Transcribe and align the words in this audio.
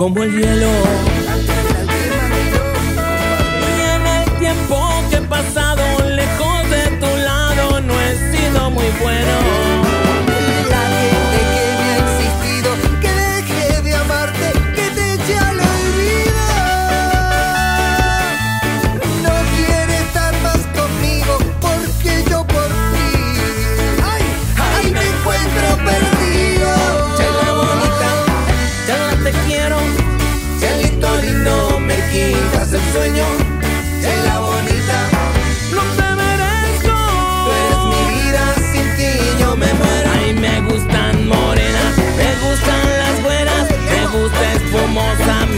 como 0.00 0.22
el 0.22 0.32
hielo. 0.32 1.09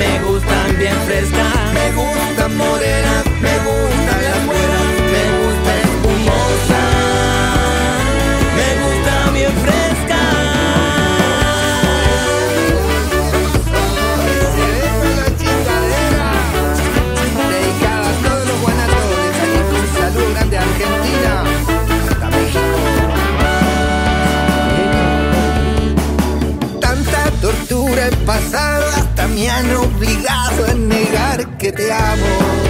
Me 0.02 0.18
gustan 0.24 0.78
bien 0.78 0.96
frescas. 1.06 1.72
Me 1.74 1.92
gustan 1.92 2.56
morenas, 2.56 3.24
que 31.62 31.70
te 31.70 31.92
amo. 31.92 32.61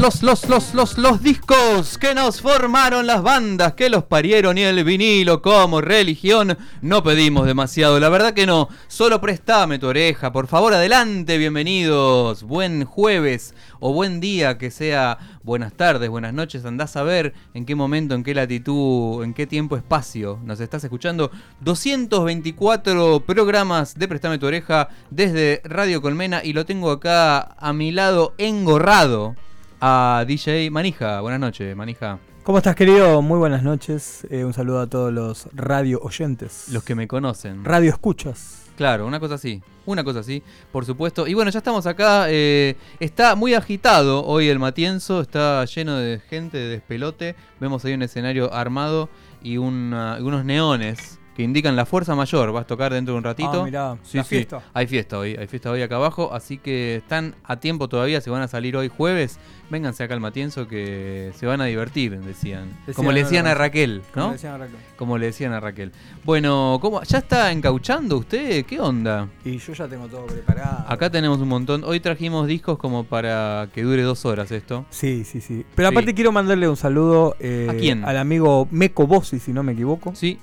Los, 0.00 0.22
los, 0.22 0.48
los, 0.48 0.72
los, 0.72 0.96
los, 0.96 1.22
discos 1.22 1.98
que 1.98 2.14
nos 2.14 2.40
formaron 2.40 3.06
las 3.06 3.22
bandas, 3.22 3.74
que 3.74 3.90
los 3.90 4.04
parieron 4.04 4.56
y 4.56 4.62
el 4.62 4.82
vinilo 4.82 5.42
como 5.42 5.82
religión. 5.82 6.56
No 6.80 7.02
pedimos 7.02 7.44
demasiado, 7.44 8.00
la 8.00 8.08
verdad 8.08 8.32
que 8.32 8.46
no. 8.46 8.70
Solo 8.88 9.20
préstame 9.20 9.78
tu 9.78 9.88
oreja, 9.88 10.32
por 10.32 10.46
favor, 10.46 10.72
adelante, 10.72 11.36
bienvenidos. 11.36 12.44
Buen 12.44 12.86
jueves 12.86 13.54
o 13.78 13.92
buen 13.92 14.20
día, 14.20 14.56
que 14.56 14.70
sea 14.70 15.18
buenas 15.42 15.74
tardes, 15.74 16.08
buenas 16.08 16.32
noches. 16.32 16.64
Andás 16.64 16.96
a 16.96 17.02
ver 17.02 17.34
en 17.52 17.66
qué 17.66 17.74
momento, 17.74 18.14
en 18.14 18.24
qué 18.24 18.32
latitud, 18.32 19.22
en 19.22 19.34
qué 19.34 19.46
tiempo, 19.46 19.76
espacio 19.76 20.40
nos 20.42 20.60
estás 20.60 20.82
escuchando. 20.82 21.30
224 21.60 23.20
programas 23.26 23.94
de 23.96 24.08
Préstame 24.08 24.38
tu 24.38 24.46
oreja 24.46 24.88
desde 25.10 25.60
Radio 25.62 26.00
Colmena 26.00 26.42
y 26.42 26.54
lo 26.54 26.64
tengo 26.64 26.90
acá 26.90 27.54
a 27.58 27.74
mi 27.74 27.92
lado 27.92 28.34
engorrado 28.38 29.36
a 29.80 30.24
DJ 30.26 30.70
Manija. 30.70 31.20
Buenas 31.20 31.40
noches, 31.40 31.74
Manija. 31.76 32.18
¿Cómo 32.42 32.58
estás, 32.58 32.74
querido? 32.74 33.22
Muy 33.22 33.38
buenas 33.38 33.62
noches. 33.62 34.26
Eh, 34.30 34.44
un 34.44 34.52
saludo 34.52 34.80
a 34.80 34.86
todos 34.86 35.12
los 35.12 35.48
radio 35.52 36.00
oyentes. 36.02 36.68
Los 36.70 36.82
que 36.82 36.94
me 36.94 37.06
conocen. 37.06 37.64
radio 37.64 37.90
escuchas. 37.90 38.56
Claro, 38.76 39.06
una 39.06 39.20
cosa 39.20 39.34
así. 39.34 39.62
Una 39.84 40.04
cosa 40.04 40.20
así, 40.20 40.42
por 40.72 40.86
supuesto. 40.86 41.26
Y 41.26 41.34
bueno, 41.34 41.50
ya 41.50 41.58
estamos 41.58 41.86
acá. 41.86 42.26
eh, 42.28 42.76
está 42.98 43.34
muy 43.34 43.54
agitado 43.54 44.24
hoy 44.24 44.48
el 44.48 44.58
Matienzo. 44.58 45.20
Está 45.20 45.64
lleno 45.66 45.96
de 45.96 46.18
gente, 46.18 46.56
de 46.56 46.68
despelote. 46.68 47.34
Vemos 47.60 47.84
ahí 47.84 47.92
un 47.92 48.02
escenario 48.02 48.52
armado 48.54 49.08
y 49.42 49.58
una- 49.58 50.16
unos 50.20 50.44
neones 50.44 51.18
que 51.40 51.44
indican 51.44 51.74
la 51.74 51.86
fuerza 51.86 52.14
mayor. 52.14 52.52
Vas 52.52 52.64
a 52.64 52.66
tocar 52.66 52.92
dentro 52.92 53.14
de 53.14 53.18
un 53.18 53.24
ratito. 53.24 53.62
Ah, 53.62 53.64
mirá, 53.64 53.96
Sí, 54.02 54.18
la 54.18 54.24
sí. 54.24 54.28
fiesta. 54.36 54.60
Hay 54.74 54.86
fiesta 54.86 55.18
hoy, 55.18 55.36
hay 55.36 55.46
fiesta 55.46 55.70
hoy 55.70 55.80
acá 55.80 55.96
abajo, 55.96 56.34
así 56.34 56.58
que 56.58 56.96
están 56.96 57.34
a 57.44 57.56
tiempo 57.56 57.88
todavía, 57.88 58.20
se 58.20 58.28
van 58.28 58.42
a 58.42 58.48
salir 58.48 58.76
hoy 58.76 58.88
jueves, 58.94 59.38
vénganse 59.70 60.04
acá 60.04 60.12
al 60.12 60.20
Matienzo 60.20 60.68
que 60.68 61.32
se 61.36 61.46
van 61.46 61.62
a 61.62 61.64
divertir, 61.64 62.18
decían. 62.20 62.68
Decían 62.86 62.94
Como 62.94 63.12
le 63.12 63.22
decían 63.24 63.46
a. 63.46 63.54
Raquel, 63.54 64.02
Como 64.12 64.26
¿no? 64.26 64.32
decían 64.32 64.60
acá. 64.60 64.72
Como 64.96 65.16
le 65.16 65.26
decían 65.26 65.52
a 65.54 65.60
Raquel. 65.60 65.92
Bueno, 66.24 66.78
¿cómo? 66.82 67.02
¿ya 67.04 67.18
está 67.18 67.50
encauchando 67.52 68.18
usted? 68.18 68.66
¿Qué 68.66 68.78
onda? 68.78 69.28
Y 69.44 69.56
yo 69.56 69.72
ya 69.72 69.88
tengo 69.88 70.06
todo 70.08 70.26
preparado. 70.26 70.84
Acá 70.88 71.08
tenemos 71.10 71.38
un 71.40 71.48
montón. 71.48 71.84
Hoy 71.84 72.00
trajimos 72.00 72.46
discos 72.48 72.76
como 72.76 73.04
para 73.04 73.68
que 73.72 73.82
dure 73.82 74.02
dos 74.02 74.26
horas 74.26 74.50
esto. 74.50 74.84
Sí, 74.90 75.24
sí, 75.24 75.40
sí. 75.40 75.64
Pero 75.74 75.88
Sí. 75.88 75.94
aparte 75.94 76.14
quiero 76.14 76.32
mandarle 76.32 76.68
un 76.68 76.76
saludo 76.76 77.34
eh, 77.40 77.66
¿A 77.70 77.74
quién? 77.74 78.04
al 78.04 78.18
amigo 78.18 78.68
Meco 78.70 79.06
Bossi, 79.06 79.38
si 79.38 79.52
no 79.54 79.62
me 79.62 79.72
equivoco. 79.72 80.14
Sí. 80.14 80.38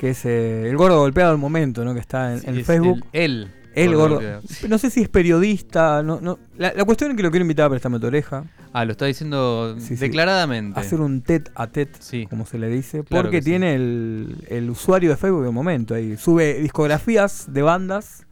Que 0.00 0.10
es 0.10 0.24
eh, 0.24 0.66
el 0.70 0.78
gordo 0.78 0.98
golpeado 0.98 1.32
del 1.32 1.38
momento, 1.38 1.84
¿no? 1.84 1.92
Que 1.92 2.00
está 2.00 2.32
en, 2.32 2.40
sí, 2.40 2.46
en 2.48 2.64
Facebook. 2.64 3.04
El, 3.12 3.48
El 3.74 3.90
el 3.90 3.94
gordo. 3.96 4.14
golpeado. 4.14 4.42
No 4.66 4.78
sé 4.78 4.88
si 4.88 5.02
es 5.02 5.10
periodista. 5.10 6.02
No, 6.02 6.22
no. 6.22 6.38
La, 6.56 6.72
la 6.74 6.86
cuestión 6.86 7.10
es 7.10 7.18
que 7.18 7.22
lo 7.22 7.30
quiero 7.30 7.44
invitar 7.44 7.66
a 7.66 7.68
prestarme 7.68 8.00
tu 8.00 8.06
oreja. 8.06 8.44
Ah, 8.72 8.86
lo 8.86 8.92
está 8.92 9.04
diciendo 9.04 9.76
Sí, 9.78 9.88
sí. 9.88 9.96
declaradamente. 9.96 10.80
Hacer 10.80 11.02
un 11.02 11.20
tet 11.20 11.50
a 11.54 11.66
tet, 11.66 11.90
como 12.30 12.46
se 12.46 12.58
le 12.58 12.68
dice. 12.68 13.04
Claro 13.04 13.24
porque 13.24 13.42
tiene 13.42 13.74
el, 13.74 14.42
el 14.48 14.70
usuario 14.70 15.10
de 15.10 15.16
Facebook 15.18 15.44
de 15.44 15.50
momento 15.50 15.94
ahí. 15.94 16.16
Sube 16.16 16.54
discografías 16.62 17.52
de 17.52 17.60
bandas. 17.60 18.24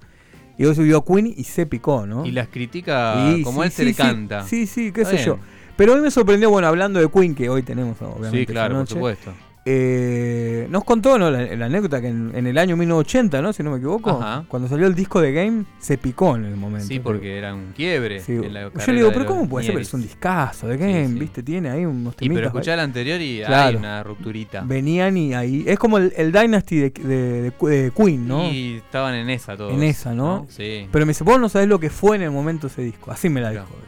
Y 0.56 0.64
hoy 0.64 0.74
subió 0.74 1.04
Queen 1.04 1.26
y 1.36 1.44
se 1.44 1.66
picó, 1.66 2.06
¿no? 2.06 2.24
Y 2.24 2.32
las 2.32 2.48
critica 2.48 3.30
Y 3.36 3.42
como 3.42 3.62
él 3.62 3.70
se 3.70 3.84
le 3.84 3.92
canta. 3.92 4.42
Sí, 4.44 4.66
sí, 4.66 4.90
qué 4.90 5.02
Está 5.02 5.18
sé 5.18 5.24
yo. 5.24 5.38
Pero 5.76 5.92
hoy 5.92 6.00
me 6.00 6.10
sorprendió, 6.10 6.48
bueno, 6.50 6.66
hablando 6.66 6.98
de 6.98 7.08
Queen, 7.10 7.34
que 7.34 7.48
hoy 7.50 7.62
tenemos, 7.62 8.00
obviamente. 8.00 8.38
Sí, 8.38 8.46
claro, 8.46 8.78
por 8.78 8.88
supuesto. 8.88 9.32
Eh, 9.70 10.66
nos 10.70 10.82
contó 10.84 11.18
¿no? 11.18 11.30
la, 11.30 11.42
la 11.54 11.66
anécdota 11.66 12.00
que 12.00 12.08
en, 12.08 12.32
en 12.34 12.46
el 12.46 12.56
año 12.56 12.76
1980, 12.76 13.42
¿no? 13.42 13.52
si 13.52 13.62
no 13.62 13.70
me 13.70 13.76
equivoco, 13.76 14.10
Ajá. 14.10 14.44
cuando 14.48 14.66
salió 14.68 14.86
el 14.86 14.94
disco 14.94 15.20
de 15.20 15.32
Game, 15.32 15.64
se 15.78 15.98
picó 15.98 16.36
en 16.36 16.46
el 16.46 16.56
momento. 16.56 16.86
Sí, 16.88 16.98
porque 17.00 17.36
era 17.36 17.54
un 17.54 17.72
quiebre. 17.76 18.20
Sí, 18.20 18.32
en 18.32 18.54
la 18.54 18.70
Yo 18.70 18.92
le 18.92 18.94
digo, 18.94 19.10
pero 19.12 19.26
¿cómo 19.26 19.48
puede 19.48 19.66
ser? 19.66 19.74
Pero 19.74 19.82
es 19.82 19.92
un 19.94 20.02
discazo 20.02 20.66
de 20.68 20.76
Game, 20.78 21.08
sí. 21.08 21.18
¿viste? 21.18 21.42
Tiene 21.42 21.68
ahí 21.70 21.84
unos 21.84 22.14
Y 22.14 22.16
pero 22.16 22.28
temitas. 22.34 22.46
escuchá 22.46 22.74
el 22.74 22.80
anterior 22.80 23.20
y 23.20 23.42
hay 23.42 23.76
una 23.76 24.02
rupturita. 24.02 24.62
Venían 24.64 25.16
y 25.16 25.34
ahí. 25.34 25.64
Es 25.66 25.78
como 25.78 25.98
el, 25.98 26.12
el 26.16 26.32
Dynasty 26.32 26.76
de, 26.76 26.90
de- 26.90 27.42
de- 27.50 27.68
de 27.68 27.90
Queen, 27.96 28.26
¿no? 28.26 28.50
Y 28.50 28.76
estaban 28.76 29.14
en 29.14 29.28
esa 29.30 29.56
todos. 29.56 29.72
En 29.74 29.82
esa, 29.82 30.14
¿no? 30.14 30.46
Sí. 30.48 30.86
Pero 30.90 31.04
me 31.06 31.10
dice, 31.10 31.24
vos 31.24 31.38
no 31.38 31.48
sabés 31.48 31.68
lo 31.68 31.78
que 31.78 31.90
fue 31.90 32.16
en 32.16 32.22
el 32.22 32.30
momento 32.30 32.68
ese 32.68 32.82
disco. 32.82 33.10
Así 33.10 33.28
me 33.28 33.40
la 33.40 33.50
Claro. 33.50 33.66
dijo. 33.66 33.78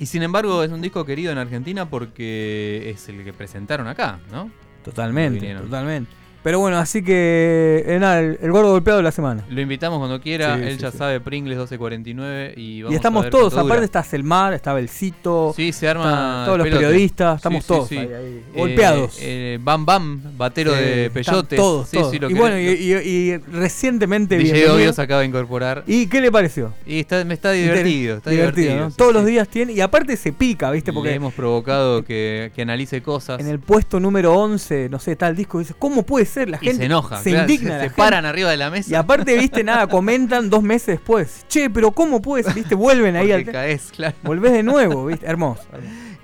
Y 0.00 0.06
sin 0.06 0.22
embargo 0.22 0.62
es 0.62 0.70
un 0.70 0.80
disco 0.80 1.04
querido 1.04 1.32
en 1.32 1.38
Argentina 1.38 1.90
porque 1.90 2.88
es 2.90 3.08
el 3.08 3.24
que 3.24 3.32
presentaron 3.32 3.88
acá, 3.88 4.20
¿no? 4.30 4.48
Totalmente, 4.88 5.54
totalmente. 5.54 6.17
Pero 6.48 6.60
bueno, 6.60 6.78
así 6.78 7.02
que. 7.02 7.84
eh, 7.86 7.98
nada, 8.00 8.20
el, 8.20 8.38
el 8.40 8.50
gordo 8.50 8.70
golpeado 8.70 8.96
de 8.96 9.02
la 9.02 9.12
semana. 9.12 9.44
Lo 9.50 9.60
invitamos 9.60 9.98
cuando 9.98 10.18
quiera, 10.18 10.56
Sí, 10.56 10.62
él 10.64 10.76
sí, 10.76 10.78
ya 10.78 10.90
sí. 10.90 10.96
sabe, 10.96 11.20
Pringles 11.20 11.58
1249 11.58 12.54
y 12.56 12.80
vamos 12.84 12.92
Y 12.92 12.94
a 12.94 12.96
estamos 12.96 13.22
ver 13.24 13.30
todos, 13.30 13.54
aparte 13.54 13.84
está 13.84 14.02
Selmar, 14.02 14.54
está 14.54 14.72
Belcito, 14.72 15.52
Sí, 15.54 15.74
se 15.74 15.86
arma 15.90 16.44
todos 16.46 16.56
los 16.56 16.66
pelote. 16.66 16.86
periodistas, 16.86 17.36
estamos 17.36 17.62
Sí, 17.62 17.66
sí, 17.66 17.74
todos 17.74 17.88
sí. 17.90 17.98
ahí, 17.98 18.06
ahí, 18.06 18.14
Eh, 18.14 18.42
golpeados. 18.56 19.18
eh, 19.20 19.58
Bam 19.60 19.84
Bam, 19.84 20.22
batero 20.38 20.72
Sí, 20.72 20.78
de 20.80 21.04
están 21.06 21.22
peyotes. 21.22 21.56
Todos, 21.58 21.88
Sí, 21.90 21.96
todos. 21.98 22.10
sí, 22.12 22.18
lo 22.18 22.30
y 22.30 22.32
bueno, 22.34 22.58
y, 22.58 22.62
y- 22.62 22.94
y 23.32 23.36
recientemente 23.36 24.36
DJ 24.38 24.44
bienvenido. 24.52 24.76
Obvio 24.76 24.92
se 24.94 25.02
acaba 25.02 25.20
de 25.20 25.26
incorporar. 25.26 25.84
¿Y 25.86 26.06
qué 26.06 26.22
le 26.22 26.32
pareció? 26.32 26.72
Y 26.86 27.00
está, 27.00 27.22
me 27.26 27.34
está 27.34 27.52
divertido, 27.52 28.16
está 28.16 28.30
divertido, 28.30 28.62
divertido. 28.68 28.84
¿no? 28.86 28.90
sí, 28.90 28.96
Todos 28.96 29.10
sí. 29.12 29.18
los 29.18 29.26
días 29.26 29.48
tiene, 29.48 29.74
y 29.74 29.82
aparte 29.82 30.16
se 30.16 30.32
pica, 30.32 30.70
¿viste? 30.70 30.92
Le 30.92 30.94
Porque 30.94 31.12
hemos 31.12 31.34
provocado 31.34 32.02
que, 32.04 32.52
que 32.54 32.62
analice 32.62 33.02
cosas. 33.02 33.38
en 33.38 33.48
el 33.48 33.58
puesto 33.60 34.00
número 34.00 34.32
11, 34.34 34.88
no 34.88 34.98
sé, 34.98 35.14
tal 35.14 35.36
disco, 35.36 35.58
dice, 35.58 35.74
¿cómo 35.78 36.04
puede 36.04 36.24
ser? 36.24 36.37
La 36.46 36.58
y 36.60 36.66
gente 36.66 36.76
se 36.78 36.84
enoja, 36.86 37.18
se 37.22 37.30
claro, 37.30 37.50
indigna. 37.50 37.70
se, 37.70 37.76
se 37.76 37.80
gente. 37.88 37.96
paran 37.96 38.24
arriba 38.26 38.50
de 38.50 38.56
la 38.56 38.70
mesa. 38.70 38.90
Y 38.90 38.94
aparte, 38.94 39.36
viste, 39.36 39.64
nada, 39.64 39.86
comentan 39.86 40.50
dos 40.50 40.62
meses 40.62 40.86
después. 40.98 41.44
Che, 41.48 41.70
pero 41.70 41.90
¿cómo 41.92 42.20
puede 42.22 42.44
ser? 42.44 42.54
¿Viste? 42.54 42.74
Vuelven 42.74 43.16
ahí 43.16 43.32
al. 43.32 43.44
caes, 43.44 43.90
claro. 43.94 44.16
Volvés 44.22 44.52
de 44.52 44.62
nuevo, 44.62 45.06
¿viste? 45.06 45.26
Hermoso. 45.26 45.62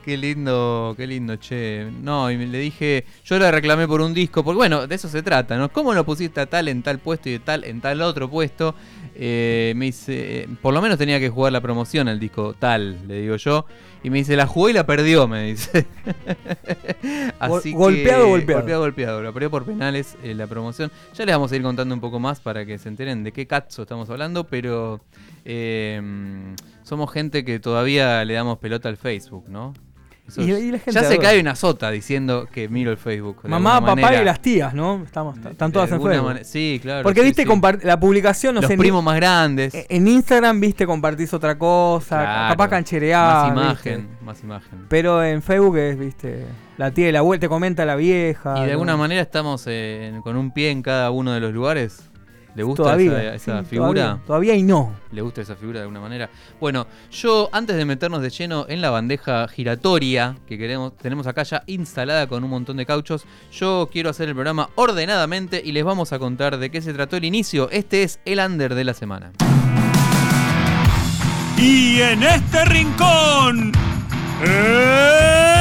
Qué 0.05 0.19
lindo, 0.19 0.93
qué 0.99 1.07
lindo, 1.07 1.37
che. 1.37 1.91
No, 2.03 2.31
y 2.31 2.37
le 2.37 2.59
dije, 2.59 3.07
yo 3.25 3.39
le 3.39 3.51
reclamé 3.51 3.89
por 3.89 4.03
un 4.03 4.13
disco, 4.13 4.45
porque 4.45 4.57
bueno, 4.59 4.87
de 4.87 4.95
eso 4.95 5.09
se 5.09 5.23
trata, 5.23 5.57
¿no? 5.57 5.73
¿Cómo 5.73 5.95
lo 5.95 6.05
pusiste 6.05 6.41
a 6.43 6.47
tal 6.47 6.69
en 6.69 6.83
tal 6.83 6.99
puesto 6.99 7.31
y 7.31 7.33
de 7.33 7.39
tal 7.39 7.65
en 7.65 7.81
tal 7.81 8.03
otro 8.03 8.29
puesto? 8.29 8.75
Eh, 9.17 9.73
me 9.77 9.87
dice, 9.87 10.43
eh, 10.43 10.49
por 10.61 10.75
lo 10.75 10.83
menos 10.83 10.99
tenía 10.99 11.21
que 11.21 11.29
jugar 11.29 11.53
la 11.53 11.61
promoción 11.61 12.09
al 12.09 12.19
disco 12.19 12.55
tal, 12.59 13.07
le 13.07 13.21
digo 13.21 13.37
yo. 13.37 13.67
Y 14.03 14.11
me 14.11 14.19
dice, 14.19 14.37
la 14.37 14.47
jugó 14.47 14.69
y 14.69 14.73
la 14.73 14.85
perdió, 14.85 15.27
me 15.27 15.45
dice. 15.45 15.87
Así 17.39 17.71
que- 17.71 17.77
golpeado, 17.77 18.29
golpeado. 18.29 18.61
Golpeado, 18.61 18.81
golpeado. 18.83 19.23
La 19.23 19.33
perdió 19.33 19.51
por 19.51 19.65
penales 19.65 20.17
eh, 20.23 20.35
la 20.35 20.47
promoción. 20.47 20.91
Ya 21.15 21.25
les 21.25 21.35
vamos 21.35 21.53
a 21.53 21.57
ir 21.57 21.63
contando 21.63 21.95
un 21.95 22.01
poco 22.01 22.19
más 22.21 22.41
para 22.41 22.67
que 22.67 22.79
se 22.79 22.89
enteren 22.89 23.25
de 23.25 23.33
qué 23.33 23.47
cazzo 23.47 23.83
estamos 23.83 24.11
hablando, 24.11 24.45
pero 24.45 25.01
eh, 25.45 26.03
somos 26.83 27.11
gente 27.13 27.45
que 27.45 27.59
todavía 27.61 28.25
le 28.25 28.35
damos 28.35 28.59
pelota 28.59 28.89
al 28.89 28.97
Facebook, 28.97 29.47
¿no? 29.49 29.73
Eso 30.27 30.41
Y- 30.41 30.51
es- 30.53 30.63
y 30.63 30.73
la 30.73 30.79
gente 30.79 30.93
ya 30.93 31.05
se 31.05 31.19
cae 31.19 31.39
una 31.39 31.55
sota 31.55 31.91
diciendo 31.91 32.49
que 32.51 32.67
miro 32.71 32.91
el 32.91 32.97
Facebook. 32.97 33.41
Mamá, 33.45 33.81
papá 33.81 33.95
manera. 33.97 34.23
y 34.23 34.25
las 34.25 34.41
tías, 34.41 34.73
¿no? 34.73 35.03
Estamos, 35.05 35.37
están 35.37 35.71
todas 35.71 35.91
en 35.93 36.01
Facebook. 36.01 36.39
Sí, 36.45 36.79
claro. 36.83 37.03
Porque, 37.03 37.21
sí, 37.21 37.27
viste, 37.27 37.43
sí. 37.45 37.87
la 37.87 38.01
publicación, 38.01 38.55
no 38.55 38.63
Los 38.63 38.69
sé, 38.69 38.75
en- 38.75 38.81
primos 38.81 39.05
más 39.05 39.17
grandes. 39.17 39.75
en 39.75 40.09
Instagram, 40.09 40.59
viste, 40.61 40.87
compartís 40.87 41.35
otra 41.35 41.59
cosa, 41.59 42.21
Claro. 42.21 42.53
capaz. 42.53 42.69
Más 42.71 43.75
¿viste? 43.75 43.91
imagen, 43.91 44.09
más 44.25 44.43
imagen. 44.43 44.87
Pero 44.89 45.23
en 45.23 45.43
Facebook 45.43 45.77
es, 45.77 45.99
viste, 45.99 46.47
la 46.79 46.91
tía 46.91 47.11
y 47.11 47.13
la 47.13 47.19
abuela 47.19 47.41
te 47.41 47.49
comenta 47.51 47.85
la 47.85 47.95
vieja. 47.97 48.55
Y 48.57 48.61
de 48.63 48.67
¿no? 48.69 48.73
alguna 48.73 48.97
manera 48.97 49.21
estamos 49.21 49.65
eh, 49.67 50.19
con 50.23 50.37
un 50.37 50.53
pie 50.53 50.71
en 50.71 50.81
cada 50.83 51.11
uno 51.11 51.33
de 51.33 51.41
los 51.41 51.53
lugares. 51.53 52.11
¿Le 52.55 52.63
gusta 52.63 52.85
todavía, 52.85 53.35
esa, 53.35 53.35
esa 53.35 53.63
sí, 53.63 53.71
figura? 53.71 53.93
Todavía, 53.93 54.27
todavía 54.27 54.55
y 54.55 54.63
no. 54.63 54.93
¿Le 55.11 55.23
gusta 55.23 55.41
esa 55.41 55.57
figura 55.57 55.81
de 55.81 55.83
alguna 55.83 56.01
manera? 56.01 56.31
Bueno, 56.61 56.87
yo 57.11 57.49
antes 57.53 57.77
de 57.77 57.85
meternos 57.85 58.23
de 58.23 58.31
lleno 58.31 58.67
en 58.69 58.81
la 58.81 58.91
bandeja 58.91 59.49
giratoria 59.49 60.37
que 60.47 60.57
queremos, 60.57 60.97
tenemos 60.97 61.27
acá 61.27 61.43
ya 61.43 61.65
instalada 61.67 62.27
con 62.27 62.45
un 62.45 62.51
montón 62.51 62.77
de 62.77 62.87
cauchos, 62.87 63.27
yo 63.53 63.89
quiero 63.93 64.11
hacer 64.11 64.29
el 64.29 64.35
programa 64.35 64.71
ordenadamente 64.77 65.63
y 65.65 65.73
les 65.73 65.85
vamos 65.85 66.13
a 66.13 66.19
contar 66.19 66.59
de 66.59 66.71
qué 66.71 66.81
se 66.81 66.93
trató 66.95 67.17
el 67.17 67.25
inicio. 67.25 67.69
Este 67.71 68.03
es 68.03 68.21
el 68.25 68.39
under 68.39 68.75
de 68.75 68.85
la 68.85 68.95
semana. 68.95 69.33
Y 71.57 72.01
en 72.01 72.23
este 72.23 72.65
rincón, 72.67 73.73
el 74.43 75.54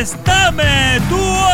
Préstame 0.00 0.62
tu 1.10 1.49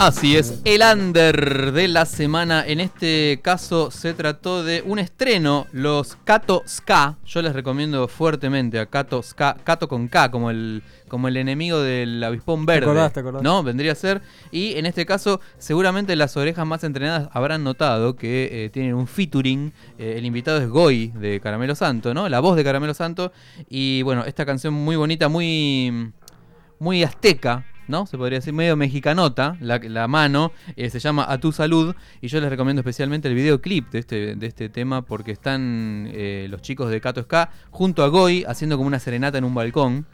Así 0.00 0.34
es, 0.34 0.62
el 0.64 0.80
under 0.80 1.72
de 1.72 1.86
la 1.86 2.06
semana. 2.06 2.66
En 2.66 2.80
este 2.80 3.38
caso 3.42 3.90
se 3.90 4.14
trató 4.14 4.64
de 4.64 4.82
un 4.86 4.98
estreno, 4.98 5.66
los 5.72 6.16
Kato 6.24 6.62
Ska. 6.66 7.18
Yo 7.26 7.42
les 7.42 7.52
recomiendo 7.52 8.08
fuertemente 8.08 8.78
a 8.78 8.86
Kato 8.86 9.22
Ska, 9.22 9.58
Kato 9.62 9.88
con 9.88 10.08
K, 10.08 10.30
como 10.30 10.50
el, 10.50 10.82
como 11.06 11.28
el 11.28 11.36
enemigo 11.36 11.80
del 11.80 12.24
avispón 12.24 12.64
verde. 12.64 12.86
acordás, 12.86 13.12
te 13.12 13.20
acordás. 13.20 13.42
¿No? 13.42 13.62
Vendría 13.62 13.92
a 13.92 13.94
ser. 13.94 14.22
Y 14.50 14.72
en 14.76 14.86
este 14.86 15.04
caso, 15.04 15.42
seguramente 15.58 16.16
las 16.16 16.34
orejas 16.34 16.66
más 16.66 16.82
entrenadas 16.82 17.28
habrán 17.34 17.62
notado 17.62 18.16
que 18.16 18.64
eh, 18.64 18.70
tienen 18.70 18.94
un 18.94 19.06
featuring. 19.06 19.70
Eh, 19.98 20.14
el 20.16 20.24
invitado 20.24 20.62
es 20.62 20.68
Goy 20.70 21.08
de 21.08 21.40
Caramelo 21.40 21.74
Santo, 21.74 22.14
¿no? 22.14 22.26
La 22.30 22.40
voz 22.40 22.56
de 22.56 22.64
Caramelo 22.64 22.94
Santo. 22.94 23.32
Y 23.68 24.00
bueno, 24.00 24.24
esta 24.24 24.46
canción 24.46 24.72
muy 24.72 24.96
bonita, 24.96 25.28
muy 25.28 26.10
muy 26.78 27.02
azteca, 27.02 27.66
¿no? 27.90 28.06
Se 28.06 28.16
podría 28.16 28.38
decir 28.38 28.54
medio 28.54 28.76
mexicanota, 28.76 29.56
la, 29.60 29.78
la 29.78 30.08
mano, 30.08 30.52
eh, 30.76 30.88
se 30.88 30.98
llama 30.98 31.26
A 31.28 31.38
tu 31.38 31.52
salud, 31.52 31.94
y 32.20 32.28
yo 32.28 32.40
les 32.40 32.48
recomiendo 32.48 32.80
especialmente 32.80 33.28
el 33.28 33.34
videoclip 33.34 33.90
de 33.90 33.98
este, 33.98 34.36
de 34.36 34.46
este 34.46 34.68
tema 34.68 35.02
porque 35.02 35.32
están 35.32 36.08
eh, 36.12 36.46
los 36.48 36.62
chicos 36.62 36.90
de 36.90 37.00
Cato 37.00 37.22
Ska 37.22 37.50
junto 37.70 38.02
a 38.02 38.08
Goy 38.08 38.44
haciendo 38.46 38.76
como 38.76 38.86
una 38.86 38.98
serenata 38.98 39.38
en 39.38 39.44
un 39.44 39.54
balcón, 39.54 40.06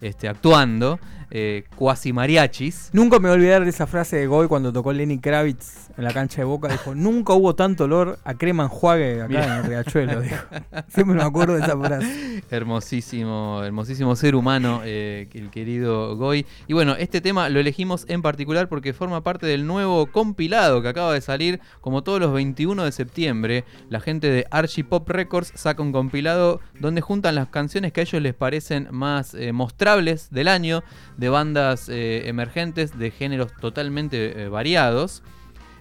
este, 0.00 0.28
actuando, 0.28 0.98
eh, 1.30 1.64
cuasi 1.76 2.12
mariachis. 2.12 2.90
Nunca 2.92 3.18
me 3.18 3.28
voy 3.28 3.30
a 3.30 3.34
olvidar 3.34 3.64
de 3.64 3.70
esa 3.70 3.86
frase 3.86 4.16
de 4.16 4.26
Goy 4.26 4.48
cuando 4.48 4.72
tocó 4.72 4.92
Lenny 4.92 5.18
Kravitz 5.18 5.90
en 5.96 6.04
la 6.04 6.12
cancha 6.12 6.38
de 6.38 6.44
Boca. 6.44 6.68
Dijo, 6.68 6.94
nunca 6.94 7.34
hubo 7.34 7.54
tanto 7.54 7.84
olor 7.84 8.18
a 8.24 8.34
crema 8.34 8.64
enjuague 8.64 9.22
acá 9.22 9.28
Mirá. 9.28 9.44
en 9.44 9.52
el 9.52 9.64
riachuelo. 9.64 10.20
Dijo. 10.20 10.36
Siempre 10.88 11.16
me 11.16 11.22
acuerdo 11.22 11.54
de 11.54 11.60
esa 11.60 11.78
frase. 11.78 12.42
Hermosísimo, 12.50 13.62
hermosísimo 13.64 14.16
ser 14.16 14.34
humano, 14.34 14.80
eh, 14.84 15.28
el 15.34 15.50
querido 15.50 16.16
Goy. 16.16 16.46
Y 16.66 16.72
bueno, 16.72 16.94
este 16.96 17.20
tema 17.20 17.48
lo 17.48 17.60
elegimos 17.60 18.06
en 18.08 18.22
particular 18.22 18.68
porque 18.68 18.92
forma 18.92 19.22
parte 19.22 19.46
del 19.46 19.66
nuevo 19.66 20.06
compilado 20.06 20.82
que 20.82 20.88
acaba 20.88 21.12
de 21.12 21.20
salir, 21.20 21.60
como 21.80 22.02
todos 22.02 22.20
los 22.20 22.32
21 22.32 22.84
de 22.84 22.92
septiembre. 22.92 23.64
La 23.88 24.00
gente 24.00 24.30
de 24.30 24.46
Archie 24.50 24.84
Pop 24.84 25.08
Records 25.08 25.52
saca 25.54 25.82
un 25.82 25.92
compilado 25.92 26.60
donde 26.78 27.00
juntan 27.00 27.34
las 27.34 27.48
canciones 27.48 27.92
que 27.92 28.00
a 28.00 28.04
ellos 28.04 28.22
les 28.22 28.34
parecen 28.34 28.88
más 28.90 29.34
eh, 29.34 29.52
mostrables 29.52 30.30
del 30.30 30.48
año, 30.48 30.82
de 31.18 31.28
bandas 31.28 31.88
eh, 31.88 32.28
emergentes, 32.28 32.96
de 32.96 33.10
géneros 33.10 33.52
totalmente 33.60 34.44
eh, 34.44 34.48
variados. 34.48 35.22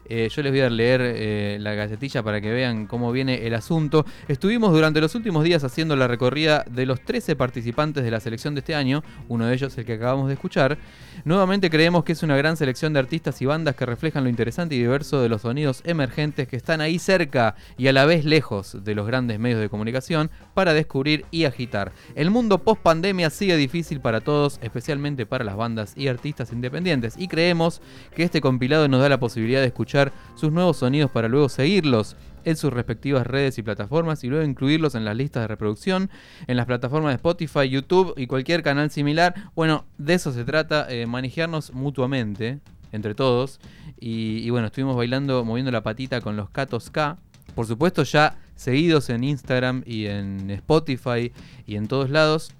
Eh, 0.10 0.30
yo 0.34 0.42
les 0.42 0.52
voy 0.52 0.62
a 0.62 0.70
leer 0.70 1.02
eh, 1.04 1.58
la 1.60 1.74
galletilla 1.74 2.24
para 2.24 2.40
que 2.42 2.52
vean 2.52 2.88
cómo 2.88 3.12
viene 3.12 3.46
el 3.46 3.54
asunto. 3.54 4.06
Estuvimos 4.28 4.72
durante 4.72 5.02
los 5.02 5.16
últimos 5.16 5.44
días 5.44 5.64
haciendo 5.64 5.96
la 5.96 6.08
recorrida 6.08 6.64
de 6.70 6.86
los 6.86 7.02
13 7.02 7.36
participantes 7.36 8.04
de 8.04 8.12
la 8.12 8.20
selección 8.20 8.56
de 8.56 8.60
este 8.60 8.76
año, 8.76 9.04
uno 9.28 9.46
de 9.46 9.54
ellos 9.54 9.78
el 9.78 9.86
que 9.86 9.94
acabamos 9.94 10.28
de 10.28 10.36
escuchar. 10.36 10.78
Nuevamente 11.26 11.70
creemos 11.70 12.04
que 12.04 12.14
es 12.14 12.24
una 12.24 12.38
gran 12.38 12.58
selección 12.58 12.94
de 12.94 13.00
artistas 13.00 13.42
y 13.42 13.46
bandas 13.46 13.76
que 13.76 13.86
reflejan 13.86 14.24
lo 14.24 14.30
interesante 14.30 14.76
y 14.76 14.80
diverso 14.80 15.22
de 15.22 15.30
los 15.30 15.42
sonidos 15.42 15.82
emergentes 15.86 16.48
que 16.48 16.56
están 16.56 16.80
ahí 16.80 17.00
cerca 17.00 17.56
y 17.78 17.88
a 17.88 17.94
la 17.94 18.06
vez 18.06 18.24
lejos 18.24 18.84
de 18.84 18.96
los 18.96 19.08
grandes 19.08 19.40
medios 19.40 19.60
de 19.60 19.70
comunicación 19.70 20.30
para 20.54 20.74
descubrir 20.74 21.26
y 21.32 21.46
agitar. 21.46 21.92
El 22.16 22.32
mundo 22.32 22.60
post 22.60 22.82
pandemia 22.82 23.30
sigue 23.30 23.58
difícil 23.58 24.00
para 24.00 24.22
todos, 24.22 24.60
especialmente 24.62 25.26
para 25.26 25.44
las 25.44 25.58
bandas 25.58 25.94
y 25.98 26.08
artistas 26.08 26.52
independientes, 26.52 27.16
y 27.18 27.28
creemos 27.28 27.82
que 28.16 28.24
este 28.24 28.42
compilado 28.42 28.88
nos 28.88 29.02
da 29.02 29.10
la 29.10 29.20
posibilidad 29.20 29.62
de 29.62 29.68
escuchar 29.68 29.97
sus 30.36 30.52
nuevos 30.52 30.78
sonidos 30.78 31.12
para 31.12 31.28
luego 31.28 31.50
seguirlos 31.50 32.16
en 32.46 32.56
sus 32.56 32.72
respectivas 32.72 33.28
redes 33.28 33.58
y 33.58 33.64
plataformas 33.64 34.24
y 34.24 34.28
luego 34.28 34.46
incluirlos 34.46 34.96
en 34.96 35.04
las 35.04 35.18
listas 35.18 35.44
de 35.44 35.48
reproducción, 35.48 36.10
en 36.48 36.56
las 36.56 36.66
plataformas 36.66 37.12
de 37.12 37.16
Spotify, 37.16 37.68
YouTube 37.68 38.14
y 38.16 38.28
cualquier 38.28 38.64
canal 38.64 38.90
similar. 38.90 39.36
Bueno, 39.54 39.86
de 39.98 40.14
eso 40.14 40.32
se 40.32 40.46
trata, 40.46 40.88
eh, 40.90 41.06
manejarnos 41.08 41.74
mutuamente 41.74 42.60
entre 42.94 43.16
todos. 43.16 43.60
Y, 44.00 44.38
y 44.46 44.50
bueno, 44.50 44.68
estuvimos 44.68 44.96
bailando, 44.96 45.44
moviendo 45.44 45.72
la 45.72 45.84
patita 45.84 46.22
con 46.22 46.38
los 46.38 46.50
Katos 46.50 46.90
K. 46.90 47.18
Por 47.54 47.66
supuesto, 47.66 48.04
ya 48.04 48.38
seguidos 48.56 49.10
en 49.10 49.24
Instagram 49.24 49.84
y 49.86 50.06
en 50.06 50.50
Spotify 50.52 51.32
y 51.66 51.76
en 51.76 51.88
todos 51.88 52.10
lados. 52.10 52.54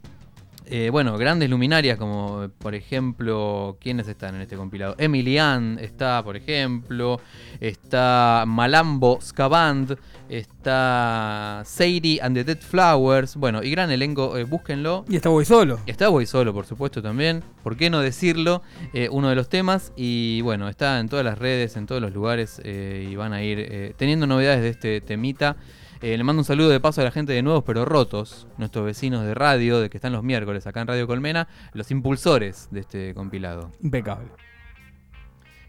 Eh, 0.70 0.90
bueno, 0.92 1.18
grandes 1.18 1.50
luminarias 1.50 1.98
como 1.98 2.50
por 2.58 2.76
ejemplo, 2.76 3.78
¿quiénes 3.80 4.08
están 4.10 4.36
en 4.36 4.42
este 4.42 4.58
compilado? 4.58 4.96
Emilian 4.98 5.80
está, 5.80 6.22
por 6.26 6.36
ejemplo, 6.36 7.22
está 7.62 8.44
Malambo 8.46 9.20
Scaband, 9.22 9.98
está 10.28 11.64
Sadie 11.66 12.20
and 12.22 12.36
the 12.36 12.44
Dead 12.44 12.60
Flowers, 12.60 13.38
bueno, 13.38 13.64
y 13.64 13.72
gran 13.72 13.92
elenco, 13.92 14.38
eh, 14.38 14.44
búsquenlo. 14.44 15.06
Y 15.08 15.16
está 15.16 15.30
voy 15.30 15.46
solo. 15.46 15.80
Está 15.86 16.10
Voy 16.10 16.26
Solo, 16.26 16.54
por 16.54 16.66
supuesto, 16.66 17.02
también. 17.02 17.44
¿Por 17.64 17.78
qué 17.78 17.90
no 17.90 18.02
decirlo? 18.02 18.62
Eh, 18.94 19.08
uno 19.10 19.30
de 19.30 19.36
los 19.36 19.48
temas. 19.48 19.94
Y 19.96 20.42
bueno, 20.42 20.68
está 20.68 21.00
en 21.00 21.08
todas 21.08 21.24
las 21.24 21.38
redes, 21.38 21.78
en 21.78 21.86
todos 21.86 22.02
los 22.02 22.14
lugares. 22.14 22.60
eh, 22.64 23.08
y 23.10 23.16
van 23.16 23.32
a 23.32 23.42
ir 23.42 23.96
teniendo 23.98 24.28
novedades 24.28 24.62
de 24.62 24.70
este 24.70 25.02
temita. 25.02 25.56
Eh, 26.02 26.16
le 26.16 26.24
mando 26.24 26.42
un 26.42 26.46
saludo 26.46 26.70
de 26.70 26.80
paso 26.80 27.02
a 27.02 27.04
la 27.04 27.12
gente 27.12 27.34
de 27.34 27.42
Nuevos 27.42 27.64
Pero 27.64 27.84
Rotos, 27.84 28.48
nuestros 28.58 28.86
vecinos 28.86 29.26
de 29.26 29.34
radio, 29.34 29.80
de 29.80 29.90
que 29.90 29.98
están 29.98 30.14
los 30.14 30.24
miércoles 30.24 30.68
acá 30.68 30.82
en 30.82 30.88
Radio 30.88 31.08
Colmena, 31.08 31.48
los 31.74 31.90
impulsores 31.90 32.68
de 32.70 32.82
este 32.82 33.14
compilado. 33.16 33.72
Impecable. 33.82 34.30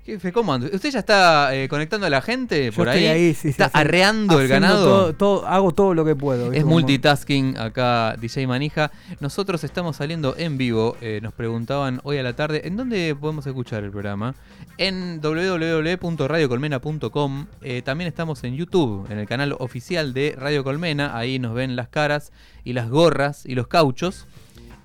Jefe, 0.08 0.32
¿cómo 0.32 0.54
anda? 0.54 0.68
¿Usted 0.72 0.90
ya 0.90 1.00
está 1.00 1.54
eh, 1.54 1.68
conectando 1.68 2.06
a 2.06 2.10
la 2.10 2.22
gente 2.22 2.70
Yo 2.70 2.72
por 2.72 2.88
estoy 2.88 3.04
ahí? 3.04 3.26
ahí, 3.26 3.34
sí, 3.34 3.40
sí, 3.42 3.48
¿Está 3.50 3.66
haciendo- 3.66 3.88
arreando 3.90 4.40
el 4.40 4.48
ganado? 4.48 4.84
todo- 4.86 5.12
todo- 5.14 5.46
hago 5.46 5.72
todo 5.72 5.92
lo 5.92 6.02
que 6.06 6.16
puedo. 6.16 6.50
Es 6.50 6.62
Como- 6.62 6.76
multitasking 6.76 7.58
acá, 7.58 8.16
DJ 8.18 8.46
Manija. 8.46 8.90
Nosotros 9.20 9.64
estamos 9.64 9.96
saliendo 9.96 10.34
en 10.38 10.56
vivo. 10.56 10.96
eh, 11.02 11.20
nos 11.22 11.34
preguntaban 11.34 12.00
hoy 12.04 12.16
a 12.16 12.22
la 12.22 12.34
tarde, 12.34 12.62
¿en 12.66 12.78
dónde 12.78 13.14
podemos 13.20 13.46
escuchar 13.46 13.84
el 13.84 13.90
programa? 13.90 14.34
En 14.78 15.20
www.radiocolmena.com. 15.20 17.46
Eh, 17.62 17.82
también 17.82 18.08
estamos 18.08 18.42
en 18.44 18.54
YouTube, 18.56 19.06
en 19.10 19.18
el 19.18 19.26
canal 19.26 19.54
oficial 19.58 20.14
de 20.14 20.34
Radio 20.38 20.64
Colmena. 20.64 21.16
Ahí 21.18 21.38
nos 21.38 21.52
ven 21.54 21.76
las 21.76 21.88
caras 21.88 22.32
y 22.64 22.72
las 22.72 22.88
gorras 22.88 23.44
y 23.44 23.54
los 23.54 23.68
cauchos. 23.68 24.26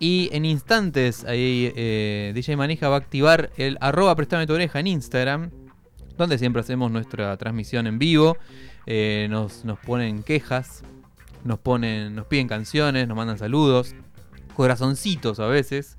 Y 0.03 0.27
en 0.33 0.43
instantes, 0.43 1.23
ahí 1.23 1.71
eh, 1.77 2.33
DJ 2.35 2.57
Manija 2.57 2.89
va 2.89 2.95
a 2.95 2.99
activar 2.99 3.51
el 3.55 3.77
arroba 3.79 4.13
prestame 4.17 4.45
tu 4.45 4.51
oreja 4.53 4.81
en 4.81 4.87
Instagram, 4.87 5.49
donde 6.17 6.37
siempre 6.37 6.59
hacemos 6.59 6.91
nuestra 6.91 7.37
transmisión 7.37 7.87
en 7.87 7.99
vivo. 7.99 8.35
Eh, 8.85 9.27
nos, 9.29 9.63
nos 9.63 9.79
ponen 9.79 10.21
quejas, 10.21 10.83
nos 11.45 11.57
ponen, 11.59 12.15
nos 12.15 12.25
piden 12.25 12.49
canciones, 12.49 13.07
nos 13.07 13.15
mandan 13.15 13.37
saludos, 13.37 13.95
corazoncitos 14.57 15.39
a 15.39 15.47
veces. 15.47 15.97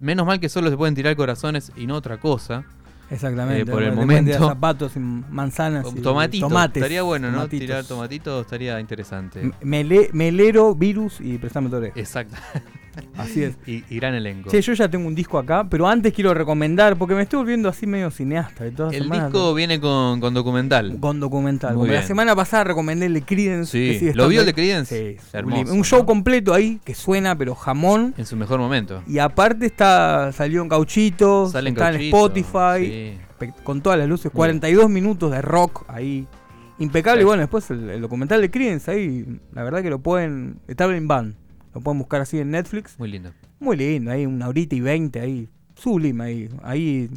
Menos 0.00 0.26
mal 0.26 0.40
que 0.40 0.48
solo 0.48 0.68
se 0.68 0.76
pueden 0.76 0.96
tirar 0.96 1.14
corazones 1.14 1.70
y 1.76 1.86
no 1.86 1.94
otra 1.94 2.18
cosa. 2.18 2.64
Exactamente. 3.08 3.62
Eh, 3.62 3.66
por 3.66 3.84
el 3.84 3.92
momento. 3.92 4.36
zapatos 4.48 4.96
manzanas. 4.96 5.86
y 5.94 6.00
Tomatitos. 6.00 6.48
Tomates. 6.48 6.82
estaría 6.82 7.02
bueno, 7.02 7.28
¿no? 7.28 7.34
tomatitos. 7.36 7.66
Tirar 7.66 7.84
tomatitos 7.84 8.40
estaría 8.46 8.80
interesante. 8.80 9.52
Mele- 9.62 10.10
melero, 10.12 10.74
virus 10.74 11.20
y 11.20 11.38
prestame 11.38 11.70
tu 11.70 11.76
oreja. 11.76 12.00
Exacto. 12.00 12.34
Así 13.16 13.42
es. 13.42 13.56
y, 13.66 13.84
y 13.88 13.96
gran 13.96 14.14
elenco. 14.14 14.50
Che, 14.50 14.60
yo 14.60 14.72
ya 14.72 14.88
tengo 14.88 15.06
un 15.06 15.14
disco 15.14 15.38
acá, 15.38 15.66
pero 15.68 15.88
antes 15.88 16.12
quiero 16.12 16.34
recomendar, 16.34 16.96
porque 16.96 17.14
me 17.14 17.22
estoy 17.22 17.38
volviendo 17.38 17.68
así 17.68 17.86
medio 17.86 18.10
cineasta. 18.10 18.64
De 18.64 18.70
todas 18.70 18.92
el 18.94 19.04
semanas, 19.04 19.32
disco 19.32 19.54
viene 19.54 19.80
con, 19.80 20.20
con 20.20 20.34
documental. 20.34 20.98
Con 21.00 21.20
documental. 21.20 21.74
Muy 21.76 21.88
la 21.88 22.02
semana 22.02 22.34
pasada 22.36 22.64
recomendé 22.64 23.06
el 23.06 23.14
de 23.14 23.22
Creedence. 23.22 23.70
Sí. 23.72 23.98
que 24.06 24.14
¿Lo 24.14 24.28
vio 24.28 24.40
el 24.40 24.46
de. 24.46 24.54
Creedence? 24.54 25.16
Sí, 25.16 25.28
Hermoso. 25.32 25.72
Un 25.72 25.84
show 25.84 26.00
¿no? 26.00 26.06
completo 26.06 26.54
ahí, 26.54 26.80
que 26.84 26.94
suena, 26.94 27.36
pero 27.36 27.54
jamón. 27.54 28.14
En 28.16 28.26
su 28.26 28.36
mejor 28.36 28.58
momento. 28.60 29.02
Y 29.06 29.18
aparte 29.18 29.66
está 29.66 30.32
salió 30.32 30.62
en 30.62 30.68
Cauchito, 30.68 31.48
Sale 31.48 31.68
en 31.70 31.74
está 31.76 31.90
en 31.90 32.00
Spotify, 32.02 33.16
sí. 33.40 33.52
con 33.64 33.80
todas 33.82 33.98
las 33.98 34.08
luces, 34.08 34.24
Bien. 34.24 34.36
42 34.36 34.88
minutos 34.90 35.30
de 35.30 35.42
rock 35.42 35.84
ahí. 35.88 36.26
Impecable. 36.78 37.20
Sí. 37.20 37.22
Y 37.22 37.26
bueno, 37.26 37.40
después 37.40 37.70
el, 37.70 37.90
el 37.90 38.00
documental 38.00 38.40
de 38.40 38.50
Creedence 38.50 38.90
ahí, 38.90 39.40
la 39.52 39.62
verdad 39.64 39.82
que 39.82 39.90
lo 39.90 39.98
pueden. 39.98 40.60
Está 40.68 40.84
en 40.84 41.08
Band. 41.08 41.34
Lo 41.78 41.84
pueden 41.84 41.98
buscar 41.98 42.20
así 42.20 42.38
en 42.38 42.50
Netflix. 42.50 42.98
Muy 42.98 43.08
lindo. 43.08 43.32
Muy 43.60 43.76
lindo, 43.76 44.10
ahí 44.10 44.26
una 44.26 44.48
horita 44.48 44.74
y 44.74 44.80
veinte 44.80 45.20
ahí. 45.20 45.48
Sublime 45.76 46.24
ahí. 46.24 46.48
Ahí. 46.62 47.08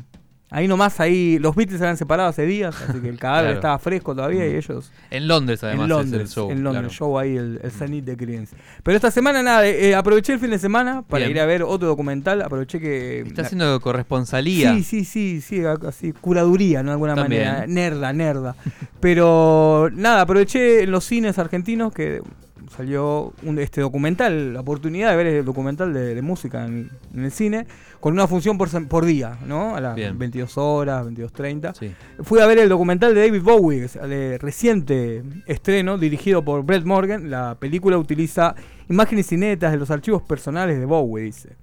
Ahí 0.54 0.68
nomás, 0.68 1.00
ahí 1.00 1.40
los 1.40 1.56
Beatles 1.56 1.78
se 1.80 1.86
habían 1.86 1.96
separado 1.96 2.28
hace 2.28 2.46
días, 2.46 2.76
así 2.88 3.00
que 3.00 3.08
el 3.08 3.18
cadáver 3.20 3.44
Claro. 3.46 3.56
estaba 3.56 3.80
fresco 3.80 4.14
todavía 4.14 4.46
y 4.46 4.52
Mm. 4.52 4.58
ellos 4.58 4.92
En 5.10 5.28
Londres, 5.30 5.64
además, 5.64 5.84
en 5.86 5.90
Londres, 5.90 6.22
es 6.24 6.28
el 6.30 6.34
show. 6.36 6.52
en 6.52 6.62
Londres, 6.62 6.82
claro. 6.82 6.94
show 6.94 7.18
ahí, 7.20 7.38
el, 7.38 7.62
el 7.64 7.72
Zenith 7.72 8.04
de 8.04 8.18
Creedence. 8.18 8.54
Pero 8.84 8.98
esta 8.98 9.12
semana 9.12 9.42
nada, 9.42 9.66
eh, 9.66 9.96
aproveché 9.96 10.34
el 10.34 10.40
fin 10.40 10.50
de 10.50 10.60
semana 10.60 11.04
para 11.04 11.20
Bien. 11.28 11.38
ir 11.38 11.42
a 11.42 11.46
ver 11.46 11.64
otro 11.64 11.88
documental, 11.88 12.42
aproveché 12.42 12.82
que... 12.82 13.22
Está 13.22 13.44
haciendo 13.44 13.80
corresponsalía. 13.80 14.74
Sí, 14.76 14.84
sí, 14.84 15.06
sí, 15.06 15.40
sí, 15.40 15.62
así, 15.88 16.12
curaduría, 16.12 16.84
¿no? 16.84 16.90
De 16.90 16.94
alguna 16.96 17.16
También. 17.16 17.46
manera, 17.46 17.68
nerda, 17.68 18.12
nerda. 18.12 18.56
Pero 19.00 19.90
nada, 19.94 20.20
aproveché 20.24 20.84
en 20.84 20.92
los 20.92 21.06
cines 21.06 21.40
argentinos 21.40 21.94
que 21.94 22.22
salió 22.76 23.34
un, 23.44 23.60
este 23.60 23.82
documental, 23.82 24.54
la 24.54 24.62
oportunidad 24.62 25.12
de 25.12 25.18
ver 25.18 25.28
el 25.28 25.46
documental 25.46 25.94
de, 25.94 26.16
de 26.16 26.22
música 26.22 26.66
en, 26.66 26.90
en 27.14 27.26
el 27.26 27.32
cine, 27.32 27.68
con 28.00 28.14
una 28.14 28.28
función 28.28 28.58
por, 28.58 28.70
por 28.88 29.06
día, 29.06 29.38
¿no? 29.46 29.76
A 29.76 29.82
las 29.82 29.96
Bien. 29.96 30.18
22 30.18 30.58
horas, 30.58 31.06
22.30. 31.06 31.74
Sí. 31.78 31.94
Fui 32.24 32.40
a 32.40 32.48
ver 32.48 32.60
el 32.60 32.70
documental 32.70 33.14
de 33.14 33.22
David 33.22 33.42
Bowie, 33.44 33.88
de 33.88 34.38
reciente 34.38 35.24
estreno, 35.46 35.98
dirigido 35.98 36.44
por 36.44 36.64
Brett 36.64 36.84
Morgan. 36.84 37.30
La 37.30 37.56
película 37.60 37.98
utiliza 37.98 38.56
imágenes 38.90 39.32
inéditas 39.32 39.72
de 39.72 39.78
los 39.78 39.92
archivos 39.92 40.24
personales 40.24 40.80
de 40.80 40.86
Bowie, 40.86 41.26
dice. 41.26 41.56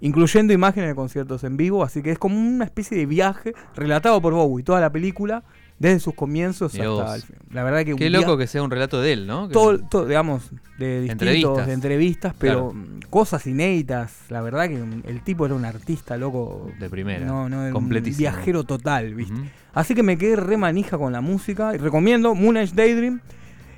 Incluyendo 0.00 0.52
imágenes 0.52 0.90
de 0.90 0.94
conciertos 0.94 1.44
en 1.44 1.56
vivo, 1.56 1.84
así 1.84 2.02
que 2.02 2.10
es 2.10 2.18
como 2.18 2.36
una 2.36 2.64
especie 2.64 2.98
de 2.98 3.06
viaje 3.06 3.54
relatado 3.76 4.20
por 4.20 4.34
Bowie, 4.34 4.64
toda 4.64 4.80
la 4.80 4.90
película, 4.90 5.44
desde 5.78 6.00
sus 6.00 6.14
comienzos 6.14 6.72
hasta 6.74 7.16
el 7.16 7.22
fin. 7.22 7.36
La 7.50 7.62
verdad 7.64 7.84
que 7.84 7.94
Qué 7.96 8.10
loco 8.10 8.36
que 8.36 8.46
sea 8.46 8.62
un 8.62 8.70
relato 8.70 9.00
de 9.00 9.12
él, 9.12 9.26
¿no? 9.26 9.48
Todo, 9.48 9.78
todo, 9.78 10.06
digamos, 10.06 10.50
de 10.78 11.00
distintos, 11.02 11.28
Entrevistas. 11.28 11.66
de 11.66 11.72
entrevistas, 11.72 12.34
pero 12.38 12.70
Claro. 12.70 13.00
cosas 13.10 13.46
inéditas. 13.46 14.12
La 14.28 14.40
verdad 14.40 14.68
que 14.68 14.82
el 15.06 15.22
tipo 15.22 15.46
era 15.46 15.54
un 15.54 15.64
artista 15.64 16.16
loco. 16.16 16.70
De 16.78 16.88
primera. 16.88 17.24
No, 17.24 17.48
no, 17.48 17.64
era 17.66 17.74
un 17.76 17.88
viajero 17.88 18.64
total, 18.64 19.14
¿viste? 19.14 19.34
Así 19.72 19.94
que 19.94 20.02
me 20.02 20.16
quedé 20.16 20.36
re 20.36 20.56
manija 20.56 20.96
con 20.98 21.12
la 21.12 21.20
música. 21.20 21.74
Y 21.74 21.78
recomiendo 21.78 22.34
Moon 22.34 22.56
Age 22.56 22.72
Daydream. 22.74 23.20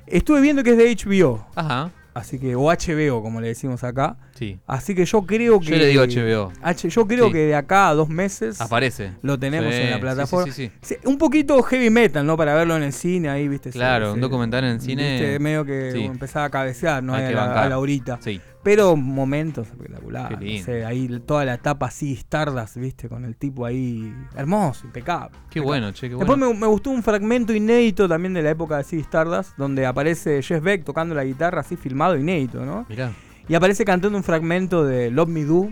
Estuve 0.05 0.41
viendo 0.41 0.63
que 0.63 0.71
es 0.71 0.77
de 0.77 0.95
HBO. 0.95 1.45
Ajá, 1.55 1.91
Así 2.13 2.39
que, 2.39 2.55
o 2.55 2.71
HBO, 2.71 3.21
como 3.21 3.41
le 3.41 3.49
decimos 3.49 3.83
acá. 3.83 4.17
Sí. 4.37 4.59
Así 4.67 4.93
que 4.95 5.05
yo 5.05 5.21
creo 5.23 5.59
que. 5.59 5.65
Yo 5.67 5.75
le 5.77 5.87
digo 5.87 6.03
HBO. 6.03 6.51
H- 6.61 6.89
yo 6.89 7.07
creo 7.07 7.27
Sí. 7.27 7.31
que 7.33 7.37
de 7.47 7.55
acá 7.55 7.89
a 7.89 7.93
dos 7.93 8.09
meses 8.09 8.61
Aparece. 8.61 9.11
lo 9.21 9.37
tenemos 9.39 9.73
Sí, 9.73 9.81
en 9.81 9.91
la 9.91 9.99
plataforma. 9.99 10.53
Sí, 10.53 10.67
sí, 10.67 10.71
sí. 10.81 10.95
Sí, 11.01 11.07
Un 11.07 11.17
poquito 11.17 11.61
heavy 11.63 11.89
metal, 11.89 12.25
¿no? 12.25 12.37
Para 12.37 12.53
verlo 12.55 12.75
en 12.77 12.83
el 12.83 12.93
cine 12.93 13.29
ahí, 13.29 13.47
¿viste? 13.47 13.69
Claro, 13.71 14.13
un 14.13 14.21
documental 14.21 14.63
en 14.65 14.79
cine, 14.81 15.13
¿viste? 15.19 15.39
Medio 15.39 15.65
que 15.65 15.89
empezaba 16.05 16.45
a 16.45 16.49
cabecear, 16.49 17.03
¿no? 17.03 17.13
Hay 17.13 17.27
que 17.27 17.33
a, 17.37 17.45
la, 17.47 17.63
a 17.63 17.69
la 17.69 17.79
horita. 17.79 18.19
Sí. 18.21 18.39
Pero 18.63 18.97
momentos 18.97 19.67
espectaculares. 19.67 20.39
No 20.41 20.65
sé, 20.65 20.83
ahí 20.83 21.07
toda 21.25 21.45
la 21.45 21.53
etapa 21.53 21.85
así, 21.85 22.11
Stardust, 22.13 22.75
¿viste? 22.77 23.07
Con 23.07 23.23
el 23.23 23.37
tipo 23.37 23.65
ahí. 23.65 24.13
Hermoso, 24.35 24.85
impecable. 24.87 25.29
Qué 25.49 25.59
impecable. 25.59 25.63
bueno, 25.63 25.91
che, 25.93 26.09
qué 26.09 26.15
bueno. 26.15 26.33
Después 26.35 26.53
me, 26.53 26.59
me 26.59 26.67
gustó 26.67 26.89
un 26.89 27.01
fragmento 27.01 27.53
inédito 27.53 28.09
también 28.09 28.33
de 28.33 28.41
la 28.41 28.49
época 28.49 28.77
de 28.77 28.83
Ziggy 28.83 29.03
Stardust, 29.03 29.55
donde 29.57 29.85
aparece 29.85 30.41
Jeff 30.41 30.61
Beck 30.61 30.83
tocando 30.83 31.15
la 31.15 31.23
guitarra 31.23 31.61
así 31.61 31.77
filmado 31.77 32.17
inédito, 32.17 32.65
¿no? 32.65 32.85
Mirá. 32.89 33.11
Y 33.49 33.55
aparece 33.55 33.85
cantando 33.85 34.17
un 34.17 34.23
fragmento 34.23 34.83
de 34.85 35.09
Love 35.11 35.29
Me 35.29 35.43
Do, 35.45 35.69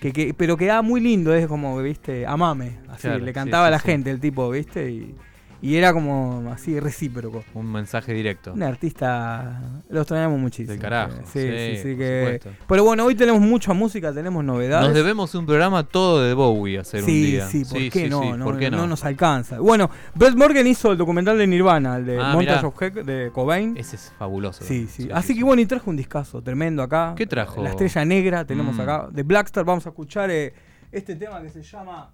que, 0.00 0.12
que- 0.12 0.34
pero 0.34 0.56
quedaba 0.56 0.82
muy 0.82 1.00
lindo, 1.00 1.34
es 1.34 1.46
como, 1.46 1.76
viste, 1.82 2.26
amame. 2.26 2.78
Así, 2.88 3.02
Claro, 3.02 3.18
le 3.24 3.30
sí, 3.30 3.34
cantaba 3.34 3.64
sí, 3.64 3.68
a 3.68 3.70
la 3.70 3.78
sí. 3.80 3.86
gente 3.86 4.10
el 4.10 4.20
tipo, 4.20 4.50
viste, 4.50 4.90
y, 4.90 5.14
y 5.62 5.76
era 5.76 5.92
como 5.92 6.50
así 6.52 6.78
recíproco. 6.80 7.44
Un 7.54 7.70
mensaje 7.72 8.12
directo. 8.12 8.52
Un 8.52 8.62
artista, 8.62 9.60
lo 9.88 10.00
extrañamos 10.00 10.38
muchísimo. 10.38 10.72
Del 10.72 10.80
carajo, 10.80 11.16
Sí, 11.32 11.40
sí, 11.40 11.76
sí, 11.82 11.96
que... 11.96 12.40
Pero 12.68 12.84
bueno, 12.84 13.04
hoy 13.04 13.14
tenemos 13.14 13.40
mucha 13.40 13.72
música, 13.72 14.12
tenemos 14.12 14.44
novedades. 14.44 14.86
Nos 14.88 14.94
debemos 14.94 15.34
un 15.34 15.46
programa 15.46 15.84
todo 15.84 16.22
de 16.22 16.34
Bowie 16.34 16.78
hacer 16.78 17.02
sí, 17.02 17.10
un 17.10 17.30
día. 17.30 17.46
Sí, 17.48 17.64
¿por 17.64 17.78
qué 17.90 18.04
sí, 18.04 18.08
no? 18.10 18.22
sí, 18.22 18.32
no, 18.36 18.44
¿Por 18.44 18.58
qué 18.58 18.70
no? 18.70 18.76
no? 18.78 18.86
nos 18.86 19.04
alcanza. 19.04 19.58
Bueno, 19.60 19.90
Brett 20.14 20.34
Morgan 20.36 20.66
hizo 20.66 20.92
el 20.92 20.98
documental 20.98 21.38
de 21.38 21.46
Nirvana, 21.46 21.96
el 21.96 22.06
de 22.06 22.20
Ah, 22.20 22.32
Montage 22.32 22.56
mirá. 22.58 22.68
of 22.68 22.82
Heck 22.82 22.94
de 23.04 23.30
Cobain. 23.32 23.76
Ese 23.76 23.96
es 23.96 24.12
fabuloso. 24.18 24.64
Sí, 24.64 24.86
sí. 24.90 25.04
Sí, 25.04 25.08
Así 25.12 25.28
sí, 25.32 25.38
que 25.38 25.44
bueno, 25.44 25.62
y 25.62 25.66
trajo 25.66 25.90
un 25.90 25.96
discazo 25.96 26.42
tremendo 26.42 26.82
acá. 26.82 27.14
¿Qué 27.16 27.26
trajo? 27.26 27.62
La 27.62 27.70
estrella 27.70 28.04
negra 28.04 28.44
tenemos 28.44 28.76
Mm. 28.76 28.80
acá. 28.80 29.08
De 29.10 29.22
Blackstar 29.22 29.64
vamos 29.64 29.86
a 29.86 29.90
escuchar 29.90 30.30
eh, 30.30 30.52
este 30.92 31.16
tema 31.16 31.40
que 31.42 31.48
se 31.50 31.62
llama 31.62 32.10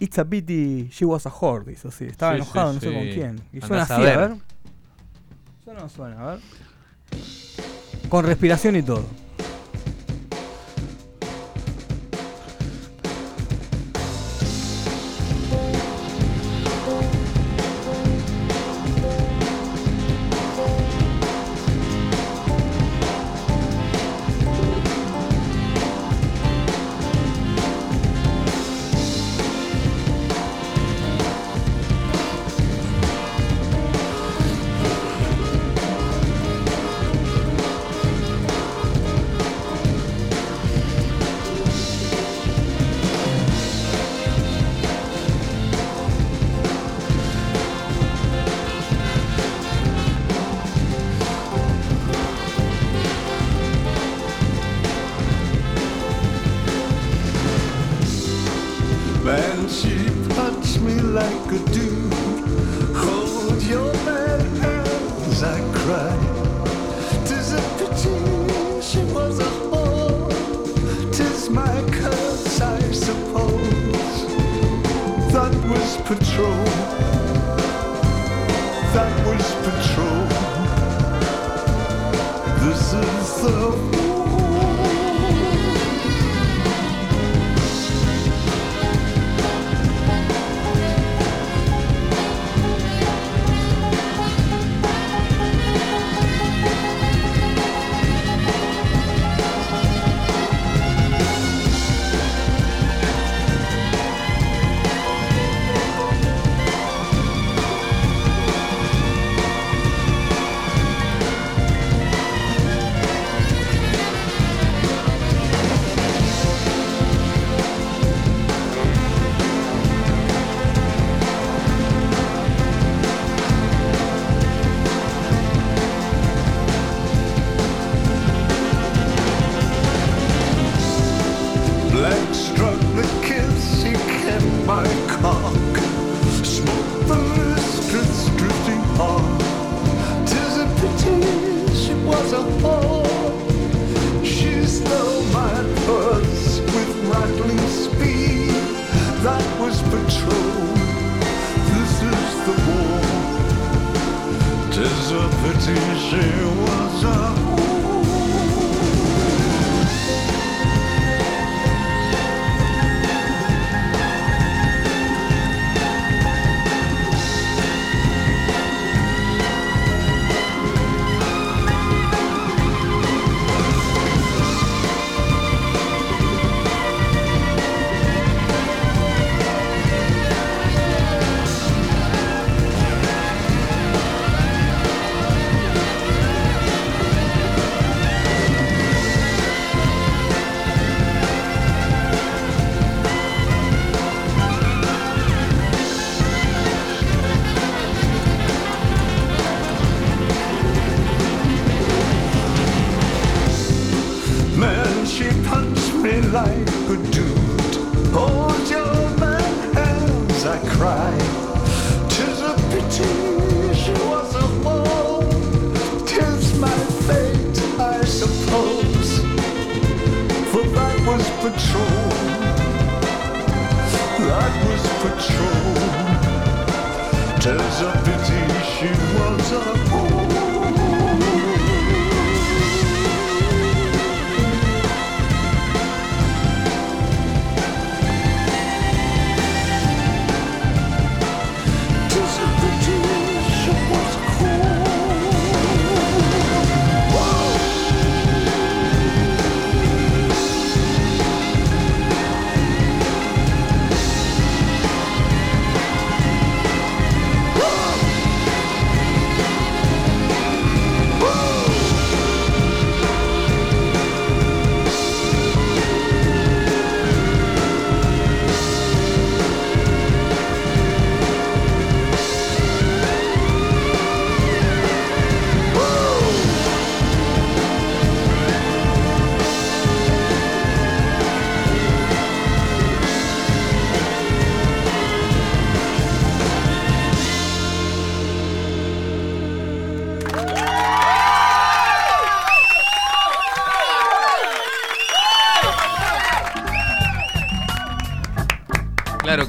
It's 0.00 0.18
a 0.18 0.24
Pity 0.24 0.88
She 0.90 1.04
Was 1.04 1.26
a 1.26 1.30
Whore, 1.30 1.64
dice 1.66 1.88
así. 1.88 2.06
Estaba 2.06 2.32
Sí, 2.32 2.36
enojado, 2.38 2.72
sí, 2.72 2.74
no 2.74 2.80
sé 2.80 2.88
sí. 2.88 2.94
con 2.94 3.04
quién. 3.14 3.40
Y 3.52 3.62
Andá 3.62 3.66
suena 3.66 3.82
a 3.84 3.96
a 3.96 3.98
ver. 4.28 4.36
Suena 5.62 5.80
o 5.80 5.82
no 5.82 5.88
suena, 5.88 6.20
a 6.22 6.26
ver. 6.32 6.40
Con 8.08 8.24
respiración 8.24 8.76
y 8.76 8.82
todo. 8.82 9.04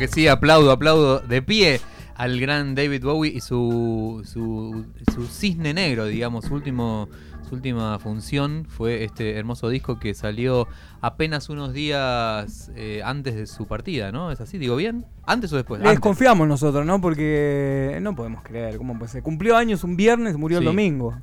Que 0.01 0.07
sí, 0.07 0.27
aplaudo, 0.27 0.71
aplaudo 0.71 1.19
de 1.19 1.43
pie 1.43 1.79
al 2.15 2.39
gran 2.39 2.73
David 2.73 3.03
Bowie 3.03 3.31
y 3.35 3.39
su, 3.39 4.23
su, 4.25 4.83
su 5.13 5.27
cisne 5.27 5.75
negro, 5.75 6.07
digamos, 6.07 6.45
su, 6.45 6.55
último, 6.55 7.07
su 7.47 7.53
última 7.53 7.99
función 7.99 8.65
fue 8.67 9.03
este 9.03 9.37
hermoso 9.37 9.69
disco 9.69 9.99
que 9.99 10.15
salió 10.15 10.67
apenas 11.01 11.49
unos 11.49 11.71
días 11.73 12.71
eh, 12.75 13.03
antes 13.05 13.35
de 13.35 13.45
su 13.45 13.67
partida, 13.67 14.11
¿no? 14.11 14.31
¿Es 14.31 14.41
así? 14.41 14.57
¿Digo 14.57 14.75
bien? 14.75 15.05
¿Antes 15.27 15.53
o 15.53 15.57
después? 15.57 15.83
Desconfiamos 15.83 16.47
nosotros, 16.47 16.83
¿no? 16.83 16.99
Porque 16.99 17.99
no 18.01 18.15
podemos 18.15 18.41
creer. 18.41 18.77
¿Cómo 18.77 18.97
puede 18.97 19.11
ser? 19.11 19.21
Cumplió 19.21 19.55
años 19.55 19.83
un 19.83 19.97
viernes, 19.97 20.35
murió 20.35 20.57
el 20.57 20.65
domingo. 20.65 21.15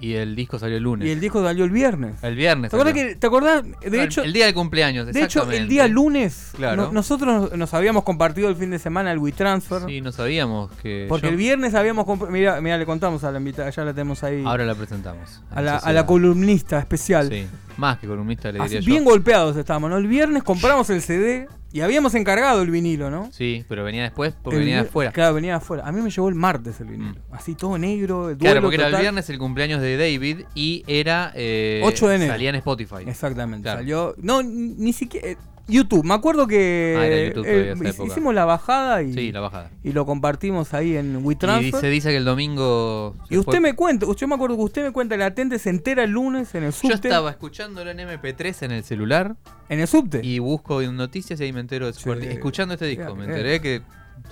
Y 0.00 0.14
el 0.14 0.34
disco 0.34 0.58
salió 0.58 0.78
el 0.78 0.82
lunes. 0.82 1.06
Y 1.06 1.10
el 1.10 1.20
disco 1.20 1.42
salió 1.42 1.64
el 1.64 1.70
viernes. 1.70 2.14
El 2.22 2.34
viernes. 2.34 2.70
¿Te 2.70 2.76
acordás, 2.76 2.94
que, 2.94 3.16
¿Te 3.16 3.26
acordás? 3.26 3.62
De 3.64 3.72
Claro, 3.90 4.02
hecho, 4.04 4.22
el 4.22 4.32
día 4.32 4.46
del 4.46 4.54
cumpleaños, 4.54 5.06
de 5.06 5.22
hecho, 5.22 5.50
el 5.50 5.68
día 5.68 5.86
lunes, 5.88 6.52
Claro. 6.56 6.84
no- 6.86 6.92
nosotros 6.92 7.52
nos 7.56 7.74
habíamos 7.74 8.02
compartido 8.04 8.48
el 8.48 8.56
fin 8.56 8.70
de 8.70 8.78
semana 8.78 9.12
el 9.12 9.18
WeTransfer. 9.18 9.82
Sí, 9.86 10.00
no 10.00 10.10
sabíamos 10.12 10.70
que. 10.82 11.04
Porque 11.08 11.26
yo- 11.26 11.30
el 11.32 11.36
viernes 11.36 11.74
habíamos. 11.74 12.06
Mira, 12.30 12.60
mira, 12.60 12.78
le 12.78 12.86
contamos 12.86 13.24
a 13.24 13.30
la 13.30 13.38
invitada, 13.38 13.68
ya 13.70 13.84
la 13.84 13.92
tenemos 13.92 14.24
ahí. 14.24 14.42
Ahora 14.44 14.64
la 14.64 14.74
presentamos. 14.74 15.42
a, 15.50 15.60
la, 15.60 15.76
a 15.76 15.92
la 15.92 16.06
columnista 16.06 16.78
especial. 16.78 17.28
Sí, 17.28 17.46
más 17.76 17.98
que 17.98 18.06
columnista 18.06 18.50
le 18.52 18.58
Así, 18.60 18.70
diría 18.76 18.80
yo. 18.80 18.92
bien 18.92 19.04
golpeados 19.04 19.56
estábamos, 19.56 19.90
¿no? 19.90 19.98
El 19.98 20.06
viernes 20.06 20.42
compramos 20.42 20.88
el 20.90 21.02
CD 21.02 21.46
y 21.72 21.80
habíamos 21.82 22.14
encargado 22.14 22.62
el 22.62 22.70
vinilo, 22.70 23.10
¿no? 23.10 23.30
Sí, 23.32 23.64
pero 23.68 23.84
venía 23.84 24.02
después 24.02 24.34
porque 24.42 24.56
El 24.58 24.64
venía 24.64 24.82
de 24.82 24.88
afuera. 24.88 25.12
Claro, 25.12 25.34
venía 25.34 25.52
de 25.52 25.56
afuera. 25.58 25.86
A 25.86 25.92
mí 25.92 26.00
me 26.00 26.10
llegó 26.10 26.28
el 26.28 26.34
martes 26.34 26.80
el 26.80 26.88
vinilo. 26.88 27.20
Así 27.30 27.54
todo 27.54 27.78
negro, 27.78 28.22
duelo 28.22 28.38
Claro, 28.38 28.60
porque 28.60 28.76
era 28.76 28.88
el 28.88 28.96
viernes 28.96 29.30
el 29.30 29.38
cumpleaños 29.38 29.80
de 29.80 29.96
David 29.96 30.42
y 30.54 30.82
era. 30.86 31.32
eh, 31.34 31.80
8 31.84 32.08
de 32.08 32.14
enero. 32.16 32.32
Salía 32.32 32.50
en 32.50 32.56
Spotify. 32.56 33.04
Exactamente. 33.06 33.62
Claro. 33.62 33.78
Salió. 33.80 34.14
No, 34.18 34.42
ni 34.42 34.92
siquiera. 34.92 35.38
Eh, 35.70 35.74
YouTube, 35.74 36.04
me 36.04 36.14
acuerdo 36.14 36.46
que 36.46 36.96
Ah, 36.98 37.06
era 37.06 37.28
YouTube 37.28 37.46
eh, 37.46 37.72
esa 37.72 37.88
época. 37.88 38.04
hicimos 38.08 38.34
la 38.34 38.44
bajada 38.44 39.02
y, 39.02 39.12
Sí, 39.12 39.32
la 39.32 39.40
bajada. 39.40 39.70
y 39.82 39.92
lo 39.92 40.04
compartimos 40.06 40.74
ahí 40.74 40.96
en 40.96 41.14
Y 41.14 41.16
WeTransfer. 41.16 41.80
se 41.80 41.88
dice 41.88 42.10
que 42.10 42.16
el 42.16 42.24
domingo. 42.24 43.16
Y 43.28 43.38
usted 43.38 43.52
fue- 43.52 43.60
me 43.60 43.74
cuenta, 43.74 44.06
yo 44.14 44.28
me 44.28 44.34
acuerdo 44.34 44.56
que 44.56 44.62
usted 44.62 44.84
me 44.84 44.92
cuenta 44.92 45.14
que 45.16 45.20
la 45.20 45.34
tente 45.34 45.58
se 45.58 45.70
entera 45.70 46.04
el 46.04 46.10
lunes 46.10 46.54
en 46.54 46.64
el 46.64 46.70
Yo 46.72 46.76
subte. 46.78 46.94
estaba 47.08 47.30
escuchándolo 47.30 47.90
en 47.90 48.00
MP3 48.00 48.62
en 48.62 48.72
el 48.72 48.84
celular 48.84 49.36
En 49.68 49.80
el 49.80 49.86
subte. 49.86 50.20
y 50.22 50.38
busco 50.38 50.80
noticias 50.82 51.40
y 51.40 51.44
ahí 51.44 51.52
me 51.52 51.60
entero 51.60 51.86
de 51.86 51.92
su 51.92 52.00
Sí. 52.00 52.08
partida. 52.08 52.32
Escuchando 52.32 52.74
este 52.74 52.86
disco, 52.86 53.14
me 53.14 53.26
Qué- 53.26 53.30
enteré 53.32 53.60
que 53.60 53.82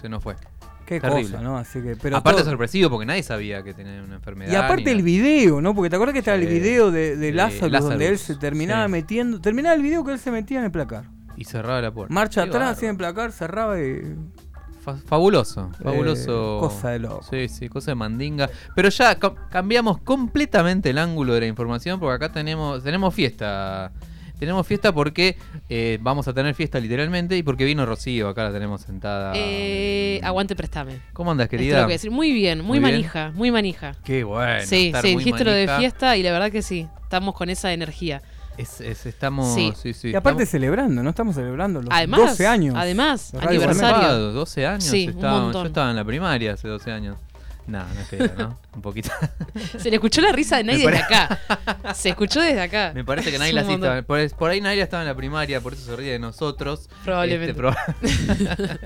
se 0.00 0.08
nos 0.08 0.22
fue. 0.22 0.34
Qué 0.86 1.00
terrible. 1.00 1.32
cosa, 1.32 1.42
¿no? 1.42 1.58
Así 1.58 1.82
que, 1.82 1.96
pero 1.96 2.16
aparte 2.16 2.40
todo- 2.40 2.50
sorpresivo 2.50 2.88
porque 2.88 3.04
nadie 3.04 3.22
sabía 3.22 3.62
que 3.62 3.74
tenía 3.74 4.02
una 4.02 4.14
enfermedad. 4.14 4.50
Y 4.50 4.56
aparte 4.56 4.90
el 4.90 5.02
video, 5.02 5.60
¿no? 5.60 5.74
Porque 5.74 5.90
te 5.90 5.96
acuerdas 5.96 6.14
que 6.14 6.20
estaba 6.20 6.38
el 6.38 6.46
video 6.46 6.90
de, 6.90 7.10
de 7.10 7.16
De 7.26 7.32
Lazarus, 7.32 7.80
donde 7.80 8.08
él 8.08 8.16
se 8.18 8.36
terminaba 8.36 8.86
sí. 8.86 8.92
metiendo. 8.92 9.38
Terminaba 9.38 9.74
el 9.74 9.82
video 9.82 10.02
que 10.02 10.12
él 10.12 10.18
se 10.18 10.30
metía 10.30 10.60
en 10.60 10.64
el 10.64 10.70
placar. 10.70 11.04
Y 11.38 11.44
cerraba 11.44 11.80
la 11.80 11.90
puerta. 11.92 12.12
Marcha 12.12 12.42
Qué 12.42 12.48
atrás, 12.50 12.82
el 12.82 12.96
placar, 12.96 13.32
cerraba 13.32 13.80
y. 13.80 14.02
Fa- 14.82 14.96
fabuloso, 14.96 15.70
fabuloso. 15.82 16.56
Eh, 16.56 16.60
cosa 16.60 16.90
de 16.90 16.98
loco. 16.98 17.22
Sí, 17.30 17.48
sí, 17.48 17.68
cosa 17.68 17.90
de 17.92 17.94
mandinga. 17.94 18.48
Pero 18.74 18.88
ya 18.88 19.14
ca- 19.18 19.34
cambiamos 19.50 19.98
completamente 19.98 20.90
el 20.90 20.98
ángulo 20.98 21.34
de 21.34 21.40
la 21.40 21.46
información 21.46 22.00
porque 22.00 22.14
acá 22.14 22.32
tenemos 22.32 22.82
tenemos 22.82 23.14
fiesta. 23.14 23.92
Tenemos 24.38 24.64
fiesta 24.68 24.92
porque 24.92 25.36
eh, 25.68 25.98
vamos 26.00 26.28
a 26.28 26.32
tener 26.32 26.54
fiesta 26.54 26.78
literalmente 26.78 27.36
y 27.36 27.42
porque 27.42 27.64
vino 27.64 27.84
Rocío, 27.84 28.28
acá 28.28 28.44
la 28.44 28.52
tenemos 28.52 28.82
sentada. 28.82 29.32
Eh, 29.34 30.20
aguante, 30.22 30.54
préstame. 30.54 31.00
¿Cómo 31.12 31.32
andas, 31.32 31.46
Esto 31.46 31.56
querida? 31.56 31.86
que 31.88 31.94
decir. 31.94 32.12
Muy 32.12 32.32
bien, 32.32 32.58
muy, 32.60 32.68
Muy 32.68 32.78
bien. 32.78 32.92
manija, 32.92 33.32
muy 33.34 33.50
manija. 33.50 33.96
Qué 34.04 34.22
bueno. 34.22 34.62
sí, 34.64 34.86
estar 34.88 35.02
sí, 35.02 35.14
muy 35.14 35.24
dijiste 35.24 35.44
lo 35.44 35.50
de 35.50 35.66
manija. 35.66 35.78
fiesta 35.80 36.16
y 36.16 36.22
la 36.22 36.30
verdad 36.30 36.52
que 36.52 36.62
sí. 36.62 36.86
Estamos 37.02 37.34
con 37.34 37.50
esa 37.50 37.72
energía. 37.72 38.22
Es- 38.58 38.80
es- 38.80 39.06
estamos, 39.06 39.54
Sí. 39.54 39.72
sí, 39.80 39.94
sí, 39.94 40.08
y 40.10 40.14
aparte 40.16 40.42
estamos- 40.42 40.50
celebrando, 40.50 41.02
¿no? 41.02 41.10
Estamos 41.10 41.34
celebrando 41.36 41.80
los 41.80 41.90
Además, 41.92 42.20
12 42.20 42.46
años. 42.46 42.74
además, 42.76 43.32
aniversario. 43.34 43.66
Gourmet. 43.68 43.80
Zarpado, 43.80 44.32
12 44.32 44.66
años. 44.66 44.84
Sí, 44.84 45.04
un 45.08 45.14
estaba- 45.14 45.40
montón. 45.42 45.62
yo 45.62 45.66
estaba 45.68 45.90
en 45.90 45.96
la 45.96 46.04
primaria 46.04 46.52
hace 46.54 46.66
12 46.68 46.90
años. 46.92 47.16
No, 47.68 47.80
no 47.80 48.00
es 48.00 48.08
que, 48.08 48.16
¿no? 48.38 48.58
Un 48.74 48.80
poquito. 48.80 49.10
Se 49.78 49.90
le 49.90 49.96
escuchó 49.96 50.22
la 50.22 50.32
risa 50.32 50.56
de 50.56 50.64
nadie 50.64 50.86
Me 50.86 50.92
desde 50.92 51.04
acá. 51.04 51.38
Se 51.94 52.08
escuchó 52.08 52.40
desde 52.40 52.62
acá. 52.62 52.92
Me 52.94 53.04
parece 53.04 53.30
que 53.30 53.36
sí 53.38 53.52
montón. 53.52 53.74
estaba. 53.74 54.02
Por, 54.02 54.30
por 54.36 54.50
ahí 54.50 54.60
Naila 54.62 54.82
estaba 54.84 55.02
en 55.02 55.08
la 55.08 55.14
primaria, 55.14 55.60
por 55.60 55.74
eso 55.74 55.84
se 55.84 55.94
ríe 55.94 56.12
de 56.12 56.18
nosotros. 56.18 56.88
Probablemente. 57.04 57.50
Este, 57.50 57.62
proba- 57.62 57.76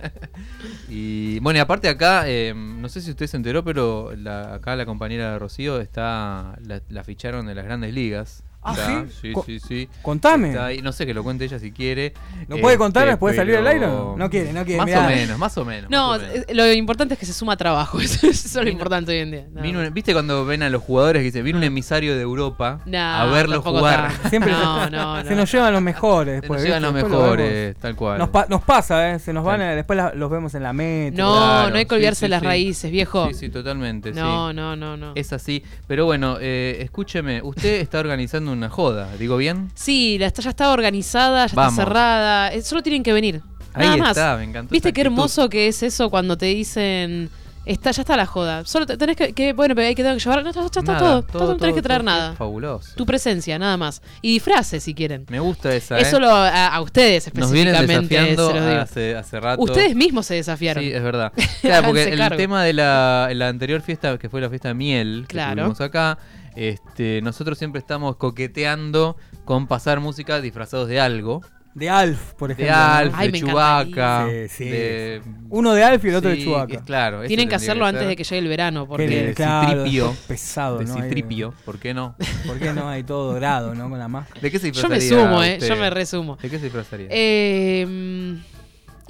y 0.89 1.39
bueno, 1.41 1.59
y 1.59 1.61
aparte 1.61 1.89
acá, 1.89 2.25
eh, 2.27 2.55
no 2.57 2.89
sé 2.89 3.01
si 3.01 3.11
usted 3.11 3.27
se 3.29 3.37
enteró, 3.37 3.63
pero 3.65 4.13
la- 4.17 4.55
acá 4.55 4.75
la 4.77 4.85
compañera 4.85 5.33
de 5.33 5.39
Rocío 5.39 5.81
está. 5.81 6.59
La, 6.67 6.81
la 6.89 7.05
ficharon 7.05 7.47
de 7.47 7.55
las 7.55 7.65
grandes 7.65 7.95
ligas. 7.95 8.43
¿Ah, 8.65 8.73
Está- 8.73 9.05
sí? 9.21 9.33
Sí, 9.35 9.35
sí, 9.45 9.61
sí. 9.61 9.89
Contame. 10.03 10.51
Está 10.51 10.67
ahí, 10.67 10.81
no 10.83 10.93
sé 10.93 11.05
que 11.05 11.13
lo 11.15 11.25
cuente 11.25 11.45
ella 11.45 11.59
si 11.59 11.73
quiere. 11.73 12.13
¿Lo 12.49 12.59
puede 12.59 12.79
contar 12.79 13.03
Este, 13.03 13.11
después 13.13 13.33
de 13.35 13.39
salir 13.39 13.57
al 13.57 13.67
aire 13.67 13.87
no? 13.87 14.17
No 14.17 14.31
quiere, 14.31 14.53
no 14.53 14.65
quiere, 14.65 14.79
Más 14.79 14.87
mirá. 14.87 15.01
o 15.05 15.09
menos, 15.09 15.39
más 15.39 15.59
o 15.59 15.65
menos. 15.65 15.91
No, 15.91 16.11
más 16.11 16.21
o 16.21 16.27
menos. 16.27 16.45
lo 16.53 16.73
importante 16.73 17.15
es 17.15 17.21
que 17.21 17.27
se 17.27 17.33
suma 17.33 17.57
trabajo. 17.57 17.99
Eso, 18.01 18.29
es 18.29 18.55
lo 18.55 18.61
Vino- 18.61 18.71
importante 18.73 19.11
hoy 19.13 19.19
en 19.19 19.31
día. 19.33 19.47
Vino 19.61 19.81
un- 19.81 19.93
¿Viste 19.93 20.13
cuando 20.13 20.45
ven 20.45 20.63
a 20.63 20.71
los 20.71 20.81
jugadores 20.83 21.21
que 21.21 21.25
dicen, 21.25 21.45
vino 21.45 21.59
un 21.59 21.65
emisario 21.65 22.15
de 22.15 22.23
Europa 22.23 22.81
No, 22.87 22.99
a 22.99 23.27
verlo 23.27 23.55
tampoco 23.57 23.79
jugar? 23.79 24.13
tanto. 24.13 24.29
Siempre 24.31 24.53
No, 24.53 24.89
no, 24.91 25.23
se 25.25 25.31
no. 25.31 25.37
nos 25.37 25.51
llevan 25.53 25.73
los 25.73 25.83
mejores. 25.83 26.35
Se 26.37 26.41
Después, 26.43 26.61
nos 26.61 26.65
llegan 26.67 26.83
los 26.83 26.93
mejores, 26.95 27.77
tal 27.79 27.97
cual. 27.97 28.19
Nos, 28.19 28.29
pa- 28.29 28.47
nos 28.49 28.63
pasa, 28.63 29.11
¿eh? 29.15 29.19
Se 29.19 29.33
nos 29.33 29.45
van, 29.45 29.61
a- 29.61 29.75
después 29.75 29.97
la- 29.97 30.15
los 30.15 30.31
vemos 30.31 30.55
en 30.55 30.63
la 30.63 30.73
meta. 30.73 31.17
No, 31.21 31.33
Claro, 31.37 31.71
no 31.71 31.77
hay 31.77 31.87
que 31.87 31.95
olvidarse 31.97 32.27
sí, 32.27 32.31
las 32.31 32.41
sí. 32.41 32.47
raíces, 32.47 32.91
viejo. 32.93 33.27
Sí, 33.29 33.35
sí, 33.35 33.49
totalmente. 33.49 34.13
no, 34.13 34.53
no, 34.53 34.77
no, 34.77 34.97
no. 34.97 35.13
Es 35.17 35.33
así. 35.33 35.65
Pero 35.89 36.05
bueno, 36.05 36.37
eh, 36.41 36.79
escúcheme, 36.81 37.43
usted 37.43 37.81
está 37.81 37.99
organizando 37.99 38.52
una 38.53 38.69
joda, 38.71 39.09
¿digo 39.19 39.37
bien? 39.37 39.71
Sí, 39.75 40.17
la 40.19 40.27
está, 40.27 40.43
ya 40.43 40.51
está 40.51 40.71
organizada, 40.71 41.47
ya 41.47 41.55
Vamos. 41.55 41.73
está 41.75 41.85
cerrada. 41.85 42.53
eh, 42.53 42.63
Solo 42.63 42.83
tienen 42.83 43.03
que 43.03 43.13
venir. 43.13 43.41
Ahí 43.75 43.87
Nada 43.87 43.97
más. 43.97 44.09
está, 44.11 44.37
me 44.37 44.45
encantó 44.45 44.71
¿Viste 44.73 44.89
esa 44.89 44.95
qué 44.95 45.01
actitud. 45.01 45.17
hermoso 45.19 45.49
que 45.49 45.69
es 45.69 45.83
eso 45.83 46.11
cuando 46.11 46.37
te 46.37 46.47
dicen. 46.47 47.31
Está, 47.65 47.93
ya 47.93 48.03
está 48.03 48.17
la 48.17 48.27
joda. 48.27 48.65
Solo 48.65 48.87
te- 48.87 48.97
tenés 48.97 49.17
que, 49.17 49.33
que- 49.35 49.53
Bueno, 49.53 49.77
pero 49.77 49.87
hay 49.87 49.95
que, 49.95 50.03
tengo 50.03 50.17
que 50.17 50.21
llevar. 50.25 50.43
No, 50.43 50.51
ya 50.53 50.63
está 50.67 50.83
Nada, 50.83 50.99
todo. 50.99 51.23
todo, 51.23 51.53
no 51.53 51.57
tenés 51.59 51.77
que 51.77 51.81
traer 51.83 52.01
todo, 52.01 52.11
nada. 52.11 52.33
Fabuloso. 52.35 52.91
Tu 52.97 53.07
presencia, 53.07 53.57
nada 53.57 53.77
más. 53.77 54.03
Y 54.21 54.33
disfraces 54.33 54.83
si 54.83 54.95
quieren. 54.95 55.27
Me 55.31 55.39
gusta 55.39 55.73
esa. 55.73 55.97
Eso 55.97 56.17
¿eh? 56.17 56.21
lo, 56.21 56.31
a, 56.35 56.67
a 56.67 56.81
ustedes 56.81 57.33
Nos 57.35 57.53
vienen 57.53 57.77
específicamente 57.77 58.15
desafiando 58.17 58.49
se 58.49 58.55
los 58.55 58.67
digo. 58.69 58.81
hace, 58.81 59.15
hace 59.17 59.41
rato. 59.41 59.63
Ustedes 59.63 59.95
mismos 59.95 60.27
se 60.27 60.35
desafiaron. 60.35 60.83
Sí, 60.83 60.91
es 60.93 61.03
verdad. 61.05 61.33
Claro, 61.63 61.85
porque 61.87 62.01
Háganse 62.01 62.13
el 62.15 62.19
cargo. 62.19 62.37
tema 62.37 62.65
de 62.65 62.73
la, 62.73 63.29
la 63.33 63.49
anterior 63.49 63.81
fiesta, 63.81 64.19
que 64.19 64.29
fue 64.29 64.41
la 64.41 64.51
fiesta 64.51 64.67
de 64.69 64.75
miel, 64.75 65.25
que 65.29 65.35
Claro. 65.35 65.63
tuvimos 65.63 65.81
acá, 65.81 66.19
este, 66.57 67.21
nosotros 67.23 67.59
siempre 67.59 67.79
estamos 67.79 68.17
coqueteando 68.17 69.17
con 69.45 69.67
pasar 69.67 70.01
música 70.01 70.41
disfrazados 70.41 70.89
de 70.89 71.01
algo. 71.01 71.41
De 71.75 71.89
Alf, 71.89 72.35
por 72.35 72.49
De 72.55 72.65
ejemplo. 72.65 72.77
¿no? 72.77 72.83
Alf, 72.83 73.15
Ay, 73.17 73.31
de. 73.31 74.49
Sí, 74.51 74.65
sí. 74.65 74.69
de- 74.69 75.23
Uno 75.49 75.73
de 75.73 75.83
Alf 75.83 76.05
y 76.05 76.09
el 76.11 76.15
otro 76.17 76.29
de 76.29 76.37
Sí, 76.37 76.45
Chewbacca. 76.45 76.75
es 76.75 76.83
claro. 76.83 77.23
eso 77.23 77.29
Tienen 77.29 77.49
que 77.49 77.55
hacerlo 77.55 77.87
antes 77.87 78.07
de 78.07 78.15
que 78.15 78.25
llegue 78.25 78.39
el 78.41 78.49
verano. 78.49 78.87
Porque 78.87 79.09
de 79.29 79.33
claro, 79.35 79.69
Citripio. 79.85 80.15
pesado, 80.29 80.79
De 80.79 80.85
¿no? 80.85 80.95
Citripio, 80.97 81.55
¿por 81.65 81.79
qué 81.79 81.95
no? 81.95 82.15
¿Por 82.47 82.59
qué 82.59 82.75
no 82.75 82.89
hay 82.91 83.05
todo 83.05 83.33
dorado, 83.33 83.75
no? 83.75 83.89
Con 83.89 83.99
la 83.99 84.07
máscara. 84.09 84.39
¿De 84.43 84.51
qué 84.51 84.59
se 84.59 84.71
yo 84.71 84.87
me 84.87 84.97
disfrazaría 84.99 85.25
sumo, 85.31 85.43
¿eh? 85.43 85.53
usted? 85.55 85.69
Yo 85.69 85.77
me 85.77 85.89
resumo. 85.89 86.37
¿De 86.43 86.51
qué 86.51 86.59
se 86.59 86.65
disfrazaría? 86.65 87.07
Eh, 87.11 88.37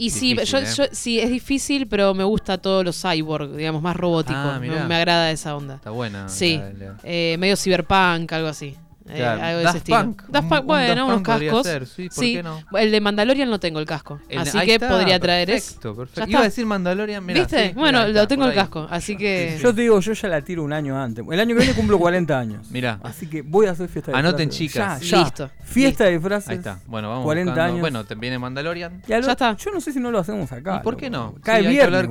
y 0.07 0.11
sí, 0.11 0.35
yo, 0.45 0.59
¿eh? 0.59 0.65
yo- 0.77 0.85
sí, 0.93 1.21
es 1.21 1.31
difícil, 1.31 1.87
pero 1.87 2.15
me 2.15 2.25
gusta 2.25 2.59
todo 2.59 2.83
lo 2.85 2.93
cyborg, 2.93 3.57
digamos, 3.57 3.83
más 3.83 3.97
robótico. 3.97 4.39
Ah, 4.39 4.59
me, 4.61 4.95
agrada 4.95 5.31
esa 5.31 5.57
onda. 5.57 5.77
Está 5.77 5.91
buena. 5.91 6.29
Sí, 6.29 6.57
la- 6.59 6.73
la- 6.73 6.99
eh, 7.05 7.37
medio 7.39 7.57
cyberpunk, 7.57 8.33
algo 8.33 8.49
así. 8.49 8.77
Eh, 9.09 9.17
Claro. 9.17 9.43
algo 9.43 9.59
de 9.59 9.65
Daft 9.65 9.77
ese 9.77 9.79
estilo. 9.79 9.99
Punk, 10.05 10.23
Daft 10.29 10.43
un- 10.45 10.49
Punk, 10.49 10.61
un 10.61 10.67
bueno, 10.67 10.87
Daft 10.89 11.03
unos 11.03 11.15
Punk 11.17 11.27
cascos. 11.27 11.67
ser, 11.67 11.87
sí, 11.87 12.09
¿por 12.15 12.25
qué 12.25 12.43
no? 12.43 12.79
El 12.79 12.91
de 12.93 13.01
Mandalorian 13.01 13.51
no 13.51 13.61
tengo 13.61 13.79
el 13.81 13.87
casco. 13.87 14.21
El- 14.29 14.39
así 14.39 14.59
que 14.61 14.75
está, 14.75 14.89
podría 14.89 15.19
traer 15.21 15.51
eso. 15.51 15.67
Perfecto, 15.73 15.97
perfecto. 15.97 16.21
Ya 16.21 16.31
Iba 16.31 16.41
a 16.41 16.45
decir 16.45 16.67
Mandalorian, 16.67 17.25
mirá, 17.25 17.41
¿Viste? 17.41 17.69
sí, 17.69 17.75
bueno, 17.75 18.07
mirá, 18.07 18.21
lo 18.23 18.29
tengo 18.29 18.47
el 18.47 18.55
casco, 18.55 18.87
así 18.91 19.17
que. 19.17 19.59
Yo 19.63 19.75
te 19.75 19.83
digo, 19.83 19.99
yo 20.01 20.13
ya 20.13 20.29
la 20.29 20.41
tiro 20.43 20.63
un 20.63 20.73
año 20.73 21.01
antes. 21.01 21.25
El 21.31 21.41
año 21.41 21.55
que 21.55 21.61
viene 21.63 21.75
cumplo 21.75 21.99
40 21.99 22.39
años. 22.39 22.71
Mirá. 22.71 22.99
Así 23.03 23.27
que 23.27 23.43
voy 23.43 23.67
a 23.67 23.73
hacer 23.73 23.89
fiesta 23.89 24.13
de 24.13 24.19
Anoten, 24.19 24.49
disfraces. 24.49 24.73
chicas. 24.73 25.11
Ya, 25.11 25.17
ya. 25.19 25.25
Listo, 25.25 25.51
Fiesta 25.65 26.05
de 26.05 26.13
disfraces. 26.13 26.49
Ahí 26.51 26.57
está. 26.59 26.79
Bueno, 26.87 27.09
vamos 27.09 27.25
40 27.25 27.51
buscando. 27.53 27.69
años. 27.73 27.81
Bueno, 27.81 28.05
te 28.05 28.15
viene 28.15 28.39
Mandalorian. 28.39 29.03
Ya 29.09 29.19
está. 29.19 29.57
Yo 29.57 29.71
no 29.73 29.81
sé 29.81 29.93
si 29.93 30.01
no 30.01 30.11
lo 30.11 30.19
hacemos 30.19 30.53
acá. 30.53 30.77
¿Y 30.81 30.85
por 30.85 30.97
qué 30.97 31.09
no? 31.11 31.35
Cae 31.43 31.63
viernes. 31.67 32.09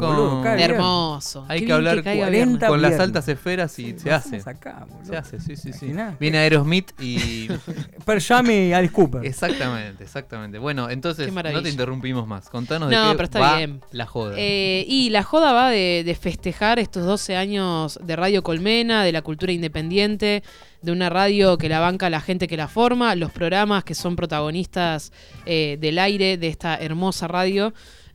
Hermoso. 0.59 1.45
Hay 1.47 1.59
que 1.59 1.65
bien 1.65 1.75
hablar 1.77 2.03
caiga 2.03 2.25
40 2.25 2.31
viernes. 2.31 2.69
con 2.69 2.81
las 2.81 2.99
altas 2.99 3.27
esferas 3.27 3.77
y 3.79 3.97
se 3.97 4.11
hace. 4.11 4.41
Se 4.41 5.15
hace, 5.17 5.39
sí, 5.39 5.55
sí, 5.55 5.73
sí. 5.73 5.93
Viene 6.19 6.37
Aerosmith 6.39 6.80
y. 6.99 7.47
Per 8.05 8.21
Jam 8.21 8.49
y 8.49 8.73
Alice 8.73 8.93
Cooper. 8.93 9.25
exactamente, 9.25 10.03
exactamente. 10.03 10.57
Bueno, 10.57 10.89
entonces 10.89 11.31
no 11.31 11.61
te 11.61 11.69
interrumpimos 11.69 12.27
más. 12.27 12.49
Contanos 12.49 12.89
No, 12.89 13.03
de 13.05 13.11
qué 13.11 13.15
pero 13.15 13.23
está 13.25 13.39
va 13.39 13.57
bien. 13.57 13.81
la 13.91 14.05
joda. 14.05 14.35
Eh, 14.37 14.85
y 14.87 15.09
la 15.09 15.23
joda 15.23 15.53
va 15.53 15.69
de, 15.69 16.03
de 16.05 16.15
festejar 16.15 16.79
estos 16.79 17.05
12 17.05 17.35
años 17.35 17.99
de 18.03 18.15
Radio 18.15 18.43
Colmena, 18.43 19.03
de 19.03 19.11
la 19.11 19.21
cultura 19.21 19.51
independiente, 19.51 20.43
de 20.81 20.91
una 20.91 21.09
radio 21.09 21.57
que 21.57 21.69
la 21.69 21.79
banca 21.79 22.09
la 22.09 22.21
gente 22.21 22.47
que 22.47 22.57
la 22.57 22.67
forma, 22.67 23.13
los 23.15 23.31
programas 23.31 23.83
que 23.83 23.95
son 23.95 24.15
protagonistas 24.15 25.11
eh, 25.45 25.77
del 25.79 25.99
aire 25.99 26.37
de 26.37 26.47
esta 26.47 26.75
hermosa 26.77 27.27
radio. 27.27 27.73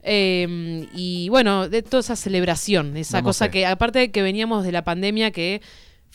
Eh, 0.09 0.87
y 0.95 1.29
bueno, 1.31 1.69
de 1.69 1.83
toda 1.83 2.01
esa 2.01 2.15
celebración, 2.15 2.97
esa 2.97 3.23
cosa 3.23 3.51
que, 3.51 3.67
aparte 3.67 3.99
de 3.99 4.11
que 4.13 4.23
veníamos 4.23 4.65
de 4.65 4.71
la 4.71 4.85
pandemia, 4.85 5.33
que 5.33 5.61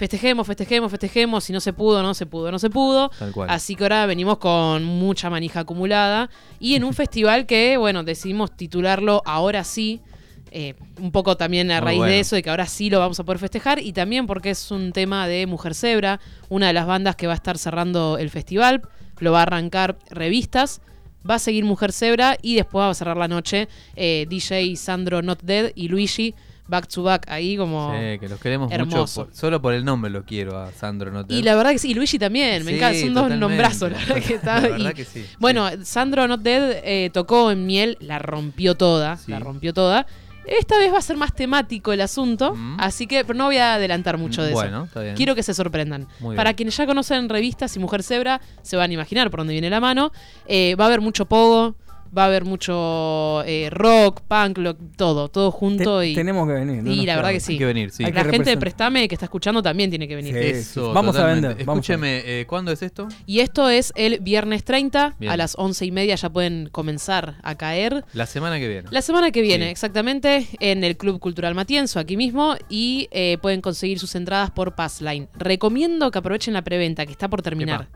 festejemos, 0.01 0.47
festejemos, 0.47 0.89
festejemos, 0.89 1.43
si 1.43 1.53
no 1.53 1.59
se 1.59 1.73
pudo, 1.73 2.01
no 2.01 2.15
se 2.15 2.25
pudo, 2.25 2.51
no 2.51 2.57
se 2.57 2.71
pudo. 2.71 3.09
Tal 3.19 3.31
cual. 3.31 3.47
Así 3.51 3.75
que 3.75 3.83
ahora 3.83 4.07
venimos 4.07 4.39
con 4.39 4.83
mucha 4.83 5.29
manija 5.29 5.59
acumulada 5.59 6.31
y 6.59 6.73
en 6.73 6.83
un 6.83 6.93
festival 7.03 7.45
que, 7.45 7.77
bueno, 7.77 8.03
decidimos 8.03 8.51
titularlo 8.57 9.21
Ahora 9.25 9.63
sí. 9.63 10.01
eh, 10.49 10.73
un 10.99 11.11
poco 11.11 11.37
también 11.37 11.69
a 11.69 11.75
Muy 11.75 11.85
raíz 11.85 11.97
bueno. 11.99 12.11
de 12.13 12.19
eso, 12.19 12.35
de 12.35 12.41
que 12.41 12.49
ahora 12.49 12.65
sí 12.65 12.89
lo 12.89 12.97
vamos 12.97 13.19
a 13.19 13.23
poder 13.23 13.37
festejar 13.37 13.77
y 13.79 13.93
también 13.93 14.25
porque 14.25 14.49
es 14.49 14.71
un 14.71 14.91
tema 14.91 15.27
de 15.27 15.45
Mujer 15.45 15.75
Zebra, 15.75 16.19
una 16.49 16.65
de 16.67 16.73
las 16.73 16.87
bandas 16.87 17.15
que 17.15 17.27
va 17.27 17.33
a 17.33 17.35
estar 17.35 17.59
cerrando 17.59 18.17
el 18.17 18.31
festival, 18.31 18.81
lo 19.19 19.31
va 19.31 19.39
a 19.41 19.43
arrancar 19.43 19.99
revistas, 20.09 20.81
va 21.29 21.35
a 21.35 21.39
seguir 21.39 21.63
Mujer 21.63 21.91
Zebra 21.91 22.37
y 22.41 22.55
después 22.55 22.81
va 22.81 22.89
a 22.89 22.93
cerrar 22.95 23.17
la 23.17 23.27
noche 23.27 23.67
eh, 23.95 24.25
DJ 24.27 24.75
Sandro 24.77 25.21
Not 25.21 25.43
Dead 25.43 25.71
y 25.75 25.87
Luigi 25.89 26.33
back 26.71 26.88
to 26.88 27.03
back 27.03 27.29
ahí 27.29 27.55
como... 27.57 27.91
Sí, 27.93 28.17
que 28.17 28.27
los 28.27 28.39
queremos 28.39 28.71
hermoso. 28.71 29.25
mucho. 29.25 29.36
solo 29.36 29.62
por 29.62 29.73
el 29.73 29.86
nombre 29.86 30.10
lo 30.10 30.23
quiero 30.25 30.57
a 30.57 30.71
Sandro 30.71 31.12
Notel. 31.12 31.38
Y 31.38 31.43
la 31.43 31.53
verdad 31.55 31.71
que 31.71 31.77
sí, 31.79 31.91
y 31.91 31.93
Luigi 31.93 32.17
también, 32.17 32.65
me 32.65 32.71
Sí, 32.71 32.77
encanta, 32.77 32.99
son 32.99 33.13
dos 33.13 33.29
nombrazos, 33.38 33.91
la 33.91 33.97
verdad 33.99 34.15
que 34.25 34.34
está. 34.34 34.62
La 34.62 34.69
y- 34.69 34.71
verdad 34.71 34.93
que 34.93 35.05
sí, 35.05 35.25
Bueno, 35.38 35.67
Sandro 35.84 36.27
Not 36.27 36.41
Dead 36.41 36.81
eh, 36.84 37.10
tocó 37.13 37.51
en 37.51 37.67
Miel, 37.67 37.97
la 37.99 38.17
rompió 38.17 38.75
toda, 38.75 39.19
la 39.27 39.39
rompió 39.39 39.73
toda. 39.73 40.07
Esta 40.43 40.79
vez 40.79 40.91
va 40.91 40.97
a 40.97 41.01
ser 41.01 41.17
más 41.17 41.36
temático 41.36 41.93
el 41.93 42.01
asunto, 42.01 42.55
Mm. 42.55 42.77
así 42.79 43.05
que 43.05 43.23
pero 43.23 43.38
no 43.38 43.45
voy 43.45 43.57
a 43.57 43.75
adelantar 43.75 44.17
mucho 44.17 44.41
de 44.41 44.53
Bueno, 44.53 44.77
eso. 44.77 44.86
está 44.86 45.01
bien. 45.01 45.15
Quiero 45.15 45.36
que 45.36 45.43
se 45.43 45.53
sorprendan. 45.53 46.07
Muy 46.19 46.36
Para 46.36 46.49
bien. 46.49 46.55
quienes 46.55 46.77
ya 46.77 46.88
conocen 46.88 47.29
revistas 47.29 47.75
y 47.75 47.79
Mujer 47.79 48.01
Zebra, 48.01 48.41
se 48.63 48.75
van 48.75 48.89
a 48.89 48.93
imaginar 48.95 49.29
por 49.29 49.41
dónde 49.41 49.53
viene 49.53 49.69
la 49.69 49.79
mano. 49.79 50.12
Eh, 50.47 50.73
va 50.79 50.86
a 50.86 50.88
haber 50.88 50.99
mucho 51.01 51.25
pogo, 51.25 51.75
Va 52.15 52.24
a 52.24 52.26
haber 52.28 52.43
mucho 52.45 53.43
eh, 53.45 53.69
rock, 53.71 54.21
punk, 54.28 54.58
lo- 54.58 54.76
todo, 54.76 55.30
todo 55.30 55.52
junto. 55.52 56.00
Te- 56.02 56.10
y 56.10 56.15
tenemos 56.15 56.47
que 56.47 56.54
venir. 56.54 56.84
no 56.84 56.91
y 56.91 57.06
la 57.06 57.15
verdad 57.15 57.32
que 57.32 57.39
sí. 57.39 57.54
Hay 57.54 57.58
que 57.60 57.65
venir, 57.65 57.91
sí. 57.91 58.04
Hay 58.04 58.12
que 58.12 58.17
La 58.24 58.30
gente 58.30 58.50
de. 58.50 58.58
Prestame 58.58 59.08
que 59.08 59.15
está 59.15 59.26
escuchando 59.26 59.62
también 59.63 59.89
tiene 59.89 60.08
que 60.08 60.15
venir. 60.15 60.34
Sí. 60.34 60.39
Eso, 60.39 60.93
Vamos 60.93 61.15
a 61.15 61.26
vender, 61.26 61.52
a 61.58 61.60
Escúcheme, 61.62 62.21
eh, 62.26 62.45
¿cuándo 62.45 62.71
es 62.71 62.82
esto? 62.82 63.08
Y 63.26 63.39
esto 63.39 63.69
es 63.69 63.93
el 63.95 64.19
viernes 64.19 64.63
30, 64.63 65.15
Bien. 65.19 65.32
a 65.32 65.38
las 65.38 65.56
11 65.58 65.86
y 65.86 65.91
media 65.91 66.15
ya 66.15 66.30
pueden 66.30 66.69
comenzar 66.71 67.36
a 67.43 67.56
caer. 67.56 68.04
La 68.13 68.26
semana 68.26 68.60
que 68.60 68.67
viene. 68.67 68.88
La 68.91 69.02
semana 69.02 69.32
que 69.32 69.41
viene, 69.41 69.65
Sí. 69.65 69.71
exactamente, 69.71 70.47
en 70.60 70.84
el 70.84 70.97
Club 70.97 71.19
Cultural 71.19 71.56
Matienzo, 71.56 72.00
aquí 72.00 72.17
mismo, 72.17 72.56
y 72.69 73.08
eh, 73.12 73.38
pueden 73.41 73.62
conseguir 73.62 74.00
sus 74.00 74.13
entradas 74.15 74.52
por 74.52 74.76
Passline. 74.76 75.28
Recomiendo 75.36 76.12
que 76.12 76.19
aprovechen 76.19 76.54
la 76.54 76.62
preventa, 76.63 77.06
que 77.06 77.12
está 77.13 77.30
por 77.30 77.41
terminar, 77.41 77.88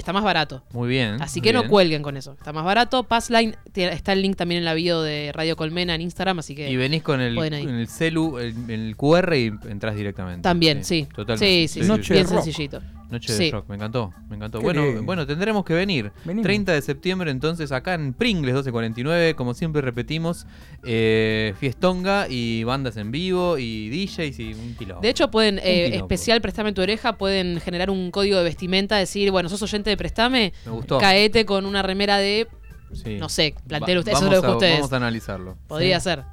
que 0.00 0.02
está 0.02 0.12
más 0.14 0.24
barato. 0.24 0.62
Muy 0.72 0.88
bien. 0.88 1.20
Así 1.20 1.40
muy 1.40 1.44
que 1.48 1.52
no 1.52 1.60
bien. 1.60 1.70
cuelguen 1.70 2.02
con 2.02 2.16
eso. 2.16 2.32
Está 2.32 2.52
más 2.52 2.64
barato. 2.64 3.02
Passline, 3.04 3.54
está 3.74 4.12
el 4.14 4.22
link 4.22 4.36
también 4.36 4.60
en 4.60 4.64
la 4.64 4.74
bio 4.74 5.02
de 5.02 5.30
Radio 5.32 5.56
Colmena 5.56 5.94
en 5.94 6.00
Instagram, 6.00 6.38
así 6.38 6.54
que 6.54 6.70
Y 6.70 6.76
venís 6.76 7.02
con 7.02 7.20
el, 7.20 7.36
en 7.38 7.68
el 7.68 7.86
celu, 7.88 8.38
el, 8.38 8.54
el 8.70 8.96
QR 8.96 9.34
y 9.36 9.52
entras 9.68 9.94
directamente. 9.96 10.42
también, 10.42 10.84
sí. 10.84 11.06
Totalmente. 11.14 11.44
Sí, 11.46 11.68
sí, 11.68 11.82
sí, 11.82 11.88
Noche 11.88 12.14
bien 12.14 12.26
rock. 12.26 12.42
sencillito. 12.42 12.80
Noche 13.10 13.32
Sí. 13.32 13.44
de 13.46 13.50
rock, 13.50 13.68
me 13.68 13.74
encantó, 13.76 14.12
me 14.28 14.36
encantó. 14.36 14.58
Qué 14.58 14.64
Bueno, 14.64 15.02
bueno, 15.02 15.26
tendremos 15.26 15.64
que 15.64 15.74
venir. 15.74 16.12
Venimos. 16.24 16.44
30 16.44 16.72
de 16.72 16.82
septiembre, 16.82 17.30
entonces, 17.30 17.72
acá 17.72 17.94
en 17.94 18.12
Pringles 18.12 18.54
1249, 18.54 19.34
como 19.34 19.54
siempre 19.54 19.82
repetimos, 19.82 20.46
eh, 20.84 21.54
fiestonga 21.58 22.26
y 22.28 22.64
bandas 22.64 22.96
en 22.96 23.10
vivo 23.10 23.58
y 23.58 23.88
DJs 23.90 24.38
y 24.40 24.54
un 24.54 24.74
quilombo. 24.76 25.02
De 25.02 25.08
hecho, 25.08 25.30
pueden, 25.30 25.58
eh, 25.62 25.96
especial 25.96 26.40
Préstame 26.40 26.72
tu 26.72 26.82
oreja, 26.82 27.18
pueden 27.18 27.60
generar 27.60 27.90
un 27.90 28.10
código 28.10 28.38
de 28.38 28.44
vestimenta, 28.44 28.96
decir, 28.96 29.30
bueno, 29.30 29.48
sos 29.48 29.62
oyente 29.62 29.90
de 29.90 29.96
Préstame, 29.96 30.52
me 30.64 30.72
gustó. 30.72 30.98
caete 30.98 31.44
con 31.44 31.66
una 31.66 31.82
remera 31.82 32.18
de, 32.18 32.46
Sí. 32.92 33.18
no 33.18 33.28
sé, 33.28 33.54
Va- 33.56 33.68
planteen 33.68 33.98
ustedes, 33.98 34.18
eso 34.18 34.24
vamos 34.26 34.36
es 34.38 34.42
lo 34.42 34.42
que 34.42 34.52
a- 34.52 34.56
ustedes. 34.56 34.74
Vamos 34.80 34.92
a 34.92 34.96
analizarlo. 34.96 35.56
Podría 35.68 36.00
Sí. 36.00 36.04
ser. 36.04 36.24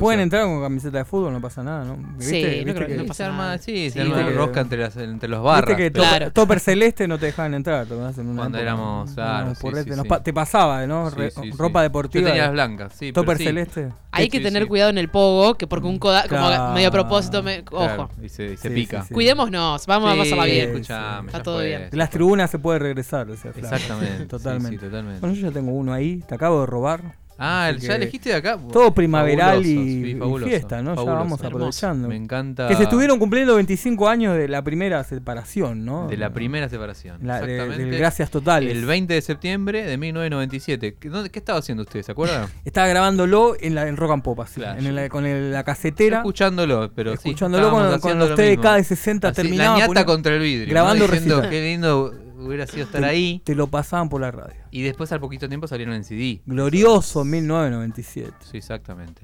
Pueden, 0.00 0.20
entrar 0.20 0.44
con 0.44 0.62
camiseta 0.62 0.98
de 0.98 1.04
fútbol, 1.04 1.32
no 1.32 1.40
pasa 1.40 1.62
nada, 1.62 1.84
¿no? 1.84 1.96
Sí, 2.18 2.62
no 2.64 2.74
creo 2.74 2.88
que 2.88 2.94
no 2.96 3.02
Sí, 3.02 3.08
pasa 3.08 3.28
nada. 3.30 3.58
sí, 3.58 3.64
Sí, 3.72 3.90
se 3.90 4.00
arma 4.00 4.16
viste 4.16 4.30
que- 4.32 4.36
rosca 4.38 4.60
entre, 4.60 4.78
las, 4.78 4.96
entre 4.96 5.28
los 5.28 5.42
barras. 5.42 5.68
Viste 5.76 5.82
que 5.82 5.92
Claro. 5.92 6.30
Topper, 6.32 6.60
Celeste 6.60 7.06
no 7.06 7.18
te 7.18 7.26
dejaban 7.26 7.54
entrar. 7.54 7.86
una 7.92 8.12
Cuando 8.12 8.44
época, 8.44 8.60
éramos, 8.60 9.10
claro, 9.12 9.54
sí, 9.54 9.60
sí, 9.84 9.90
nos 9.90 10.00
sí. 10.06 10.08
te 10.22 10.32
pasaba, 10.32 10.86
¿no? 10.86 11.10
Sí, 11.10 11.16
Re- 11.16 11.30
sí, 11.30 11.40
sí. 11.42 11.50
ropa 11.58 11.82
deportiva. 11.82 12.22
Yo 12.22 12.28
tenía 12.28 12.42
las 12.44 12.52
blancas, 12.52 12.92
sí. 12.94 13.12
Topper 13.12 13.36
sí. 13.38 13.44
Celeste. 13.44 13.92
Hay 14.16 14.28
que 14.28 14.38
Sí, 14.38 14.44
tener 14.44 14.62
sí. 14.64 14.68
cuidado 14.68 14.90
en 14.90 14.98
el 14.98 15.08
pogo, 15.08 15.54
que 15.56 15.66
porque 15.66 15.86
un 15.86 15.98
coda, 15.98 16.26
como 16.28 16.72
medio 16.74 16.88
a 16.88 16.90
propósito, 16.90 17.42
me- 17.42 17.64
ojo. 17.70 17.84
Claro, 17.86 18.10
y 18.22 18.28
se, 18.28 18.52
y 18.52 18.56
se 18.56 18.68
Sí, 18.68 18.74
pica. 18.74 19.02
sí, 19.02 19.08
sí. 19.08 19.14
Cuidémonos, 19.14 19.86
vamos 19.86 20.12
a 20.12 20.16
pasarla 20.16 20.44
bien. 20.46 20.70
escuchame, 20.70 21.26
Está 21.28 21.42
todo 21.42 21.56
fue. 21.56 21.66
bien. 21.66 21.90
De 21.90 21.96
las 21.96 22.10
tribunas 22.10 22.50
se 22.50 22.58
puede 22.58 22.78
regresar, 22.78 23.26
decía 23.26 23.52
Flavio. 23.52 23.70
Exactamente. 23.76 24.18
sí, 24.22 24.26
totalmente. 24.26 24.70
Sí, 24.70 24.84
totalmente. 24.84 25.20
Bueno, 25.20 25.34
yo 25.36 25.48
ya 25.48 25.52
tengo 25.52 25.72
uno 25.72 25.92
ahí, 25.92 26.22
te 26.26 26.34
acabo 26.34 26.60
de 26.60 26.66
robar. 26.66 27.00
Ah, 27.38 27.66
Así 27.68 27.80
¿ya 27.80 27.88
que 27.90 27.94
elegiste 27.96 28.28
de 28.30 28.34
acá? 28.36 28.58
Todo 28.72 28.94
primaveral 28.94 29.60
y- 29.60 29.64
sí, 29.64 30.18
y 30.18 30.44
fiesta, 30.44 30.82
¿no? 30.82 30.90
Ya 30.92 30.94
fabuloso. 30.96 31.06
vamos 31.06 31.40
Hermoso. 31.40 31.46
aprovechando. 31.46 32.08
Me 32.08 32.16
encanta. 32.16 32.66
Que 32.68 32.74
se 32.76 32.84
estuvieron 32.84 33.18
cumpliendo 33.18 33.54
25 33.56 34.08
años 34.08 34.36
de 34.36 34.48
la 34.48 34.62
primera 34.62 35.04
separación, 35.04 35.84
¿no? 35.84 36.08
De 36.08 36.16
la 36.16 36.30
primera 36.32 36.68
separación. 36.68 37.18
La- 37.22 37.40
de- 37.40 37.52
exactamente. 37.54 37.90
del 37.90 37.98
Gracias 37.98 38.30
Totales. 38.30 38.72
El 38.72 38.86
20 38.86 39.12
de 39.14 39.20
septiembre 39.22 39.84
de 39.84 39.98
1997. 39.98 40.96
¿Qué, 40.98 41.08
dónde- 41.08 41.30
qué 41.30 41.38
estaba 41.38 41.58
haciendo 41.58 41.82
usted? 41.82 42.02
¿Se 42.02 42.12
acuerda? 42.12 42.48
Estaba 42.64 42.86
grabándolo 42.88 43.54
en, 43.60 43.74
la, 43.74 43.86
en 43.86 43.96
Rock 43.96 44.12
and 44.12 44.22
Pop, 44.22 44.40
así, 44.40 44.60
Claro. 44.60 44.78
en 44.80 44.94
la- 44.94 45.08
con 45.08 45.26
el- 45.26 45.52
la 45.52 45.62
casetera. 45.64 46.18
escuchándolo, 46.18 46.90
pero 46.94 47.12
sí, 47.12 47.28
Escuchándolo 47.28 47.66
estábamos 47.66 48.00
con- 48.00 48.10
con 48.10 48.18
los 48.18 48.34
TDK 48.34 48.76
de 48.76 48.84
60 48.84 49.28
Así, 49.28 49.36
terminaba, 49.42 49.78
La 49.78 49.86
ñata 49.88 50.04
contra 50.06 50.34
el 50.34 50.40
vidrio. 50.40 50.70
grabando 50.70 51.06
¿no? 51.06 51.12
Diciendo. 51.12 51.42
Qué 51.50 51.60
lindo 51.62 52.14
hubiera 52.38 52.66
sido 52.66 52.84
estar 52.84 53.04
ahí. 53.04 53.40
Te 53.44 53.54
lo 53.54 53.66
pasaban 53.66 54.08
por 54.08 54.20
la 54.20 54.30
radio. 54.30 54.56
Y 54.70 54.82
después 54.82 55.10
al 55.12 55.20
poquito 55.20 55.48
tiempo 55.48 55.66
salieron 55.66 55.94
en 55.94 56.04
CD. 56.04 56.40
Glorioso 56.46 57.24
1997. 57.24 58.32
Sí, 58.40 58.58
exactamente. 58.58 59.22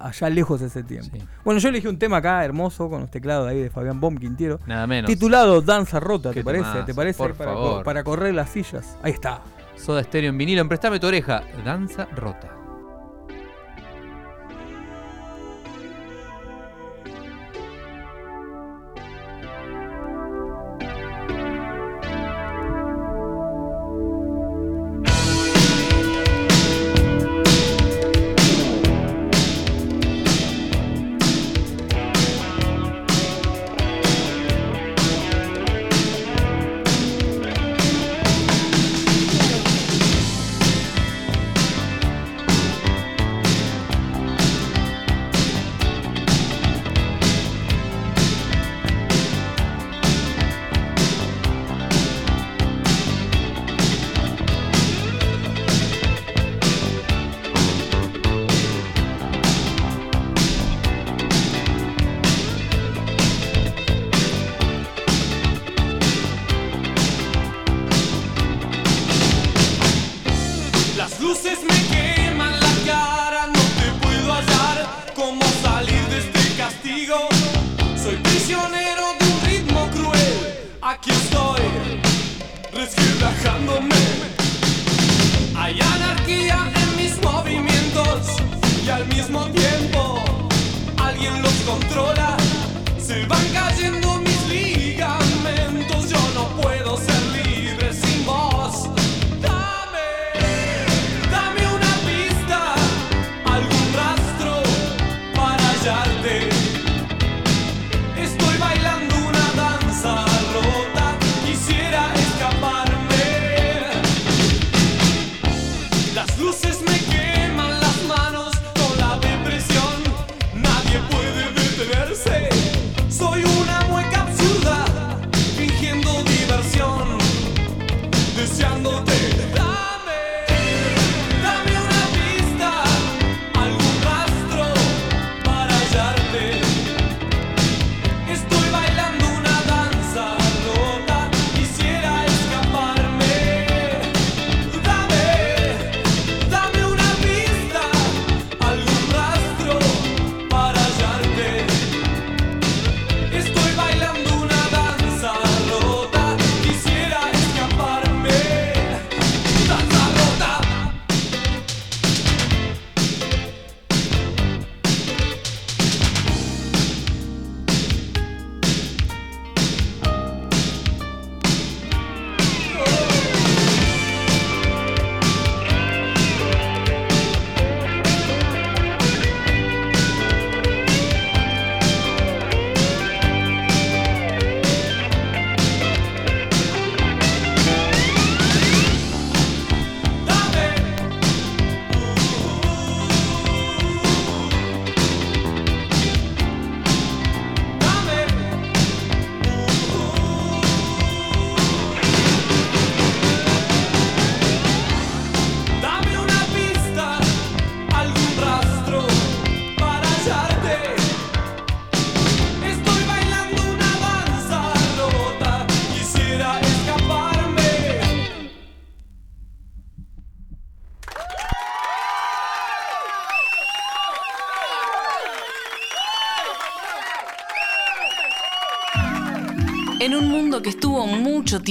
Allá 0.00 0.28
lejos 0.30 0.60
de 0.60 0.66
ese 0.66 0.82
tiempo. 0.82 1.16
Sí. 1.16 1.22
Bueno, 1.44 1.60
yo 1.60 1.68
elegí 1.68 1.86
un 1.86 1.98
tema 1.98 2.18
acá 2.18 2.44
hermoso 2.44 2.90
con 2.90 3.00
los 3.02 3.10
teclados 3.10 3.48
ahí 3.48 3.60
de 3.60 3.70
Fabián 3.70 4.00
Bom 4.00 4.16
Quintiero. 4.16 4.58
Nada 4.66 4.86
menos. 4.86 5.08
Titulado 5.08 5.62
Danza 5.62 6.00
Rota, 6.00 6.32
¿te 6.32 6.44
parece? 6.44 6.82
¿Te 6.84 6.94
parece? 6.94 7.18
por 7.18 7.34
para, 7.34 7.52
favor. 7.52 7.84
para 7.84 8.04
correr 8.04 8.34
las 8.34 8.50
sillas. 8.50 8.98
Ahí 9.02 9.12
está. 9.12 9.42
Soda 9.76 10.02
Stereo 10.02 10.30
en 10.30 10.38
vinilo. 10.38 10.66
Préstame 10.68 11.00
tu 11.00 11.06
oreja. 11.06 11.42
Danza 11.64 12.04
rota. 12.06 12.59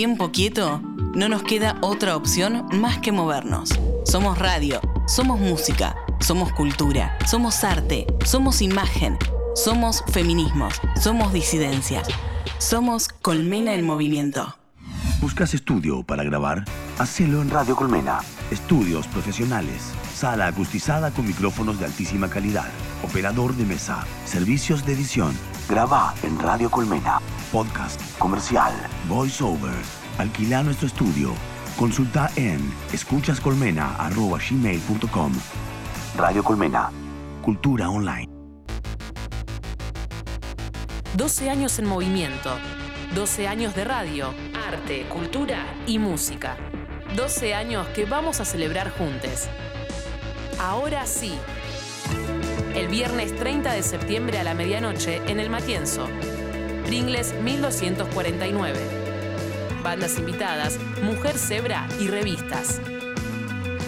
Tiempo 0.10 0.32
quieto, 0.32 0.82
no 1.14 1.30
nos 1.30 1.44
queda 1.44 1.78
otra 1.82 2.16
opción 2.16 2.66
más 2.74 2.98
que 2.98 3.12
movernos. 3.12 3.70
Somos 4.06 4.40
radio, 4.40 4.82
somos 5.06 5.40
música, 5.40 5.96
somos 6.20 6.52
cultura, 6.52 7.16
somos 7.28 7.64
arte, 7.64 8.08
somos 8.26 8.64
imagen, 8.64 9.20
somos 9.54 10.04
feminismos, 10.12 10.82
somos 11.00 11.32
disidencia. 11.32 12.02
Somos 12.58 13.08
Colmena 13.08 13.76
en 13.76 13.86
Movimiento. 13.86 14.58
¿Buscas 15.22 15.54
estudio 15.54 16.02
para 16.02 16.24
grabar? 16.24 16.66
Hacelo 16.98 17.44
en 17.44 17.52
Radio 17.52 17.76
Colmena. 17.76 18.22
Estudios 18.50 19.06
profesionales. 19.08 19.92
Sala 20.16 20.48
acustizada 20.48 21.12
con 21.12 21.28
micrófonos 21.28 21.80
de 21.80 21.86
altísima 21.86 22.32
calidad. 22.32 22.70
Operador 23.04 23.54
de 23.56 23.66
mesa. 23.66 24.08
Servicios 24.26 24.88
de 24.88 24.94
edición. 24.94 25.38
Graba 25.70 26.16
en 26.24 26.40
Radio 26.40 26.72
Colmena. 26.72 27.20
Podcast, 27.52 28.00
comercial, 28.20 28.72
voiceover. 29.08 29.74
Alquila 30.20 30.62
nuestro 30.62 30.86
estudio. 30.88 31.34
Consulta 31.78 32.30
en 32.36 32.60
escuchascolmena.gmail.com 32.94 35.34
Radio 36.16 36.44
Colmena. 36.44 36.92
Cultura 37.42 37.90
online. 37.90 38.30
12 41.16 41.50
años 41.50 41.80
en 41.80 41.88
movimiento. 41.88 42.52
12 43.16 43.48
años 43.48 43.74
de 43.74 43.84
radio, 43.84 44.32
arte, 44.68 45.08
cultura 45.10 45.66
y 45.88 45.98
música. 45.98 46.56
12 47.16 47.56
años 47.56 47.88
que 47.88 48.06
vamos 48.06 48.42
a 48.42 48.46
celebrar 48.46 48.92
juntos. 48.92 49.48
Ahora 50.60 51.08
sí. 51.08 51.34
El 52.76 52.90
viernes 52.90 53.36
30 53.36 53.74
de 53.74 53.82
septiembre 53.82 54.38
a 54.38 54.44
la 54.44 54.54
medianoche 54.54 55.20
en 55.26 55.40
el 55.40 55.50
Matienzo. 55.50 56.08
Pringles 56.90 57.36
1249. 57.44 58.80
Bandas 59.84 60.18
invitadas, 60.18 60.80
Mujer 61.04 61.38
Zebra 61.38 61.88
y 62.00 62.08
revistas. 62.08 62.82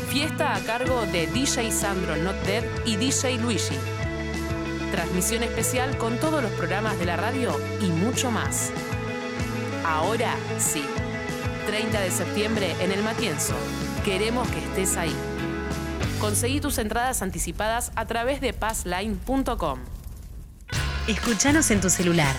Fiesta 0.09 0.53
a 0.53 0.59
cargo 0.59 1.07
de 1.07 1.25
DJ 1.25 1.71
Sandro 1.71 2.15
Not 2.17 2.35
Dead 2.45 2.63
y 2.85 2.97
DJ 2.97 3.39
Luigi. 3.39 3.75
Transmisión 4.91 5.41
especial 5.41 5.97
con 5.97 6.19
todos 6.19 6.43
los 6.43 6.51
programas 6.51 6.99
de 6.99 7.05
la 7.05 7.17
radio 7.17 7.59
y 7.81 7.87
mucho 7.87 8.29
más. 8.29 8.69
Ahora 9.83 10.35
sí. 10.59 10.83
30 11.65 12.01
de 12.01 12.11
septiembre 12.11 12.75
en 12.81 12.91
el 12.91 13.01
Matienzo. 13.01 13.55
Queremos 14.05 14.47
que 14.49 14.59
estés 14.59 14.95
ahí. 14.95 15.15
Conseguí 16.19 16.61
tus 16.61 16.77
entradas 16.77 17.23
anticipadas 17.23 17.91
a 17.95 18.05
través 18.05 18.41
de 18.41 18.53
passline.com. 18.53 19.79
Escuchanos 21.07 21.71
en 21.71 21.81
tu 21.81 21.89
celular. 21.89 22.35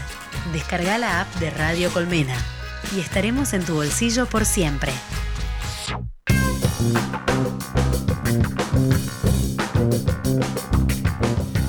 Descarga 0.53 0.97
la 0.97 1.21
app 1.21 1.35
de 1.41 1.51
Radio 1.51 1.91
Colmena 1.93 2.37
y 2.97 3.01
estaremos 3.01 3.53
en 3.55 3.65
tu 3.65 3.75
bolsillo 3.75 4.27
por 4.27 4.45
siempre. 4.45 4.93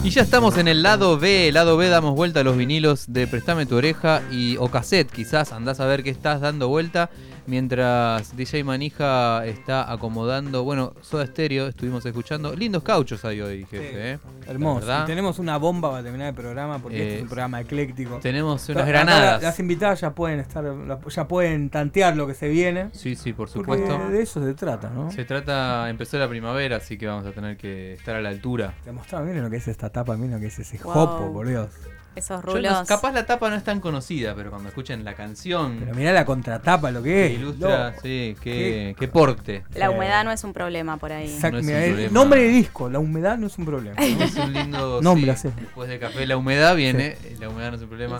Y 0.04 0.10
ya 0.12 0.22
estamos 0.22 0.58
en 0.58 0.68
el 0.68 0.84
lado 0.84 1.18
B. 1.18 1.48
El 1.48 1.56
lado 1.56 1.78
B 1.78 1.90
damos 1.90 2.16
vuelta 2.16 2.42
a 2.42 2.44
los 2.44 2.58
vinilos 2.58 3.06
de 3.08 3.26
Prestame 3.26 3.66
tu 3.66 3.76
oreja 3.76 4.22
y 4.32 4.58
o 4.58 4.70
cassette, 4.70 5.12
quizás. 5.12 5.52
Andás 5.52 5.80
a 5.80 5.88
ver 5.88 6.04
qué 6.04 6.12
estás 6.12 6.42
dando 6.42 6.68
vuelta. 6.68 7.10
Mientras 7.46 8.36
DJ 8.38 8.64
Manija 8.64 9.46
está 9.46 9.92
acomodando, 9.92 10.64
bueno, 10.64 10.94
Soda 11.02 11.26
Stereo, 11.28 11.68
estuvimos 11.68 12.06
escuchando. 12.06 12.56
Lindos 12.56 12.84
cauchos 12.84 13.24
hay 13.26 13.42
hoy, 13.42 13.66
jefe. 13.66 14.14
¿eh? 14.14 14.20
Hermoso. 14.48 14.88
Y 15.04 15.06
tenemos 15.06 15.40
una 15.40 15.58
bomba 15.58 15.92
para 15.92 16.04
terminar 16.04 16.30
el 16.30 16.36
programa 16.36 16.80
porque 16.80 16.98
este 16.98 17.10
Eh, 17.12 17.16
es 17.18 17.22
un 17.24 17.28
programa 17.28 17.60
ecléctico. 17.60 18.20
tenemos 18.22 18.68
unas 18.70 18.88
granadas. 18.88 19.42
la- 19.42 19.50
Las 19.50 19.60
invitadas 19.60 20.00
ya 20.00 20.12
pueden 20.16 20.40
estar, 20.40 20.64
ya 21.10 21.28
pueden 21.28 21.70
tantear 21.70 22.16
lo 22.16 22.28
que 22.28 22.34
se 22.34 22.48
viene. 22.48 22.90
Sí, 22.94 23.16
sí, 23.16 23.34
por 23.34 23.52
Porque 23.52 23.60
supuesto. 23.84 24.10
de 24.10 24.22
eso 24.22 24.42
se 24.44 24.54
trata, 24.54 24.90
¿no? 24.90 25.12
Se 25.12 25.26
trata, 25.26 25.90
empezó 25.90 26.18
la 26.20 26.30
primavera, 26.30 26.78
así 26.78 26.98
que 26.98 27.08
vamos 27.08 27.26
a 27.26 27.32
tener 27.34 27.58
que 27.58 27.94
estar 27.94 28.16
a 28.16 28.22
la 28.22 28.30
altura. 28.30 28.74
Demostrame, 28.86 29.28
miren 29.28 29.44
lo 29.44 29.50
que 29.50 29.58
es 29.58 29.68
esta 29.68 29.90
tapa, 29.90 30.16
miren 30.16 30.32
lo 30.36 30.40
que 30.40 30.48
es 30.48 30.60
ese 30.60 30.78
Wow. 30.82 30.94
jopo, 30.94 31.34
por 31.34 31.48
Dios. 31.48 31.68
Esos 32.16 32.42
Yo 32.42 32.48
no- 32.48 32.54
rulos. 32.54 32.88
capaz 32.88 33.12
la 33.12 33.26
tapa 33.26 33.50
no 33.50 33.56
es 33.56 33.64
tan 33.64 33.80
conocida, 33.80 34.36
pero 34.36 34.52
cuando 34.52 34.70
escuchen 34.70 35.04
la 35.04 35.16
canción 35.16 35.78
Pero 35.80 35.96
mirá 35.96 36.14
la 36.14 36.26
contratapa, 36.26 36.92
lo 36.92 37.02
que 37.02 37.10
que 37.10 37.26
es. 37.26 37.32
ilustra, 37.40 37.94
sí, 38.04 38.36
qué, 38.42 38.52
Qué- 38.52 38.96
qué 39.00 39.08
porte. 39.08 39.64
La 39.74 39.88
Sí. 39.90 39.94
humedad 39.96 40.24
no 40.24 40.32
es 40.32 40.44
un 40.44 40.54
problema 40.54 40.98
por 40.98 41.12
ahí. 41.12 41.26
Exacto, 41.34 41.62
no 41.62 41.70
el 41.72 41.90
problema. 41.92 42.14
nombre 42.14 42.42
de 42.44 42.48
disco, 42.50 42.90
la 42.90 43.00
humedad 43.00 43.38
no 43.38 43.48
es 43.48 43.58
un 43.58 43.66
problema. 43.66 43.96
Es 44.32 44.36
un 44.36 44.54
lindo. 44.54 45.02
Nombre, 45.02 45.36
sí, 45.36 45.48
así. 45.48 45.60
Después 45.60 45.90
de 45.90 45.98
café, 46.00 46.28
la 46.28 46.38
humedad 46.38 46.76
viene. 46.76 47.18
La 47.40 47.50
humedad 47.50 47.72
no 47.72 47.78
es 47.78 47.82
un 47.84 47.90
problema. 47.90 48.20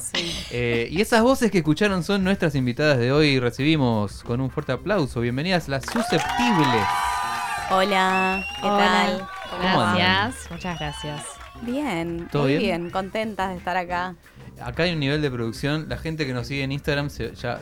Eh, 0.52 0.88
y 0.92 1.00
esas 1.02 1.22
voces 1.22 1.52
que 1.52 1.60
escucharon 1.60 2.04
son 2.04 2.24
nuestras 2.24 2.56
invitadas 2.56 2.98
de 2.98 3.12
hoy. 3.12 3.40
Recibimos 3.40 4.24
con 4.24 4.42
un 4.42 4.50
fuerte 4.50 4.72
aplauso. 4.72 5.22
Bienvenidas 5.22 5.68
las 5.68 5.84
susceptibles. 5.86 6.84
Hola, 7.70 8.44
¿qué 8.62 8.68
Hola. 8.68 8.78
tal? 8.78 9.28
¿Cómo 9.52 9.82
andan? 9.82 9.96
Gracias, 9.98 10.52
muchas 10.52 10.80
gracias. 10.80 11.22
Bien, 11.62 12.28
¿Todo 12.32 12.44
muy 12.44 12.58
bien? 12.58 12.62
bien? 12.64 12.90
contentas 12.90 13.52
de 13.52 13.58
estar 13.58 13.78
acá. 13.78 14.16
Acá 14.62 14.84
hay 14.84 14.94
un 14.94 15.00
nivel 15.00 15.22
de 15.22 15.32
producción. 15.32 15.88
La 15.90 15.98
gente 15.98 16.26
que 16.26 16.34
nos 16.34 16.48
sigue 16.48 16.64
en 16.64 16.72
Instagram 16.72 17.10
se- 17.10 17.34
ya 17.36 17.60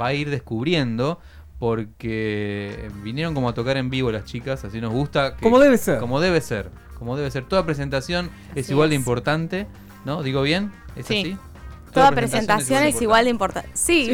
va 0.00 0.06
a 0.08 0.14
ir 0.14 0.30
descubriendo. 0.30 1.18
Porque 1.58 2.90
vinieron 3.02 3.32
como 3.34 3.48
a 3.48 3.54
tocar 3.54 3.78
en 3.78 3.88
vivo 3.88 4.12
las 4.12 4.24
chicas, 4.26 4.62
así 4.66 4.78
nos 4.78 4.92
gusta. 4.92 5.36
que- 5.36 5.42
Como 5.42 5.58
debe 5.58 5.78
ser. 5.78 5.98
Como 6.00 6.20
debe 6.20 6.40
ser. 6.42 6.70
Como 6.98 7.16
debe 7.16 7.30
ser. 7.30 7.44
Toda 7.44 7.64
presentación 7.64 8.30
es 8.54 8.68
igual 8.68 8.90
de 8.90 8.96
importante, 8.96 9.66
¿no? 10.04 10.22
¿Digo 10.22 10.42
bien? 10.42 10.70
¿Es 10.96 11.06
Sí. 11.06 11.20
así? 11.20 11.36
Toda 11.94 12.12
presentación 12.12 12.82
es 12.82 13.00
igual 13.00 13.24
de 13.24 13.30
importante. 13.30 13.70
Sí, 13.72 14.12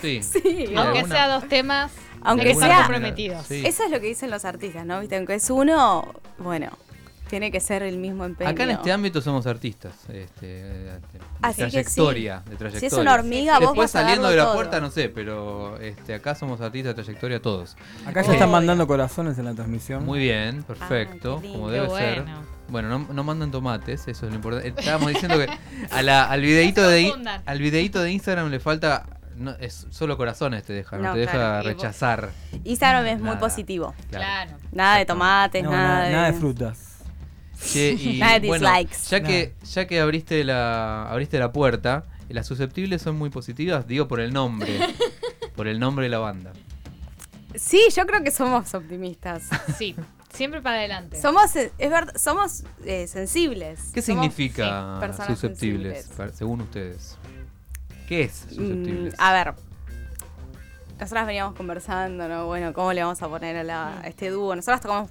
Sí. 0.00 0.22
sí. 0.22 0.42
Sí, 0.42 0.74
Aunque 0.76 1.04
sea 1.06 1.26
dos 1.28 1.48
temas, 1.48 1.90
Aunque 2.22 2.54
sea- 2.54 2.76
comprometidos. 2.78 3.46
Sí. 3.46 3.62
Eso 3.66 3.82
es 3.84 3.90
lo 3.90 3.98
que 4.00 4.06
dicen 4.06 4.30
los 4.30 4.44
artistas, 4.44 4.86
¿no? 4.86 5.00
Viste, 5.00 5.16
aunque 5.16 5.34
es 5.34 5.50
uno, 5.50 6.06
bueno, 6.38 6.68
tiene 7.30 7.50
que 7.50 7.60
ser 7.60 7.82
el 7.82 7.96
mismo 7.96 8.24
empeño. 8.24 8.50
Acá 8.50 8.64
en 8.64 8.70
este 8.70 8.92
ámbito 8.92 9.20
somos 9.22 9.46
artistas. 9.46 9.92
Este, 10.12 10.46
de 10.46 10.90
Así 11.42 11.62
que 11.62 11.70
trayectoria, 11.70 12.42
sí. 12.44 12.50
de 12.50 12.56
trayectoria. 12.56 12.80
Si 12.80 12.86
es 12.86 12.92
una 12.92 13.14
hormiga, 13.14 13.54
vos 13.54 13.68
Después 13.70 13.92
vas 13.92 13.96
a 13.96 14.00
saliendo 14.02 14.28
de 14.28 14.36
la 14.36 14.44
todo. 14.44 14.54
puerta, 14.54 14.80
no 14.80 14.90
sé, 14.90 15.08
pero 15.08 15.78
este, 15.78 16.14
acá 16.14 16.34
somos 16.34 16.60
artistas 16.60 16.94
de 16.96 17.02
trayectoria 17.02 17.40
todos. 17.40 17.76
Acá 18.06 18.22
ya 18.22 18.30
Eh, 18.30 18.34
están 18.34 18.50
mandando 18.50 18.86
corazones 18.86 19.38
en 19.38 19.44
la 19.46 19.54
transmisión. 19.54 20.04
Muy 20.04 20.18
bien, 20.18 20.62
perfecto, 20.64 21.38
lindo. 21.42 21.58
como 21.58 21.70
debe 21.70 21.88
ser. 21.88 22.22
bueno. 22.24 22.60
Bueno, 22.68 22.88
no, 22.88 23.12
no 23.12 23.24
mandan 23.24 23.50
tomates, 23.50 24.06
eso 24.06 24.26
es 24.26 24.30
lo 24.30 24.36
importante. 24.36 24.68
Estábamos 24.80 25.08
diciendo 25.08 25.36
que 25.38 25.48
a 25.90 26.02
la- 26.02 26.24
al 26.30 26.40
videíto 26.40 26.88
de 26.88 27.12
al 27.44 27.58
videíto 27.58 28.00
de 28.00 28.12
Instagram 28.12 28.48
le 28.48 28.60
falta 28.60 29.06
no, 29.36 29.52
es 29.58 29.86
solo 29.90 30.16
corazones 30.18 30.62
te 30.64 30.72
deja, 30.74 30.96
no, 30.98 31.02
No, 31.08 31.12
te 31.14 31.20
deja 31.20 31.32
claro, 31.32 31.56
vos- 31.56 31.64
rechazar. 31.66 32.30
Instagram 32.62 33.06
es 33.06 33.20
muy 33.20 33.36
positivo. 33.36 33.94
Claro. 34.10 34.52
Nada 34.70 34.98
de 34.98 35.06
tomates, 35.06 35.64
No, 35.64 35.70
nada, 35.72 35.88
nada, 35.88 36.04
de... 36.06 36.12
nada 36.12 36.26
de 36.30 36.32
frutas. 36.34 36.89
Che, 37.62 37.92
y 37.98 38.18
Nada 38.18 38.40
de 38.40 38.48
bueno, 38.48 38.68
dislikes. 38.70 39.10
ya 39.10 39.20
que 39.22 39.54
ya 39.64 39.86
que 39.86 40.00
abriste 40.00 40.44
la 40.44 41.10
abriste 41.10 41.38
la 41.38 41.52
puerta, 41.52 42.04
las 42.28 42.46
susceptibles 42.46 43.02
son 43.02 43.16
muy 43.16 43.30
positivas, 43.30 43.86
digo 43.86 44.08
por 44.08 44.20
el 44.20 44.32
nombre, 44.32 44.78
por 45.56 45.66
el 45.68 45.78
nombre 45.80 46.04
de 46.04 46.10
la 46.10 46.18
banda. 46.18 46.52
Sí, 47.54 47.80
yo 47.94 48.06
creo 48.06 48.22
que 48.22 48.30
somos 48.30 48.72
optimistas. 48.74 49.48
Sí, 49.76 49.96
siempre 50.32 50.62
para 50.62 50.78
adelante. 50.78 51.20
Somos, 51.20 51.54
eh, 51.56 51.72
es 51.78 51.90
verdad, 51.90 52.14
somos 52.16 52.62
eh, 52.84 53.06
sensibles. 53.08 53.80
¿Qué 53.92 54.00
Somos, 54.02 54.22
significa 54.24 54.94
sí, 54.94 55.00
personas 55.00 55.26
susceptibles 55.38 56.04
sensibles. 56.06 56.36
según 56.36 56.60
ustedes? 56.60 57.16
¿Qué 58.08 58.22
es 58.22 58.46
susceptibles? 58.48 59.14
Mm, 59.14 59.20
a 59.20 59.32
ver, 59.32 59.54
nosotras 61.00 61.26
veníamos 61.26 61.54
conversando, 61.56 62.28
¿no? 62.28 62.46
Bueno, 62.46 62.72
¿cómo 62.72 62.92
le 62.92 63.02
vamos 63.02 63.20
a 63.22 63.28
poner 63.28 63.56
a, 63.56 63.64
la- 63.64 64.00
a 64.00 64.06
este 64.06 64.30
dúo? 64.30 64.54
Nosotras 64.54 64.80
tocamos 64.80 65.10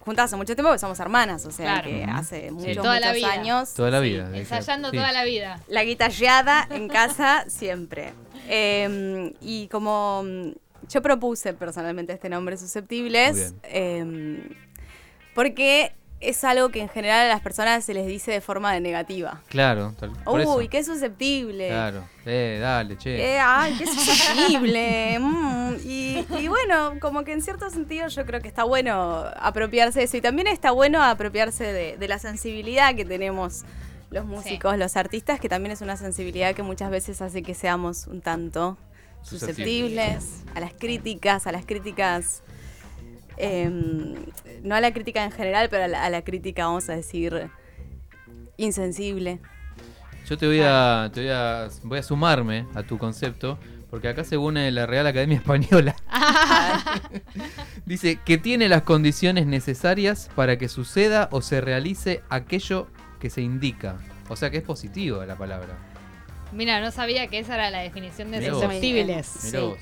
juntas 0.00 0.26
hace 0.26 0.36
mucho 0.36 0.54
tiempo 0.54 0.68
porque 0.70 0.78
somos 0.80 0.98
hermanas, 1.00 1.44
o 1.46 1.50
sea 1.50 1.80
Claro. 1.82 1.88
que 1.88 2.04
hace 2.04 2.50
muchos, 2.50 2.76
toda 2.76 3.00
la 3.00 3.08
muchos 3.08 3.16
vida. 3.16 3.32
años. 3.32 3.74
Toda 3.74 3.90
la 3.90 4.00
vida. 4.00 4.30
Ensayando 4.36 4.90
toda 4.92 5.12
la 5.12 5.24
vida. 5.24 5.60
La 5.68 5.84
guitarreada 5.84 6.66
en 6.70 6.88
casa 6.88 7.44
siempre. 7.48 8.12
Eh, 8.48 9.34
y 9.40 9.68
como 9.68 10.22
mm, 10.24 10.50
yo 10.88 11.02
propuse 11.02 11.52
personalmente 11.54 12.12
este 12.12 12.28
nombre 12.28 12.56
susceptibles, 12.56 13.54
eh, 13.64 14.42
porque 15.34 15.92
es 16.20 16.42
algo 16.42 16.70
que 16.70 16.80
en 16.80 16.88
general 16.88 17.26
a 17.26 17.28
las 17.28 17.40
personas 17.40 17.84
se 17.84 17.94
les 17.94 18.06
dice 18.06 18.32
de 18.32 18.40
forma 18.40 18.72
de 18.72 18.80
negativa. 18.80 19.40
Claro, 19.48 19.94
tal, 19.98 20.10
por 20.24 20.40
eso. 20.40 20.56
Uy, 20.56 20.68
qué 20.68 20.82
susceptible. 20.82 21.68
Claro. 21.68 22.04
Eh, 22.26 22.58
dale, 22.60 22.98
che. 22.98 23.34
Eh, 23.34 23.38
ay, 23.40 23.74
qué 23.78 23.86
susceptible. 23.86 25.18
mm, 25.20 25.74
y, 25.84 26.26
y 26.38 26.48
bueno, 26.48 26.94
como 27.00 27.24
que 27.24 27.32
en 27.32 27.42
cierto 27.42 27.70
sentido 27.70 28.08
yo 28.08 28.26
creo 28.26 28.40
que 28.40 28.48
está 28.48 28.64
bueno 28.64 29.24
apropiarse 29.36 30.00
de 30.00 30.04
eso. 30.06 30.16
Y 30.16 30.20
también 30.20 30.48
está 30.48 30.72
bueno 30.72 31.02
apropiarse 31.02 31.72
de, 31.72 31.96
de 31.96 32.08
la 32.08 32.18
sensibilidad 32.18 32.94
que 32.94 33.04
tenemos 33.04 33.64
los 34.10 34.24
músicos, 34.24 34.76
los 34.78 34.96
artistas, 34.96 35.38
que 35.38 35.48
también 35.48 35.72
es 35.72 35.82
una 35.82 35.96
sensibilidad 35.96 36.54
que 36.54 36.62
muchas 36.62 36.90
veces 36.90 37.20
hace 37.22 37.42
que 37.42 37.54
seamos 37.54 38.06
un 38.06 38.22
tanto 38.22 38.76
susceptibles 39.22 40.42
a 40.54 40.60
las 40.60 40.72
críticas, 40.72 41.46
a 41.46 41.52
las 41.52 41.64
críticas. 41.66 42.42
Em, 43.38 44.14
no 44.62 44.74
a 44.74 44.80
la 44.80 44.92
crítica 44.92 45.24
en 45.24 45.30
general, 45.30 45.68
pero 45.70 45.84
a 45.84 45.88
la, 45.88 46.04
a 46.04 46.10
la 46.10 46.22
crítica, 46.22 46.66
vamos 46.66 46.88
a 46.88 46.96
decir, 46.96 47.50
insensible. 48.56 49.40
Yo 50.28 50.36
te 50.36 50.46
voy 50.46 50.60
a, 50.62 51.10
te 51.12 51.22
voy 51.22 51.30
a 51.30 51.68
voy 51.84 51.98
a 51.98 52.02
sumarme 52.02 52.66
a 52.74 52.82
tu 52.82 52.98
concepto 52.98 53.58
Porque 53.88 54.08
acá 54.08 54.24
según 54.24 54.54
la 54.54 54.84
Real 54.84 55.06
Academia 55.06 55.36
Española 55.38 55.96
dice 57.86 58.18
que 58.24 58.36
tiene 58.36 58.68
las 58.68 58.82
condiciones 58.82 59.46
necesarias 59.46 60.28
para 60.34 60.58
que 60.58 60.68
suceda 60.68 61.28
o 61.32 61.40
se 61.40 61.62
realice 61.62 62.22
aquello 62.28 62.88
que 63.18 63.30
se 63.30 63.40
indica. 63.40 63.96
O 64.28 64.36
sea 64.36 64.50
que 64.50 64.58
es 64.58 64.62
positivo 64.62 65.24
la 65.24 65.36
palabra. 65.36 65.78
Mira, 66.52 66.80
no 66.80 66.90
sabía 66.90 67.28
que 67.28 67.38
esa 67.38 67.54
era 67.54 67.70
la 67.70 67.80
definición 67.80 68.30
de 68.30 68.50
susceptibles. 68.50 69.52
Vos. 69.54 69.78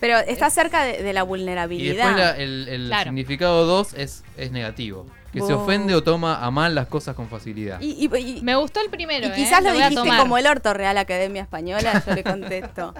Pero 0.00 0.18
está 0.18 0.48
cerca 0.50 0.84
de, 0.84 1.02
de 1.02 1.12
la 1.12 1.20
Y 1.20 1.24
vulnerabilidad. 1.26 1.94
después 2.06 2.16
la- 2.16 2.36
el, 2.36 2.68
el 2.68 2.86
Claro. 2.88 3.04
significado 3.04 3.66
2 3.66 3.94
es, 3.94 4.24
es 4.36 4.50
negativo. 4.50 5.06
Que 5.32 5.40
se 5.42 5.52
ofende 5.52 5.94
o 5.94 6.02
toma 6.02 6.44
a 6.44 6.50
mal 6.50 6.74
las 6.74 6.88
cosas 6.88 7.14
con 7.14 7.28
facilidad. 7.28 7.80
Y, 7.80 8.08
y- 8.12 8.16
y- 8.18 8.42
Me 8.42 8.56
gustó 8.56 8.80
el 8.80 8.90
primero. 8.90 9.26
y 9.28 9.30
¿eh? 9.30 9.32
quizás 9.36 9.62
lo 9.62 9.72
dijiste 9.72 10.10
como 10.18 10.36
el 10.38 10.46
orto 10.48 10.74
Real 10.74 10.98
Academia 10.98 11.42
Española, 11.42 12.02
yo 12.04 12.14
le 12.14 12.24
contesto. 12.24 12.94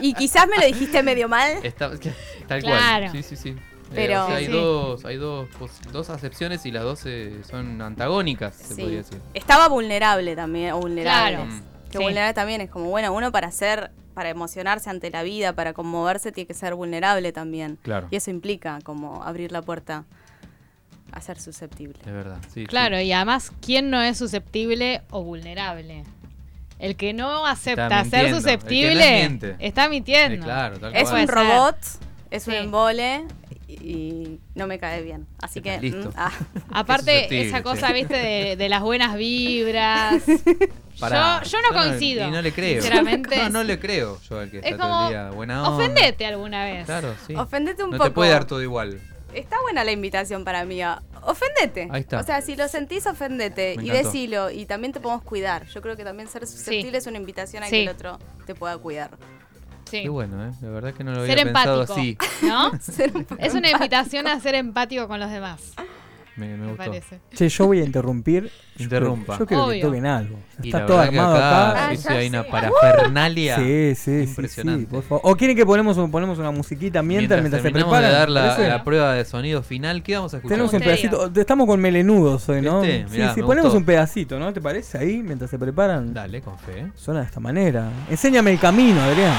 Y 0.00 0.14
quizás 0.14 0.46
me 0.48 0.56
lo 0.56 0.64
dijiste 0.66 1.02
medio 1.02 1.28
mal. 1.28 1.58
Está- 1.62 1.90
tal 2.48 2.62
Claro. 2.62 3.08
cual. 3.08 3.10
Sí, 3.12 3.22
sí, 3.22 3.36
sí. 3.36 3.48
Eh, 3.50 3.92
Pero- 3.94 4.24
o 4.24 4.26
sea, 4.28 4.36
hay 4.36 4.46
Sí. 4.46 4.52
dos, 4.52 5.04
hay 5.04 5.16
dos, 5.16 5.48
dos 5.92 6.08
acepciones 6.10 6.64
y 6.64 6.70
las 6.72 6.82
dos 6.82 7.02
eh, 7.04 7.40
son 7.48 7.82
antagónicas, 7.82 8.54
se 8.56 8.74
Sí. 8.74 8.80
podría 8.80 8.98
decir. 8.98 9.18
Estaba 9.34 9.68
vulnerable 9.68 10.34
también, 10.34 10.72
o 10.72 10.78
vulnerable. 10.80 11.36
Claro. 11.36 11.50
Que 11.90 11.98
Sí. 11.98 12.02
vulnerable 12.04 12.32
también 12.34 12.60
es 12.62 12.70
como, 12.70 12.86
bueno, 12.88 13.12
uno 13.12 13.30
para 13.32 13.50
ser, 13.50 13.90
para 14.16 14.30
emocionarse 14.30 14.88
ante 14.88 15.10
la 15.10 15.22
vida, 15.22 15.52
para 15.52 15.74
conmoverse, 15.74 16.32
tiene 16.32 16.46
que 16.48 16.54
ser 16.54 16.74
vulnerable 16.74 17.32
también. 17.32 17.78
Claro. 17.82 18.08
Y 18.10 18.16
eso 18.16 18.30
implica 18.30 18.78
como 18.82 19.22
abrir 19.22 19.52
la 19.52 19.60
puerta 19.60 20.06
a 21.12 21.20
ser 21.20 21.38
susceptible. 21.38 21.98
Es 22.00 22.12
verdad. 22.12 22.38
Sí, 22.44 22.62
sí. 22.62 22.66
Claro, 22.66 22.98
y 22.98 23.12
además, 23.12 23.52
¿quién 23.60 23.90
no 23.90 24.00
es 24.00 24.16
susceptible 24.16 25.02
o 25.10 25.22
vulnerable? 25.22 26.04
El 26.78 26.96
que 26.96 27.12
no 27.12 27.46
acepta 27.46 28.02
ser 28.06 28.30
no 28.30 28.36
susceptible 28.36 28.94
miente. 29.18 29.56
está 29.58 29.86
mintiendo. 29.90 30.36
Eh, 30.46 30.48
claro, 30.48 30.78
tal 30.80 30.96
Es 30.96 31.10
cual. 31.10 31.20
un 31.20 31.28
robot, 31.28 31.76
es 32.30 32.46
un 32.46 32.54
embole 32.54 33.24
y 33.68 34.38
no 34.54 34.66
me 34.66 34.78
cae 34.78 35.02
bien. 35.02 35.26
Así 35.40 35.60
que... 35.60 35.80
Listo. 35.80 36.10
mm, 36.10 36.14
ah. 36.16 36.32
Aparte, 36.70 37.46
esa 37.46 37.56
sí. 37.58 37.62
cosa, 37.62 37.92
viste, 37.92 38.14
de, 38.16 38.56
de 38.56 38.68
las 38.68 38.82
buenas 38.82 39.16
vibras. 39.16 40.22
Pará, 41.00 41.42
yo, 41.42 41.50
yo 41.50 41.58
no 41.62 41.76
coincido. 41.76 42.26
Y 42.26 42.30
no 42.30 42.40
le 42.42 42.52
creo. 42.52 42.80
Sinceramente. 42.80 43.36
No, 43.42 43.48
no 43.50 43.64
le 43.64 43.78
creo 43.78 44.18
yo 44.28 44.38
al 44.40 44.50
que 44.50 44.58
Es 44.58 44.64
está 44.64 44.76
todo 44.78 44.88
como, 44.88 45.02
el 45.04 45.08
día 45.10 45.30
buena 45.30 45.68
onda. 45.68 45.84
Ofendete 45.84 46.26
alguna 46.26 46.64
vez. 46.64 46.86
Claro, 46.86 47.14
sí. 47.26 47.34
Ofendete 47.34 47.82
un 47.84 47.90
no 47.90 47.96
poco. 47.98 48.08
te 48.08 48.14
puede 48.14 48.30
dar 48.30 48.44
todo 48.46 48.62
igual. 48.62 49.00
Está 49.34 49.60
buena 49.60 49.84
la 49.84 49.92
invitación 49.92 50.44
para 50.44 50.64
mí. 50.64 50.80
a- 50.80 51.02
Ofendete. 51.22 51.88
Ahí 51.90 52.00
está. 52.02 52.20
O 52.20 52.22
sea, 52.22 52.40
si 52.40 52.56
lo 52.56 52.68
sentís, 52.68 53.06
ofendete. 53.06 53.76
Y 53.82 53.90
decilo. 53.90 54.50
Y 54.50 54.64
también 54.64 54.92
te 54.92 55.00
podemos 55.00 55.22
cuidar. 55.24 55.66
Yo 55.66 55.82
creo 55.82 55.96
que 55.96 56.04
también 56.04 56.28
ser 56.28 56.46
susceptible 56.46 56.96
es 56.98 57.06
una 57.06 57.18
invitación 57.18 57.62
a 57.62 57.66
Sí. 57.66 57.72
que 57.72 57.82
el 57.82 57.88
otro 57.90 58.18
te 58.46 58.54
pueda 58.54 58.78
cuidar. 58.78 59.10
Sí. 59.90 60.02
Qué 60.02 60.08
bueno, 60.08 60.44
¿eh? 60.44 60.50
La 60.62 60.68
verdad 60.70 60.92
que 60.94 61.04
no 61.04 61.12
lo 61.12 61.20
había 61.22 61.34
Ser 61.36 61.44
pensado 61.44 61.82
empático. 61.82 62.24
así. 62.24 62.46
¿No? 62.46 62.72
Es 63.38 63.54
una 63.54 63.70
invitación 63.70 64.26
a 64.26 64.38
ser 64.40 64.54
empático 64.56 65.06
con 65.08 65.20
los 65.20 65.30
demás. 65.30 65.72
Me, 66.36 66.48
me 66.48 66.56
Me 66.58 66.66
gustó. 66.72 66.84
parece. 66.84 67.18
Che, 67.34 67.48
yo 67.48 67.66
voy 67.66 67.80
a 67.80 67.84
interrumpir. 67.84 68.50
Yo 68.76 68.84
Interrumpa. 68.84 69.36
creo- 69.36 69.38
Yo 69.38 69.46
quiero 69.46 69.62
que 69.64 69.70
Obvio. 69.70 69.86
toquen 69.86 70.04
algo. 70.04 70.38
Y 70.62 70.66
Está 70.68 70.84
todo 70.84 71.00
que 71.00 71.06
armado 71.08 71.34
acá, 71.36 71.70
acá. 71.70 71.88
Ah, 71.88 71.94
ya 71.94 72.10
hay 72.10 72.28
una 72.28 72.42
parafernalia 72.44 73.56
Sí, 73.56 73.62
sí, 73.62 73.94
sí, 73.94 74.24
sí, 74.24 74.28
impresionante. 74.30 74.86
por 74.86 75.02
favor. 75.02 75.20
¿O 75.24 75.34
quieren 75.34 75.56
que 75.56 75.64
ponemos, 75.64 75.96
un- 75.96 76.10
ponemos 76.10 76.38
una 76.38 76.50
musiquita 76.50 77.02
mientras, 77.02 77.40
mientras, 77.40 77.62
se 77.62 77.70
preparan? 77.70 78.02
de 78.02 78.10
dar 78.10 78.28
la, 78.28 78.58
la 78.58 78.84
prueba 78.84 79.14
de 79.14 79.24
sonido 79.24 79.62
final, 79.62 80.02
¿qué 80.02 80.16
vamos 80.16 80.34
a 80.34 80.36
escuchar? 80.36 80.56
Tenemos 80.58 80.74
un 80.74 80.80
pedacito. 80.80 81.32
Estamos 81.34 81.66
con 81.66 81.80
melenudos 81.80 82.46
hoy, 82.50 82.60
¿no? 82.60 82.82
Mirá, 82.82 83.08
sí, 83.08 83.18
sí, 83.36 83.40
ponemos 83.42 83.68
gustó. 83.68 83.78
un 83.78 83.84
pedacito, 83.86 84.38
¿no? 84.38 84.52
¿Te 84.52 84.60
parece? 84.60 84.98
Ahí, 84.98 85.22
mientras 85.22 85.48
se 85.48 85.58
preparan. 85.58 86.12
Dale, 86.12 86.42
con 86.42 86.58
fe. 86.58 86.92
Suena 86.96 87.20
de 87.20 87.26
esta 87.26 87.40
manera. 87.40 87.88
Enséñame 88.10 88.52
el 88.52 88.58
camino, 88.58 89.00
Adrián. 89.00 89.32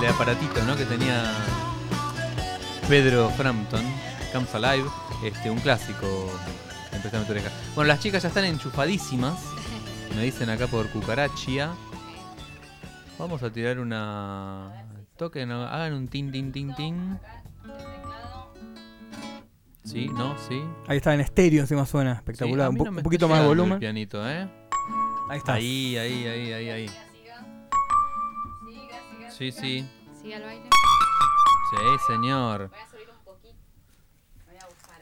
El 0.00 0.06
aparatito, 0.08 0.62
¿no? 0.64 0.76
Que 0.76 0.84
tenía 0.84 1.32
Pedro 2.88 3.30
Frampton, 3.30 3.84
Comes 4.32 4.54
Alive, 4.54 4.88
este, 5.24 5.50
un 5.50 5.58
clásico. 5.60 6.30
Bueno, 7.74 7.88
las 7.88 8.00
chicas 8.00 8.22
ya 8.22 8.28
están 8.28 8.44
enchufadísimas. 8.44 9.34
Me 10.16 10.22
dicen 10.22 10.48
acá 10.50 10.66
por 10.68 10.88
cucarachia. 10.90 11.70
Vamos 13.18 13.42
a 13.42 13.50
tirar 13.50 13.78
una. 13.78 14.84
Toquen, 15.16 15.50
hagan 15.52 15.92
un 15.94 16.08
tin 16.08 16.30
tin 16.32 16.50
tin 16.52 16.74
tin. 16.74 17.18
Sí, 19.84 20.08
no, 20.08 20.36
sí. 20.48 20.62
Ahí 20.88 20.96
está 20.96 21.14
en 21.14 21.20
estéreo, 21.20 21.60
encima 21.60 21.84
suena 21.86 22.14
Sí, 22.14 22.18
espectacular. 22.18 22.70
un, 22.70 22.76
po- 22.76 22.90
no 22.90 23.02
poquito 23.02 23.28
más 23.28 23.38
de 23.38 23.42
el 23.44 23.48
volumen. 23.48 23.78
pianito, 23.78 24.26
¿eh? 24.28 24.48
Ahí 25.28 25.38
está. 25.38 25.54
Ahí, 25.54 25.96
ahí, 25.96 26.26
ahí, 26.26 26.52
ahí, 26.52 26.70
ahí. 26.70 26.90
Sí, 29.36 29.50
sí. 29.52 29.88
Sigue 30.20 30.34
al 30.36 30.42
baile. 30.42 30.70
Sí, 31.70 32.12
señor. 32.12 32.70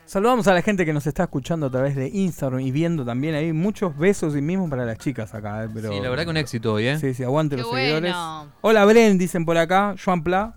Saludamos 0.06 0.46
a 0.46 0.52
la 0.52 0.60
gente 0.62 0.84
que 0.84 0.92
nos 0.92 1.06
está 1.06 1.22
escuchando 1.22 1.66
a 1.66 1.70
través 1.70 1.96
de 1.96 2.08
Instagram 2.08 2.60
y 2.60 2.70
viendo 2.70 3.02
también 3.04 3.34
ahí 3.34 3.52
muchos 3.52 3.96
besos 3.96 4.36
y 4.36 4.42
mismos 4.42 4.68
para 4.68 4.84
las 4.84 4.98
chicas 4.98 5.32
acá. 5.34 5.64
eh, 5.64 5.68
Pero... 5.72 5.90
Sí, 5.90 6.00
la 6.00 6.10
verdad 6.10 6.24
que 6.24 6.30
un 6.30 6.36
éxito 6.36 6.74
hoy, 6.74 6.86
¿eh? 6.86 6.98
Sí, 6.98 7.14
sí, 7.14 7.24
aguante 7.24 7.56
Qué 7.56 7.62
los 7.62 7.70
seguidores. 7.70 8.14
Hola 8.60 8.84
Bren, 8.84 9.16
dicen 9.16 9.46
por 9.46 9.56
acá. 9.56 9.94
Joan 10.02 10.22
Pla. 10.22 10.54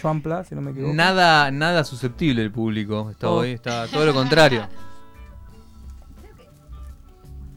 Joan 0.00 0.22
Pla, 0.22 0.44
si 0.44 0.54
no 0.54 0.62
me 0.62 0.70
equivoco. 0.70 0.94
Nada, 0.94 1.50
nada 1.50 1.84
susceptible 1.84 2.42
el 2.42 2.50
público. 2.50 3.10
Está 3.10 3.28
Oh. 3.28 3.36
hoy, 3.36 3.52
está 3.52 3.86
todo 3.88 4.04
lo 4.06 4.14
contrario. 4.14 4.66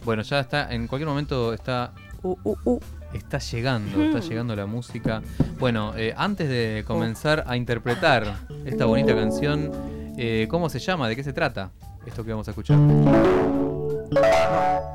Bueno, 0.05 0.23
ya 0.23 0.39
está, 0.39 0.73
en 0.73 0.87
cualquier 0.87 1.09
momento 1.09 1.53
está. 1.53 1.93
Está 3.13 3.39
llegando, 3.39 4.03
está 4.03 4.19
llegando 4.19 4.55
la 4.55 4.65
música. 4.67 5.21
Bueno, 5.59 5.93
eh, 5.97 6.13
antes 6.15 6.47
de 6.47 6.83
comenzar 6.85 7.43
a 7.47 7.57
interpretar 7.57 8.35
esta 8.65 8.85
bonita 8.85 9.15
canción, 9.15 9.71
eh, 10.17 10.47
¿cómo 10.49 10.69
se 10.69 10.79
llama? 10.79 11.07
¿De 11.07 11.15
qué 11.15 11.23
se 11.23 11.33
trata? 11.33 11.71
Esto 12.05 12.23
que 12.23 12.31
vamos 12.31 12.47
a 12.47 12.51
escuchar. 12.51 12.77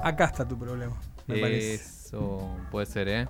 Acá 0.02 0.26
está 0.26 0.46
tu 0.46 0.56
problema, 0.58 0.94
me 1.26 1.38
parece. 1.38 1.74
Eso 1.74 2.48
puede 2.70 2.86
ser, 2.86 3.08
¿eh? 3.08 3.28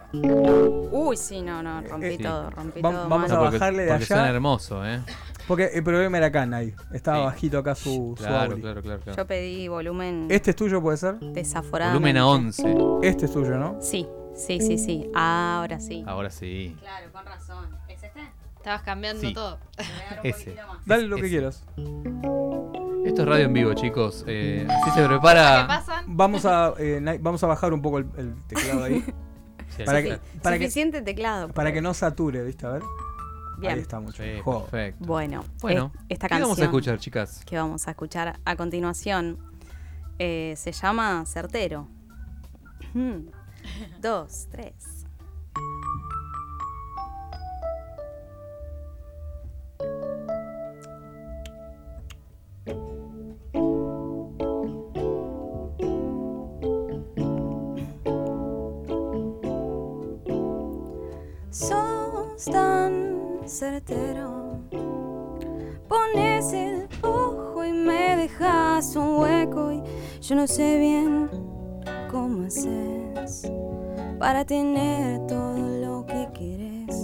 Uy, 0.93 1.17
sí, 1.17 1.41
no, 1.41 1.63
no, 1.63 1.81
rompí 1.83 2.07
Eh, 2.07 2.19
todo, 2.21 2.51
rompí 2.51 2.81
Va- 2.83 2.91
todo. 2.91 3.09
vamos 3.09 3.29
mal. 3.31 3.39
a 3.39 3.41
porque- 3.41 3.59
bajarle 3.59 3.83
de 3.85 3.89
porque 3.89 4.05
allá. 4.05 4.15
suena 4.17 4.29
hermoso, 4.29 4.87
¿eh? 4.87 5.01
Porque 5.49 5.71
el 5.75 5.83
problema 5.83 6.19
era 6.19 6.27
acá, 6.27 6.45
Nay. 6.45 6.75
Estaba 6.93 7.19
Sí. 7.19 7.25
bajito 7.25 7.59
acá 7.59 7.75
su, 7.75 8.15
Claro, 8.19 8.57
claro, 8.59 8.83
claro, 8.83 9.01
claro. 9.01 9.17
Yo 9.17 9.27
pedí 9.27 9.69
volumen 9.69 10.27
¿Este 10.31 10.51
es 10.51 10.57
tuyo, 10.57 10.83
puede 10.83 10.97
ser? 10.99 11.15
desaforado. 11.21 11.93
Volumen 11.93 12.17
a 12.19 12.27
11. 12.27 12.75
Este 13.03 13.25
es 13.27 13.33
tuyo, 13.33 13.57
¿no? 13.57 13.77
Sí, 13.81 14.07
sí, 14.35 14.61
sí, 14.61 14.79
sí. 14.79 15.11
Ahora 15.15 15.81
sí. 15.81 16.05
Ahora 16.07 16.31
sí. 16.31 16.77
Claro, 16.81 17.13
con 17.13 17.25
razón. 17.27 17.77
¿Es 17.89 18.03
este? 18.03 18.21
Estabas 18.57 18.83
cambiando 18.83 19.21
Sí. 19.21 19.35
todo. 19.35 19.59
Ese. 20.23 20.57
Dale 20.87 21.07
lo 21.07 21.17
que 21.17 21.23
Ese. 21.23 21.31
quieras. 21.31 21.65
Esto 23.05 23.23
es 23.23 23.29
radio 23.29 23.45
en 23.45 23.53
vivo, 23.53 23.75
chicos. 23.75 24.25
Eh, 24.27 24.67
así 24.69 24.91
se 24.93 25.07
prepara. 25.07 25.83
Vamos 26.07 26.45
a, 26.47 26.73
eh, 26.79 27.19
vamos 27.21 27.43
a 27.45 27.47
bajar 27.47 27.73
un 27.75 27.83
poco 27.83 27.99
el, 27.99 28.07
el 28.17 28.35
teclado 28.47 28.85
ahí. 28.85 29.05
Sí, 29.77 29.83
para, 29.83 30.03
sí. 30.03 30.09
que, 30.09 30.19
para, 30.41 30.57
que, 30.57 30.65
Suficiente 30.67 31.03
teclado. 31.03 31.49
para 31.49 31.73
que 31.73 31.81
no 31.83 31.95
sature, 31.95 32.45
¿viste? 32.45 32.65
A 32.65 32.71
ver. 32.71 32.83
Bien. 33.59 33.73
Ahí 33.75 33.81
está 33.81 33.99
mucho 33.99 34.23
Sí, 34.23 34.29
mejor. 34.29 34.63
perfecto. 34.67 35.05
Bueno, 35.05 35.45
Bueno, 35.63 35.91
eh, 35.95 35.99
esta 36.11 36.29
¿qué 36.29 36.31
canción 36.31 36.49
vamos 36.51 36.59
a 36.61 36.65
escuchar, 36.65 36.99
chicas? 37.01 37.43
que 37.45 37.57
vamos 37.57 37.89
a 37.89 37.91
escuchar 37.91 38.39
a 38.45 38.55
continuación 38.57 39.37
eh, 40.21 40.55
se 40.57 40.71
llama 40.71 41.25
Certero. 41.27 41.89
Mm. 42.95 43.27
Dos, 44.01 44.47
tres. 44.51 44.75
Sos 61.51 62.45
tan 62.47 63.41
certero. 63.47 64.59
Pones 65.89 66.53
el 66.53 66.89
ojo 67.03 67.65
y 67.65 67.73
me 67.73 68.17
dejas 68.17 68.97
un 68.97 69.19
hueco 69.19 69.71
y 69.73 69.83
yo 70.21 70.35
no 70.35 70.47
sé 70.49 70.79
bien 70.79 71.44
para 74.25 74.47
tener 74.47 75.27
todo 75.27 75.59
lo 75.59 76.07
que 76.07 76.27
quieres. 76.33 76.97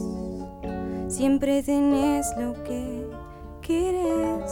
Siempre 1.06 1.62
tenés 1.62 2.26
lo 2.38 2.54
que 2.64 3.06
quieres. 3.60 4.50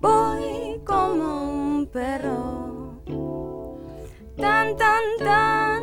Voy 0.00 0.80
como 0.82 1.42
un 1.42 1.86
perro, 1.92 3.02
tan, 4.38 4.74
tan, 4.78 5.04
tan, 5.18 5.82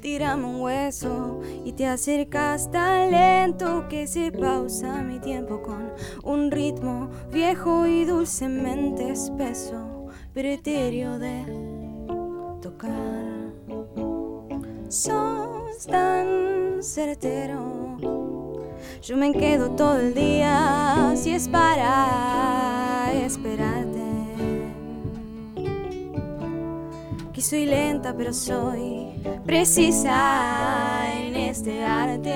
tirame 0.00 0.46
un 0.46 0.62
hueso 0.62 1.40
y 1.62 1.72
te 1.72 1.86
acercas 1.86 2.70
tan 2.70 3.10
lento 3.10 3.88
que 3.90 4.06
se 4.06 4.32
pausa 4.32 5.02
mi 5.02 5.18
tiempo 5.18 5.60
con 5.60 5.92
un 6.22 6.50
ritmo 6.50 7.10
viejo 7.30 7.86
y 7.86 8.06
dulcemente 8.06 9.10
espeso, 9.10 10.06
pero 10.32 10.48
etéreo 10.48 11.18
de 11.18 11.44
tocar. 12.62 13.33
Sos 14.94 15.88
tan 15.88 16.80
certero, 16.80 17.98
yo 19.02 19.16
me 19.16 19.32
quedo 19.32 19.70
todo 19.70 19.98
el 19.98 20.14
día 20.14 21.14
si 21.16 21.34
es 21.34 21.48
para 21.48 23.10
esperarte. 23.12 24.04
Que 27.32 27.40
soy 27.42 27.66
lenta 27.66 28.14
pero 28.16 28.32
soy 28.32 29.20
precisa 29.44 31.12
en 31.16 31.34
este 31.34 31.82
arte. 31.82 32.32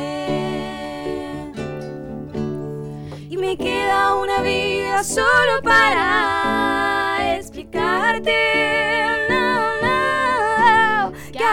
Y 3.31 3.37
me 3.37 3.57
queda 3.57 4.17
una 4.17 4.43
vida 4.43 5.05
solo 5.05 5.63
para 5.63 7.37
explicarte. 7.37 9.08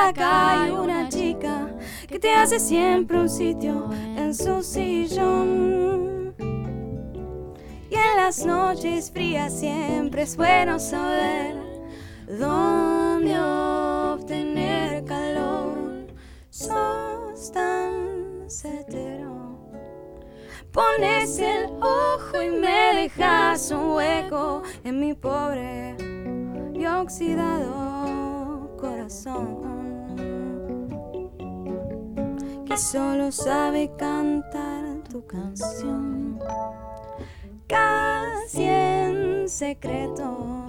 Acá 0.08 0.51
hay 0.51 0.70
una 0.70 1.10
chica 1.10 1.68
que 2.08 2.20
te 2.20 2.32
hace 2.32 2.60
siempre 2.60 3.20
un 3.20 3.28
sitio 3.28 3.89
en 4.16 4.36
su 4.36 4.62
sillón. 4.62 6.36
Y 7.89 7.95
en 7.95 8.16
las 8.16 8.45
noches 8.45 9.10
frías 9.10 9.60
siempre 9.60 10.22
es 10.22 10.38
bueno 10.38 10.78
saber 10.78 11.56
dónde 12.28 13.36
obtener 13.39 15.03
calor. 15.06 16.06
Sos 16.51 17.51
tan 17.51 18.47
certero. 18.47 19.58
Pones 20.72 21.39
el 21.39 21.66
ojo 21.82 22.43
y 22.43 22.51
me 22.51 23.01
dejas 23.01 23.72
un 23.72 23.93
hueco 23.93 24.62
en 24.84 24.99
mi 24.99 25.16
pobre 25.16 25.97
y 26.76 26.86
oxidado 26.86 28.76
corazón. 28.78 29.85
Solo 32.78 33.32
sabe 33.32 33.90
cantar 33.98 35.02
tu 35.10 35.26
canción. 35.26 36.38
Casi 37.68 38.64
en 38.64 39.48
secreto. 39.48 40.66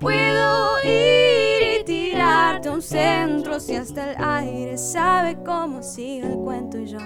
Puedo 0.00 0.82
ir 0.82 1.80
y 1.80 1.84
tirarte 1.84 2.68
un 2.68 2.82
centro 2.82 3.60
si 3.60 3.76
hasta 3.76 4.10
el 4.10 4.24
aire 4.24 4.76
sabe 4.76 5.38
cómo 5.44 5.84
sigue 5.84 6.26
el 6.26 6.38
cuento 6.38 6.78
y 6.78 6.86
yo 6.86 6.98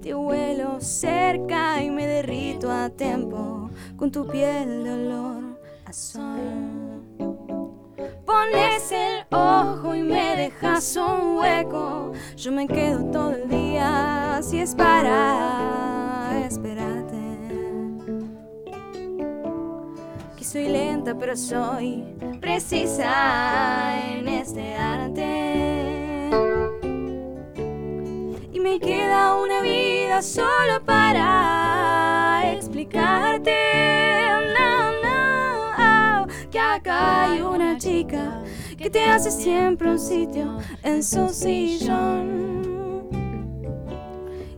te 0.00 0.14
vuelo 0.14 0.80
cerca 0.80 1.82
y 1.82 1.90
me 1.90 2.06
derrito 2.06 2.70
a 2.70 2.88
tiempo 2.88 3.68
con 3.96 4.12
tu 4.12 4.28
piel 4.28 4.84
de 4.84 4.92
olor 4.92 5.60
a 5.86 5.92
sol. 5.92 6.85
Pones 8.26 8.90
el 8.90 9.24
ojo 9.30 9.94
y 9.94 10.02
me 10.02 10.34
dejas 10.34 10.96
un 10.96 11.36
hueco. 11.36 12.12
Yo 12.36 12.50
me 12.50 12.66
quedo 12.66 13.04
todo 13.12 13.30
el 13.30 13.48
día 13.48 14.40
si 14.42 14.58
es 14.58 14.74
para 14.74 16.42
esperarte. 16.44 17.16
Que 20.36 20.44
soy 20.44 20.68
lenta 20.68 21.14
pero 21.14 21.36
soy 21.36 22.02
precisa 22.40 23.96
en 24.10 24.26
este 24.26 24.74
arte. 24.74 26.30
Y 28.52 28.58
me 28.58 28.80
queda 28.80 29.36
una 29.36 29.60
vida 29.60 30.20
solo 30.20 30.82
para 30.84 32.52
explicarte. 32.52 33.86
Hay 37.26 37.40
una 37.40 37.76
chica 37.78 38.42
que 38.76 38.88
te 38.90 39.04
hace 39.04 39.30
siempre 39.30 39.90
un 39.90 39.98
sitio 39.98 40.58
en 40.82 41.02
su 41.02 41.28
sillón. 41.28 42.66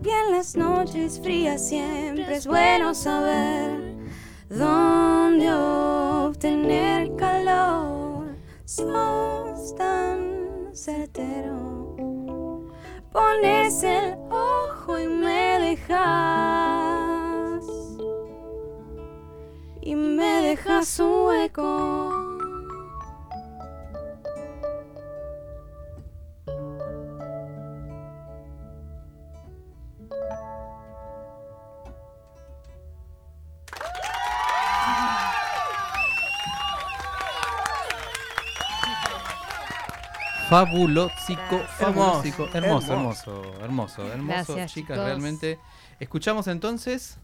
Y 0.04 0.08
en 0.08 0.32
las 0.32 0.56
noches 0.56 1.20
frías 1.22 1.68
siempre 1.68 2.36
es 2.36 2.46
bueno 2.46 2.94
saber 2.94 3.96
dónde 4.48 5.52
obtener 5.52 7.14
calor. 7.16 8.36
Sos 8.64 9.74
tan 9.76 10.70
certero. 10.72 11.96
Pones 13.12 13.82
el 13.82 14.14
ojo 14.30 14.98
y 14.98 15.08
me 15.08 15.58
dejas. 15.60 15.98
Y 19.80 19.94
me 19.94 20.42
dejas 20.42 21.00
un 21.00 21.26
hueco. 21.26 22.17
Fabulósico, 40.48 41.40
Hermoso. 41.56 41.68
fabulósico, 41.78 42.48
hermoso, 42.54 42.92
hermoso, 42.92 43.42
hermoso, 43.60 44.12
hermoso, 44.12 44.54
Gracias, 44.54 44.72
chicas, 44.72 44.96
chicos. 44.96 45.04
realmente. 45.04 45.58
Escuchamos 46.00 46.46
entonces 46.48 47.18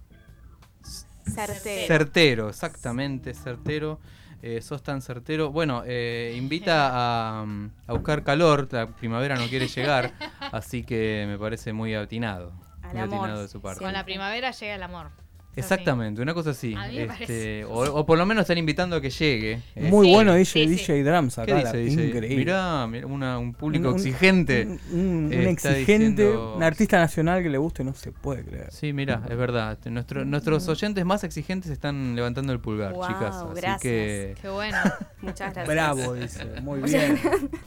Certero. 1.27 1.87
Certero, 1.87 2.49
exactamente, 2.51 3.33
certero. 3.35 3.99
Eh, 4.43 4.61
sos 4.61 4.83
tan 4.83 5.01
certero. 5.01 5.51
Bueno, 5.51 5.83
eh, 5.87 6.35
invita 6.37 6.91
a, 6.93 7.47
a 7.87 7.93
buscar 7.95 8.23
calor. 8.25 8.69
La 8.71 8.89
primavera 8.89 9.37
no 9.37 9.47
quiere 9.49 9.69
llegar, 9.69 10.13
así 10.53 10.85
que 10.85 11.25
me 11.27 11.39
parece 11.39 11.73
muy 11.73 11.95
atinado. 11.95 12.53
Al 12.83 12.93
muy 12.93 13.01
amor, 13.01 13.19
atinado 13.21 13.41
de 13.43 13.49
su 13.49 13.63
parte. 13.63 13.83
Con 13.83 13.95
la 13.95 14.05
primavera 14.05 14.51
llega 14.51 14.75
el 14.75 14.83
amor. 14.83 15.11
Exactamente, 15.57 16.21
una 16.23 16.35
cosa 16.35 16.51
así. 16.51 16.75
A 16.75 16.89
mí 16.89 16.97
me 16.99 17.05
Este, 17.21 17.65
o, 17.65 17.81
o 18.01 18.07
por 18.07 18.19
lo 18.19 18.27
menos 18.27 18.43
están 18.43 18.59
invitando 18.59 18.97
a 18.97 19.01
que 19.01 19.11
llegue. 19.11 19.61
Muy 19.77 20.07
Este, 20.09 20.15
bueno 20.17 20.35
DJ, 20.35 20.45
sí, 20.45 20.67
DJ 20.67 21.05
Drums 21.05 21.39
acá. 21.39 21.47
¿Qué 21.47 21.53
la- 21.65 21.73
dice 21.73 21.77
DJ? 21.97 22.07
Increíble. 22.09 22.37
Mirá, 22.37 22.87
mirá, 22.87 23.07
una- 23.07 23.39
un 23.39 23.53
público 23.55 23.89
Un- 23.89 23.95
un- 23.95 24.01
exigente. 24.01 24.67
Un, 24.67 24.81
un- 24.93 25.25
un 25.27 25.33
eh, 25.33 25.51
está 25.51 25.71
exigente, 25.71 26.23
diciendo- 26.25 26.55
un 26.57 26.63
artista 26.63 26.99
nacional 26.99 27.43
que 27.43 27.49
le 27.51 27.59
guste, 27.59 27.85
no 27.85 27.95
se 27.95 28.13
puede 28.13 28.45
creer. 28.45 28.73
Sí, 28.73 28.93
mira, 28.93 29.23
es 29.31 29.37
verdad. 29.37 29.73
Este, 29.73 29.91
nuestro- 29.91 30.25
nuestros 30.25 30.67
oyentes 30.69 31.05
más 31.05 31.25
exigentes 31.25 31.71
están 31.71 32.17
levantando 32.17 32.53
el 32.53 32.61
pulgar, 32.61 32.93
chicas. 32.95 33.37
Así 33.37 33.47
gracias. 33.55 33.81
que 33.81 34.35
Qué 34.43 34.49
bueno. 34.49 34.79
Muchas 35.23 35.53
gracias. 35.55 35.69
Bravo, 35.69 36.15
dice. 36.15 36.45
Muy 36.63 36.81
bien. 36.91 37.19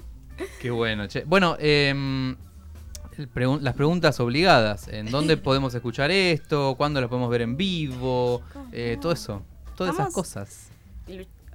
qué 0.61 0.69
bueno. 0.71 1.07
che. 1.07 1.23
Bueno, 1.25 1.55
el 1.59 2.37
pregun- 3.25 3.61
las 3.61 3.73
preguntas 3.73 4.19
obligadas. 4.19 4.87
¿En 4.87 5.09
dónde 5.11 5.37
podemos 5.37 5.73
escuchar 5.73 6.11
esto? 6.11 6.75
¿Cuándo 6.77 7.01
lo 7.01 7.09
podemos 7.09 7.29
ver 7.29 7.41
en 7.41 7.57
vivo? 7.57 8.41
Eh, 8.71 8.97
todo 9.01 9.11
eso. 9.11 9.41
Todas 9.75 9.93
esas 9.95 10.13
cosas. 10.13 10.69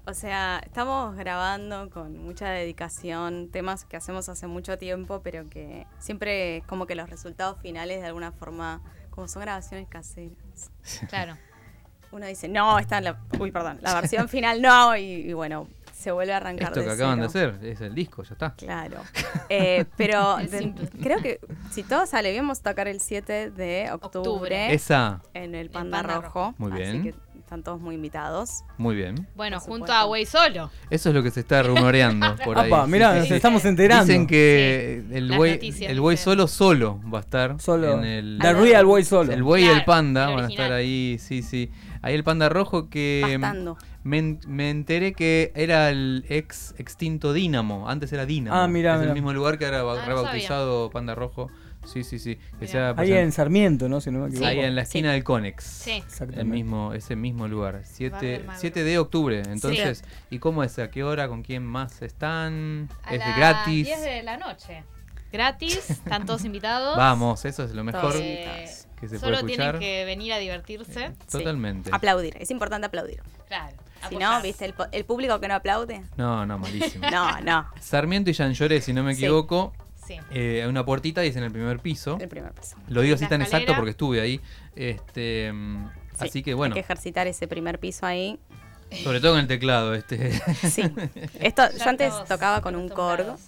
O 0.05 0.15
sea, 0.15 0.61
estamos 0.65 1.15
grabando 1.17 1.89
con 1.91 2.19
mucha 2.25 2.49
dedicación 2.51 3.51
temas 3.53 3.85
que 3.85 3.97
hacemos 3.97 4.29
hace 4.29 4.49
mucho 4.49 4.77
tiempo, 4.77 5.21
pero 5.23 5.49
que 5.49 5.87
siempre 6.01 6.65
como 6.67 6.87
que 6.87 6.97
los 6.97 7.09
resultados 7.09 7.61
finales 7.61 8.01
de 8.01 8.07
alguna 8.09 8.33
forma, 8.33 8.81
como 9.11 9.29
son 9.29 9.43
grabaciones 9.43 9.87
caseras, 9.89 10.71
Claro. 11.09 11.37
uno 12.11 12.27
dice, 12.27 12.49
no, 12.49 12.81
está 12.81 12.99
en 12.99 13.05
la... 13.05 13.21
Uy, 13.39 13.53
perdón, 13.53 13.79
la 13.81 13.95
versión 13.95 14.29
final 14.29 14.61
no, 14.61 14.97
y, 14.97 15.03
y 15.03 15.33
bueno, 15.35 15.69
se 16.03 16.11
vuelve 16.13 16.33
a 16.35 16.37
arrancar 16.39 16.69
Esto 16.69 16.81
de 16.81 16.87
que 16.87 16.93
acaban 16.93 17.21
de 17.21 17.27
hacer 17.27 17.59
es 17.63 17.81
el 17.81 17.95
disco, 17.95 18.23
ya 18.25 18.33
está. 18.33 18.55
Claro. 18.55 18.99
Eh, 19.49 19.85
pero 19.97 20.37
de- 20.51 20.75
creo 21.03 21.19
que 21.23 21.41
si 21.71 21.83
todo 21.83 22.05
sale 22.07 22.31
bien, 22.33 22.45
vamos 22.45 22.61
a 22.61 22.71
tocar 22.71 22.89
el 22.89 23.01
7 23.01 23.51
de 23.51 23.91
octubre, 23.93 24.19
Octubre. 24.29 24.75
Esa. 24.75 25.21
en 25.35 25.55
el 25.55 25.71
Panda, 25.71 26.03
Panda 26.03 26.21
Rojo. 26.21 26.55
Muy 26.59 26.73
bien. 26.73 26.89
Así 26.91 27.03
que 27.03 27.15
están 27.39 27.63
todos 27.63 27.81
muy 27.81 27.95
invitados. 27.97 28.65
Muy 28.79 28.95
bien. 28.97 29.27
Bueno, 29.35 29.59
Por 29.59 29.67
junto 29.69 29.87
supuesto. 29.87 29.93
a 29.95 30.05
Güey 30.05 30.27
Solo. 30.27 30.71
Eso 30.91 31.09
es 31.11 31.15
lo 31.15 31.23
que 31.23 31.31
se 31.31 31.41
está 31.41 31.63
rumoreando 31.63 32.35
por 32.45 32.59
ahí. 32.59 32.71
Apa, 32.73 32.87
mirá, 32.87 33.13
Sí, 33.15 33.19
nos 33.21 33.29
sí. 33.29 33.35
estamos 33.35 33.65
enterando. 33.67 34.05
Dicen 34.07 34.27
que 34.27 35.05
el 35.13 35.29
noticias 35.29 35.91
dicen. 35.91 36.17
solo 36.19 36.47
solo 36.49 37.01
va 37.13 37.19
a 37.19 37.21
estar 37.21 37.61
Solo. 37.61 37.99
en 37.99 38.05
el 38.05 38.39
The 38.41 38.55
Real 38.55 38.87
Boy 38.87 39.05
solo. 39.05 39.33
el 39.33 39.43
buey 39.43 39.65
y 39.65 39.69
el 39.69 39.85
panda 39.85 40.29
el 40.31 40.35
van 40.37 40.45
a 40.47 40.49
estar 40.49 40.73
ahí, 40.73 41.19
sí, 41.21 41.43
sí. 41.43 41.71
Ahí 42.01 42.15
el 42.15 42.25
panda 42.25 42.49
rojo 42.49 42.89
que 42.89 43.39
Pastando. 43.41 43.77
Me, 44.05 44.19
en- 44.19 44.41
me 44.47 44.71
enteré 44.71 45.13
que 45.13 45.53
era 45.55 45.91
el 45.91 46.25
ex 46.29 46.75
extinto 46.79 47.33
Dínamo, 47.33 47.89
antes 47.89 48.13
era 48.13 48.27
Dínamo. 48.27 48.57
Ah, 48.57 48.69
mirá, 48.69 48.97
es 48.97 49.03
el 49.03 49.13
mismo 49.13 49.33
lugar 49.33 49.59
que 49.59 49.67
ahora 49.67 49.81
Ah, 49.81 49.97
no 50.01 50.07
rebautizado 50.07 50.91
Panda 50.91 51.15
Rojo. 51.15 51.51
Sí, 51.85 52.05
sí, 52.05 52.21
sí. 52.21 52.37
Que 52.37 52.67
Mirá. 52.67 52.71
se 52.71 52.79
ha 52.79 52.95
Ahí 52.97 53.13
en 53.13 53.33
Sarmiento, 53.33 53.89
¿no? 53.89 54.01
Si 54.01 54.13
no 54.13 54.21
me 54.21 54.29
equivoco. 54.29 54.47
ahí 54.47 54.61
en 54.61 54.77
la 54.77 54.83
esquina 54.83 55.11
del 55.13 55.25
Conex. 55.25 55.65
Sí. 55.65 55.91
El 55.91 55.97
Exactamente. 56.05 56.45
mismo, 56.45 56.95
ese 56.95 57.17
mismo 57.17 57.49
lugar. 57.49 57.73
Barrio 57.73 57.89
7, 57.93 58.27
del 58.27 58.45
Magro. 58.45 58.61
7 58.61 58.85
de 58.85 58.99
octubre. 58.99 59.43
Entonces, 59.49 60.05
¿y 60.31 60.39
cómo 60.39 60.63
es? 60.63 60.79
¿A 60.79 60.91
qué 60.93 61.03
hora? 61.03 61.27
¿Con 61.27 61.43
quién 61.43 61.65
más 61.67 62.01
están? 62.03 62.89
A 63.03 63.15
¿Es 63.15 63.19
las 63.19 63.37
gratis? 63.37 63.87
10 63.89 64.01
de 64.01 64.23
la 64.23 64.37
noche. 64.37 64.85
Gratis, 65.33 65.91
están 65.91 66.25
todos 66.25 66.45
invitados. 66.45 66.97
Vamos, 66.97 67.45
eso 67.47 67.65
es 67.65 67.73
lo 67.73 67.83
mejor 67.83 68.13
Eh, 68.17 68.65
que 69.01 69.09
se 69.09 69.19
solo 69.19 69.39
puede 69.41 69.53
escuchar. 69.53 69.79
tienen 69.79 69.81
que 69.81 70.05
venir 70.05 70.33
a 70.35 70.39
divertirse. 70.39 71.11
Totalmente. 71.31 71.91
Aplaudir, 71.93 72.37
es 72.39 72.51
importante 72.53 72.87
aplaudir. 72.87 73.21
Claro. 73.49 73.77
Si 74.09 74.17
no, 74.17 74.41
¿viste? 74.43 74.75
El, 74.93 75.05
público 75.05 75.39
que 75.41 75.49
no 75.49 75.55
aplaude. 75.55 76.03
No, 76.17 76.45
no, 76.47 76.59
malísimo. 76.59 77.07
No, 77.11 77.41
no. 77.41 77.67
Sarmiento 77.81 78.31
y 78.31 78.33
Jean 78.33 78.53
Lloré, 78.53 78.81
si 78.81 78.93
no 78.93 79.03
me 79.03 79.13
equivoco, 79.13 79.73
Sí. 80.07 80.19
eh, 80.33 80.61
hay 80.63 80.69
una 80.69 80.85
puertita 80.85 81.25
y 81.25 81.29
es 81.29 81.37
en 81.37 81.45
el 81.45 81.53
primer 81.53 81.79
piso. 81.79 82.19
El 82.21 82.29
primer 82.29 82.53
piso. 82.53 82.77
Lo 82.89 83.03
digo 83.03 83.15
así 83.15 83.27
tan 83.27 83.41
exacto 83.43 83.75
porque 83.77 83.91
estuve 83.93 84.21
ahí. 84.21 84.41
Este, 84.77 85.53
mm, 85.53 85.87
Sí, 86.19 86.27
así 86.29 86.43
que 86.43 86.55
bueno, 86.55 86.75
Hay 86.75 86.81
que 86.83 86.85
ejercitar 86.85 87.27
ese 87.27 87.47
primer 87.49 87.79
piso 87.79 88.05
ahí. 88.05 88.39
sobre 89.05 89.21
todo 89.21 89.35
en 89.35 89.41
el 89.41 89.47
teclado, 89.47 89.95
este 89.95 90.33
Sí. 90.69 90.83
Esto, 91.41 91.63
yo 91.79 91.89
antes 91.89 92.13
tocaba 92.29 92.61
con 92.61 92.75
un 92.77 92.89
Korg, 92.89 93.21
acostumbrados. 93.23 93.41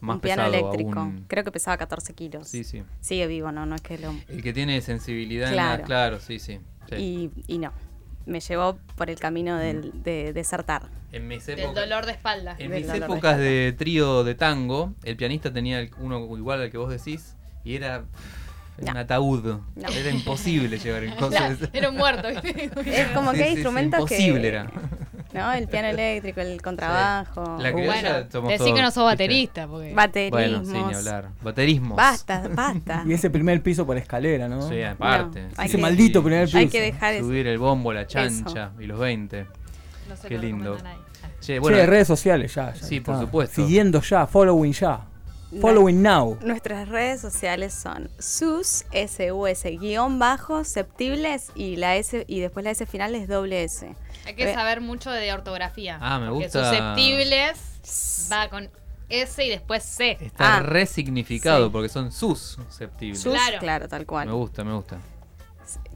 más 0.00 0.14
un 0.16 0.20
piano 0.20 0.42
pesado 0.44 0.54
eléctrico. 0.72 0.98
aún. 1.00 1.24
Creo 1.28 1.44
que 1.44 1.50
pesaba 1.52 1.76
14 1.78 2.12
kilos. 2.12 2.48
Sí, 2.48 2.64
sí. 2.64 2.82
Sigue 3.00 3.26
vivo, 3.26 3.50
no, 3.52 3.64
no 3.64 3.74
es 3.76 3.80
que 3.80 3.96
lo. 3.98 4.12
El 4.28 4.42
que 4.42 4.52
tiene 4.52 4.80
sensibilidad 4.82 5.48
en 5.48 5.54
Claro. 5.54 5.80
la- 5.82 5.86
claro, 5.86 6.20
sí, 6.20 6.38
sí. 6.38 6.60
sí. 6.90 6.96
Y, 6.96 7.30
y 7.54 7.58
no. 7.58 7.72
Me 8.26 8.40
llevó 8.40 8.78
por 8.96 9.10
el 9.10 9.18
camino 9.18 9.56
del, 9.58 9.92
de 10.02 10.32
desertar. 10.32 10.82
En 11.12 11.28
mis 11.28 11.46
Del 11.46 11.60
épocas, 11.60 11.82
dolor 11.84 12.06
de 12.06 12.12
espalda. 12.12 12.56
en 12.58 12.70
del 12.70 12.80
mis 12.82 12.90
de 12.90 12.98
épocas 12.98 13.16
espalda. 13.16 13.38
de 13.38 13.74
trío 13.76 14.24
de 14.24 14.34
tango, 14.34 14.94
el 15.04 15.16
pianista 15.16 15.52
tenía 15.52 15.80
el- 15.80 15.90
uno 16.00 16.18
igual 16.36 16.60
al 16.62 16.70
que 16.70 16.78
vos 16.78 16.90
decís 16.90 17.36
y 17.64 17.76
era 17.76 18.04
No. 18.78 18.90
un 18.90 18.96
ataúd. 18.96 19.44
No. 19.76 19.88
Era 19.88 20.10
imposible 20.10 20.78
llevar 20.78 21.04
en 21.04 21.14
cosas. 21.14 21.58
Era 21.72 21.90
un 21.90 21.96
muerto. 21.96 22.28
Es 22.86 23.08
como 23.14 23.30
Sí, 23.32 23.36
que 23.36 23.42
hay 23.44 23.48
sí, 23.50 23.54
sí, 23.54 23.60
instrumentos 23.60 24.00
imposible 24.00 24.40
que. 24.42 24.48
era. 24.48 24.70
¿No? 25.34 25.52
El 25.52 25.68
piano 25.68 25.88
eléctrico, 25.98 26.40
el 26.40 26.62
contrabajo. 26.62 27.58
La 27.60 27.72
criolla 27.72 28.00
Bueno, 28.02 28.26
somos 28.30 28.48
decí 28.50 28.64
todos, 28.64 28.74
que 28.76 28.82
no 28.82 28.90
sos 28.90 29.04
baterista. 29.04 29.66
Porque... 29.66 29.92
Baterismos. 29.92 30.40
Bueno, 30.40 30.64
sí, 30.64 30.72
ni 30.88 30.94
hablar. 30.94 31.28
Baterismos. 31.42 31.96
Basta, 31.96 32.48
basta. 32.54 33.04
Y 33.06 33.12
ese 33.12 33.28
primer 33.30 33.62
piso 33.62 33.84
por 33.84 33.96
escalera, 33.98 34.48
¿no? 34.48 34.66
Sí, 34.68 34.82
aparte. 34.82 35.48
No, 35.56 35.62
Ese 35.62 35.76
que- 35.76 35.82
maldito 35.82 36.22
primer 36.22 36.46
piso. 36.46 36.58
Hay 36.58 36.68
que 36.68 36.80
dejar 36.80 37.14
eso. 37.14 37.26
Subir 37.26 37.46
el 37.48 37.58
bombo, 37.58 37.92
la 37.92 38.06
chancha 38.06 38.70
y 38.78 38.84
los 38.86 38.98
20. 38.98 39.46
No 40.08 40.16
se 40.16 40.28
Qué 40.28 40.36
lo 40.36 40.42
lindo. 40.42 40.76
Che, 40.76 40.84
Che, 41.40 41.58
bueno, 41.58 41.84
redes 41.84 42.06
sociales 42.06 42.54
ya. 42.54 42.72
ya 42.72 42.82
Sí, 42.86 43.00
por 43.00 43.18
supuesto. 43.20 43.56
Siguiendo 43.56 44.00
ya, 44.00 44.26
following 44.26 44.72
ya. 44.72 45.00
Following 45.60 46.02
now. 46.02 46.36
Nuestras 46.42 46.88
redes 46.88 47.20
sociales 47.20 47.72
son 47.74 48.10
sus, 48.18 48.84
S-U-S, 48.90 49.70
guion 49.78 50.18
bajo, 50.18 50.64
septibles 50.64 51.52
y 51.54 51.76
la 51.76 51.94
S 51.96 52.24
y 52.26 52.40
después 52.40 52.64
la 52.64 52.72
S 52.72 52.86
final 52.86 53.14
es 53.14 53.28
doble 53.28 53.62
S. 53.62 53.94
Hay 54.26 54.34
que 54.34 54.46
Ve- 54.46 54.54
saber 54.54 54.80
mucho 54.80 55.10
de 55.10 55.32
ortografía. 55.32 55.98
Ah, 56.00 56.18
me 56.18 56.30
gusta. 56.30 56.64
susceptibles 56.70 57.58
va 58.32 58.48
con 58.48 58.70
S 59.10 59.44
y 59.44 59.50
después 59.50 59.82
C. 59.82 60.16
está 60.20 60.56
Ah, 60.56 60.60
resignificado 60.60 61.66
sí. 61.66 61.70
porque 61.72 61.88
son 61.90 62.10
sus 62.10 62.38
susceptibles. 62.40 63.20
Sus, 63.20 63.34
Claro. 63.34 63.58
claro, 63.58 63.88
tal 63.88 64.06
cual. 64.06 64.26
Me 64.28 64.32
gusta, 64.34 64.64
me 64.64 64.72
gusta. 64.72 64.98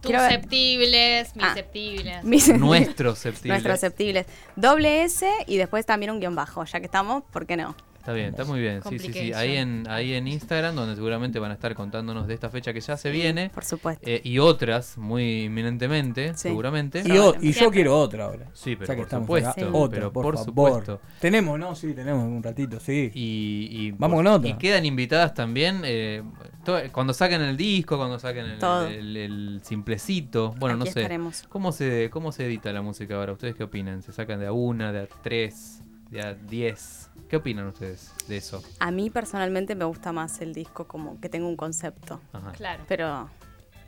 Susceptibles, 0.03 1.31
Ah. 1.39 1.49
misceptibles. 1.49 2.25
Mis- 2.25 2.49
Nuestros 2.59 3.15
susceptibles. 3.19 3.63
Nuestros 3.63 3.81
septibles. 3.81 4.27
Doble 4.57 5.05
S 5.05 5.29
y 5.47 5.57
después 5.57 5.85
también 5.87 6.11
un 6.13 6.21
guion 6.21 6.35
bajo. 6.35 6.65
Ya 6.65 6.81
que 6.81 6.87
estamos, 6.87 7.23
¿por 7.33 7.47
qué 7.47 7.57
no? 7.57 7.75
Está 8.09 8.17
bien, 8.17 8.31
está 8.31 8.45
muy 8.47 8.61
bien. 8.61 8.81
Sí, 8.89 8.99
sí, 8.99 9.13
sí. 9.13 9.33
Ahí 9.35 9.57
en, 9.59 9.85
ahí 9.87 10.15
en 10.15 10.27
Instagram, 10.27 10.75
donde 10.75 10.95
seguramente 10.97 11.39
van 11.39 11.51
a 11.51 11.55
estar 11.55 11.75
contándonos 11.75 12.27
de 12.27 12.33
esta 12.33 12.49
fecha 12.49 12.73
que 12.73 12.81
ya 12.81 12.97
se 12.97 13.11
viene. 13.11 13.51
Por 13.51 13.65
supuesto. 13.67 14.03
eh, 14.09 14.23
y 14.25 14.39
otras, 14.39 14.97
muy 14.97 15.43
inminentemente, 15.45 16.29
Sí. 16.35 16.49
seguramente. 16.49 17.03
Y, 17.05 17.19
o- 17.19 17.35
y 17.39 17.53
yo 17.53 17.71
quiero 17.71 17.99
otra 17.99 18.25
ahora. 18.25 18.47
Sí, 18.55 18.77
pero 18.77 18.87
Ya 18.89 18.95
que 18.95 19.01
por 19.01 19.07
estamos 19.07 19.27
supuesto. 19.27 19.53
Sí. 19.57 19.67
Otra, 19.71 19.99
pero 19.99 20.13
por, 20.13 20.39
supuesto. 20.39 21.01
Tenemos, 21.21 21.59
¿no? 21.59 21.75
Sí, 21.75 21.93
tenemos 21.93 22.25
un 22.25 22.43
ratito, 22.43 22.81
sí. 22.81 23.11
Y, 23.15 23.69
y- 23.71 23.91
Vamos 23.93 24.17
por- 24.17 24.25
con 24.25 24.33
otra. 24.35 24.49
Y 24.49 24.55
quedan 24.55 24.87
invitadas 24.87 25.35
también. 25.35 25.83
eh, 25.85 26.23
to- 26.65 26.81
cuando 26.93 27.13
saquen 27.13 27.43
el 27.43 27.59
disco, 27.59 27.99
cuando 27.99 28.19
saquen 28.19 28.47
el, 28.47 28.59
Todo. 28.59 28.87
el- 28.87 29.17
el 29.19 29.61
simplecito. 29.65 30.55
Bueno, 30.59 30.77
Aquí 30.77 30.87
no 30.87 30.93
sé. 30.93 31.01
estaremos. 31.01 31.43
¿Cómo 31.51 31.73
se, 31.73 32.09
¿Cómo 32.11 32.33
se 32.33 32.47
edita 32.47 32.73
la 32.73 32.81
música 32.81 33.17
ahora? 33.17 33.33
¿Ustedes 33.33 33.55
qué 33.55 33.65
opinan? 33.65 34.03
¿Se 34.03 34.13
sacan 34.15 34.41
de 34.41 34.47
a 34.47 34.53
una, 34.53 34.93
de 34.93 35.01
a 35.01 35.07
tres, 35.23 35.83
de 36.11 36.23
a 36.23 36.33
diez? 36.35 37.08
¿Qué 37.29 37.37
opinan 37.37 37.67
ustedes 37.67 38.13
de 38.27 38.39
eso? 38.39 38.63
A 38.79 38.91
mí 38.91 39.11
personalmente 39.11 39.75
me 39.75 39.85
gusta 39.85 40.13
más 40.13 40.41
el 40.41 40.55
disco 40.55 40.87
como 40.87 41.21
que 41.21 41.29
tenga 41.29 41.47
un 41.47 41.57
concepto. 41.57 42.21
Ajá. 42.33 42.53
Claro. 42.53 42.85
Pero, 42.89 43.29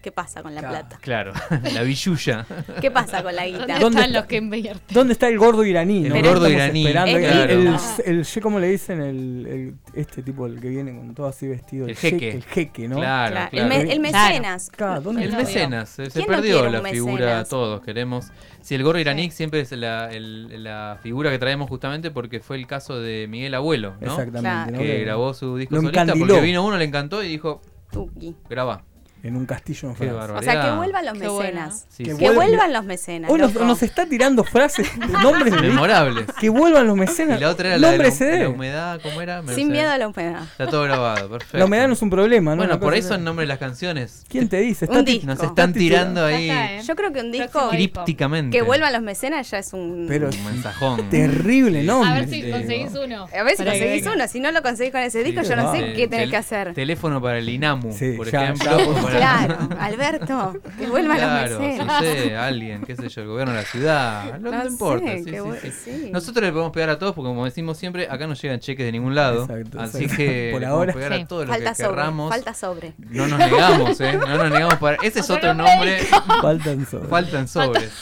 ¿qué 0.03 0.12
pasa 0.12 0.42
con 0.42 0.55
la 0.55 0.61
Claro. 0.61 0.74
plata? 0.78 0.98
Claro, 1.01 1.32
la 1.74 1.82
billulla. 1.82 2.46
¿Qué 2.80 2.90
pasa 2.90 3.22
con 3.22 3.34
la 3.34 3.46
guita? 3.46 3.59
¿Dónde, 3.59 3.74
¿Dónde 3.80 3.86
están 4.01 4.05
está? 4.11 4.18
los 4.20 4.26
que 4.28 4.36
invierten? 4.36 4.94
¿Dónde 4.94 5.12
está 5.12 5.28
el 5.28 5.38
gordo 5.38 5.64
iraní? 5.64 6.07
El 6.07 6.14
no? 6.22 6.22
gordo 6.28 6.48
iraní, 6.48 6.86
esperando. 6.86 7.18
Es 7.18 7.24
El, 7.24 7.51
el- 7.51 7.66
el- 8.07 8.18
el- 8.36 8.42
¿cómo 8.42 8.59
le 8.61 8.68
dicen? 8.68 9.01
El, 9.01 9.46
el- 9.46 9.74
este 9.94 10.22
tipo, 10.22 10.46
el 10.46 10.61
que 10.61 10.68
viene 10.68 10.96
con 10.96 11.14
todo 11.14 11.26
así 11.26 11.46
vestido. 11.48 11.86
El 11.86 11.96
jeque. 11.96 12.30
El 12.30 12.44
jeque, 12.44 12.88
¿no? 12.88 12.96
Claro, 12.96 13.32
Claro. 13.32 13.51
El, 13.53 13.66
me- 13.68 13.92
el 13.92 14.01
mecenas. 14.01 14.70
Claro, 14.70 15.01
¿dónde 15.01 15.22
El 15.24 15.30
está? 15.30 15.42
mecenas, 15.42 15.88
se, 15.88 16.07
se 16.07 16.11
¿Quién 16.20 16.26
no 16.30 16.36
perdió 16.36 16.68
la 16.70 16.82
figura, 16.82 17.44
todos 17.44 17.80
queremos. 17.82 18.28
Si 18.62 18.74
el 18.74 18.82
gordo 18.82 18.98
iraní 19.01 19.30
siempre 19.30 19.61
es 19.61 19.72
la, 19.72 20.11
el- 20.11 20.62
la 20.64 20.98
figura 21.03 21.30
que 21.30 21.38
traemos 21.38 21.68
justamente 21.68 22.11
porque 22.11 22.40
fue 22.40 22.57
el 22.57 22.66
caso 22.66 22.98
de 23.01 23.26
Miguel 23.28 23.55
Abuelo, 23.55 23.94
¿no? 24.01 24.07
Exactamente. 24.12 24.40
Claro. 24.40 24.72
¿no? 24.72 24.78
Que 24.78 25.01
grabó 25.01 25.34
su 25.34 25.57
disco 25.57 25.76
solista 25.76 26.03
encandiló. 26.03 26.26
porque 26.34 26.40
vino 26.42 26.64
uno, 26.64 26.76
le 26.76 26.84
encantó 26.84 27.22
y 27.22 27.28
dijo, 27.28 27.61
Tuki. 27.90 28.36
graba. 28.48 28.82
En 29.22 29.36
un 29.36 29.46
castillo 29.46 29.90
en 29.90 29.96
Francia. 29.96 30.34
O 30.34 30.42
sea, 30.42 30.62
que 30.62 30.70
vuelvan 30.76 31.04
los 31.06 31.18
Qué 31.18 31.28
mecenas. 31.28 31.86
Sí, 31.88 32.04
que 32.04 32.10
sí. 32.10 32.16
vuelvan- 32.16 32.34
vuelvan 32.34 32.72
los 32.72 32.84
mecenas. 32.84 33.30
Hoy 33.30 33.38
nos, 33.40 33.54
nos 33.54 33.82
está 33.82 34.06
tirando 34.06 34.44
frases, 34.44 34.88
nombres. 35.22 35.60
Memorables. 35.60 36.26
Que 36.40 36.48
vuelvan 36.48 36.86
los 36.86 36.96
Y 36.96 37.00
mecenas. 37.00 37.40
la 37.40 37.50
otra 37.50 37.68
era 37.68 37.78
la 37.78 37.90
de 37.92 37.98
la, 37.98 38.04
hum- 38.48 38.54
humedad, 38.54 39.00
¿cómo 39.02 39.20
era? 39.20 39.42
Me 39.42 39.54
Sin 39.54 39.68
miedo 39.70 39.90
a 39.90 39.98
la 39.98 40.08
humedad. 40.08 40.42
Está 40.42 40.66
todo 40.68 40.82
grabado, 40.84 41.28
perfecto. 41.30 41.58
La 41.58 41.64
humedad 41.64 41.86
no 41.86 41.94
es 41.94 42.02
un 42.02 42.10
problema, 42.10 42.52
¿no? 42.52 42.58
Bueno, 42.58 42.80
por 42.80 42.94
eso 42.94 43.14
el 43.14 43.24
nombre 43.24 43.44
de 43.44 43.48
las 43.48 43.58
canciones. 43.58 44.24
¿Quién 44.28 44.48
te 44.48 44.58
dice? 44.60 44.86
Un 44.90 45.04
disco. 45.04 45.26
Nos 45.26 45.42
están 45.42 45.72
tirando 45.72 46.24
ahí 46.24 46.48
está, 46.50 46.72
¿eh? 46.74 46.82
Yo 46.82 46.96
creo 46.96 47.12
que 47.12 47.20
un 47.20 47.32
disco 47.32 47.68
crípticamente. 47.70 48.56
que 48.56 48.62
vuelvan 48.62 48.92
los 48.92 49.02
mecenas 49.02 49.50
ya 49.50 49.58
es 49.58 49.72
un. 49.72 50.06
Pero 50.08 50.28
Un 50.28 50.44
mensajón. 50.44 51.10
terrible 51.10 51.82
nombre. 51.82 52.10
A 52.10 52.14
ver 52.14 52.28
si 52.28 52.50
conseguís 52.50 52.90
uno. 52.94 53.26
a 53.38 53.42
ver 53.42 53.56
si 53.56 53.64
conseguís 53.64 54.06
uno. 54.06 54.28
Si 54.28 54.40
no 54.40 54.50
lo 54.52 54.62
conseguís 54.62 54.92
con 54.92 55.00
ese 55.02 55.22
disco, 55.22 55.42
yo 55.42 55.56
no 55.56 55.72
sé 55.72 55.92
qué 55.94 56.08
tenés 56.08 56.30
que 56.30 56.36
hacer. 56.36 56.72
Teléfono 56.74 57.20
para 57.20 57.38
el 57.38 57.48
INAMU, 57.48 57.92
Sí, 57.92 58.12
por 58.16 58.28
ejemplo. 58.28 58.70
Claro, 59.16 59.56
Alberto, 59.78 60.54
que 60.78 60.86
vuelvan 60.86 61.16
Claro, 61.18 61.58
los 61.61 61.86
no 61.86 62.00
sé, 62.00 62.36
alguien, 62.36 62.82
qué 62.82 62.96
sé 62.96 63.08
yo, 63.08 63.22
el 63.22 63.28
gobierno 63.28 63.52
de 63.54 63.61
la 63.61 63.66
ciudad, 63.66 64.38
no, 64.38 64.50
No 64.50 64.62
te 64.62 64.68
importa. 64.68 65.06
sé, 65.06 65.24
sí, 65.24 65.30
sí, 65.30 65.70
sí. 65.70 66.00
sí. 66.04 66.11
Nosotros 66.12 66.44
le 66.44 66.52
podemos 66.52 66.72
pegar 66.72 66.90
a 66.90 66.98
todos 66.98 67.14
porque 67.14 67.28
como 67.28 67.44
decimos 67.44 67.76
siempre, 67.78 68.08
acá 68.11 68.26
no 68.26 68.34
llegan 68.34 68.61
cheques 68.61 68.84
de 68.86 68.92
ningún 68.92 69.14
lado. 69.14 69.42
Exacto, 69.44 69.80
así 69.80 70.04
exacto. 70.04 70.16
que 70.16 70.48
Por 70.52 70.61
le 70.61 70.66
ahora. 70.66 70.92
podemos 70.92 70.94
pegar 70.94 71.18
Sí. 71.18 71.24
a 71.24 71.28
todos 71.28 71.46
Falta 71.46 71.64
los 71.70 71.76
que 71.76 71.82
sobre, 71.84 71.96
querramos. 71.96 72.30
falta 72.30 72.54
sobre. 72.54 72.94
No 72.98 73.26
nos 73.28 73.38
negamos, 73.38 74.00
¿eh? 74.00 74.18
No 74.18 74.36
nos 74.36 74.50
negamos 74.50 74.74
para... 74.76 74.96
Ese 75.02 75.20
es 75.20 75.30
otro 75.30 75.54
nombre. 75.54 76.00
Faltan 76.40 76.86
sobres. 76.86 77.08
Faltan 77.11 77.48
sobres. 77.48 77.92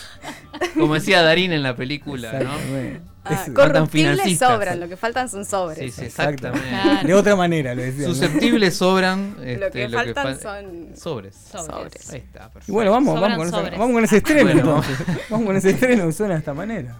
Como 0.74 0.94
decía 0.94 1.22
Darín 1.22 1.52
en 1.52 1.62
la 1.62 1.76
película, 1.76 2.32
¿no? 2.40 2.50
Ah, 3.34 3.46
corruptibles 3.54 4.38
sobran, 4.38 4.80
lo 4.80 4.88
que 4.88 4.96
faltan 4.96 5.28
son 5.28 5.44
sobres. 5.44 5.78
Sí, 5.78 5.90
sí, 6.00 6.06
exactamente. 6.06 6.68
Claro. 6.68 7.06
De 7.08 7.14
otra 7.14 7.36
manera 7.36 7.74
lo 7.74 7.82
decía. 7.82 8.08
¿no? 8.08 8.14
Susceptibles 8.14 8.76
sobran. 8.76 9.36
Este, 9.42 9.58
lo 9.58 9.70
que 9.70 9.88
faltan 9.88 10.26
fal- 10.26 10.40
son 10.40 10.96
sobres. 10.96 11.34
sobres. 11.34 12.10
Ahí 12.10 12.18
está, 12.18 12.40
perfecto. 12.50 12.70
Y 12.70 12.72
bueno, 12.72 12.90
vamos, 12.90 13.14
Sobran 13.14 13.30
vamos, 13.32 13.50
con, 13.50 13.60
sobres. 13.60 13.78
vamos 13.78 13.94
con 13.94 14.04
ese 14.04 14.16
estreno 14.18 14.44
Bueno. 14.52 14.82
Vamos 15.30 15.46
con 15.46 15.56
ese 15.56 15.70
estreno 15.70 16.06
que 16.06 16.12
suena 16.12 16.34
de 16.34 16.38
esta 16.40 16.54
manera. 16.54 16.96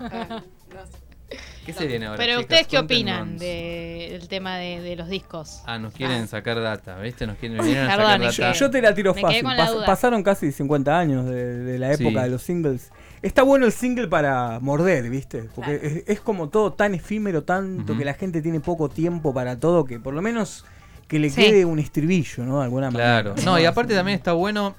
¿Qué 1.66 1.74
se 1.74 1.86
viene 1.86 2.06
ahora? 2.06 2.16
Pero 2.16 2.32
chicas? 2.32 2.42
ustedes 2.44 2.66
qué 2.66 2.78
opinan 2.78 3.36
de- 3.36 4.08
del 4.12 4.26
tema 4.28 4.56
de, 4.56 4.80
de 4.80 4.96
los 4.96 5.08
discos. 5.10 5.60
Ah, 5.66 5.78
nos 5.78 5.92
quieren 5.92 6.26
sacar 6.26 6.58
data, 6.62 6.96
¿viste? 6.98 7.26
Nos 7.26 7.36
quieren 7.36 7.58
vinieron 7.62 7.84
a 7.90 7.96
Perdón, 7.96 8.10
sacar 8.12 8.20
data. 8.32 8.52
que- 8.52 8.58
Yo 8.58 8.70
te 8.70 8.80
la 8.80 8.94
tiro 8.94 9.12
fácil. 9.14 9.44
la 9.44 9.68
Pas- 9.70 9.84
pasaron 9.84 10.22
casi 10.22 10.50
50 10.50 10.98
años 10.98 11.26
de, 11.26 11.58
de 11.58 11.78
la 11.78 11.92
época 11.92 12.20
Sí. 12.20 12.24
de 12.24 12.28
los 12.30 12.42
singles. 12.42 12.90
Está 13.22 13.42
bueno 13.42 13.66
el 13.66 13.72
single 13.72 14.06
para 14.08 14.60
morder, 14.60 15.08
¿viste? 15.10 15.48
Porque 15.54 15.78
Claro. 15.78 15.96
es, 15.96 16.04
es 16.06 16.20
como 16.20 16.48
todo 16.48 16.72
tan 16.72 16.94
efímero, 16.94 17.42
tanto 17.44 17.96
que 17.96 18.04
la 18.04 18.14
gente 18.14 18.40
tiene 18.42 18.60
poco 18.60 18.88
tiempo 18.88 19.34
para 19.34 19.58
todo, 19.58 19.84
que 19.84 19.98
por 19.98 20.14
lo 20.14 20.22
menos 20.22 20.64
que 21.08 21.18
le 21.18 21.30
Sí. 21.30 21.40
quede 21.42 21.64
un 21.64 21.78
estribillo, 21.78 22.44
¿no? 22.44 22.58
De 22.58 22.64
alguna 22.64 22.90
Claro. 22.90 23.30
manera. 23.30 23.44
No, 23.50 23.58
y 23.58 23.64
aparte 23.64 23.94
también 23.94 24.16
está 24.18 24.32
bueno. 24.34 24.74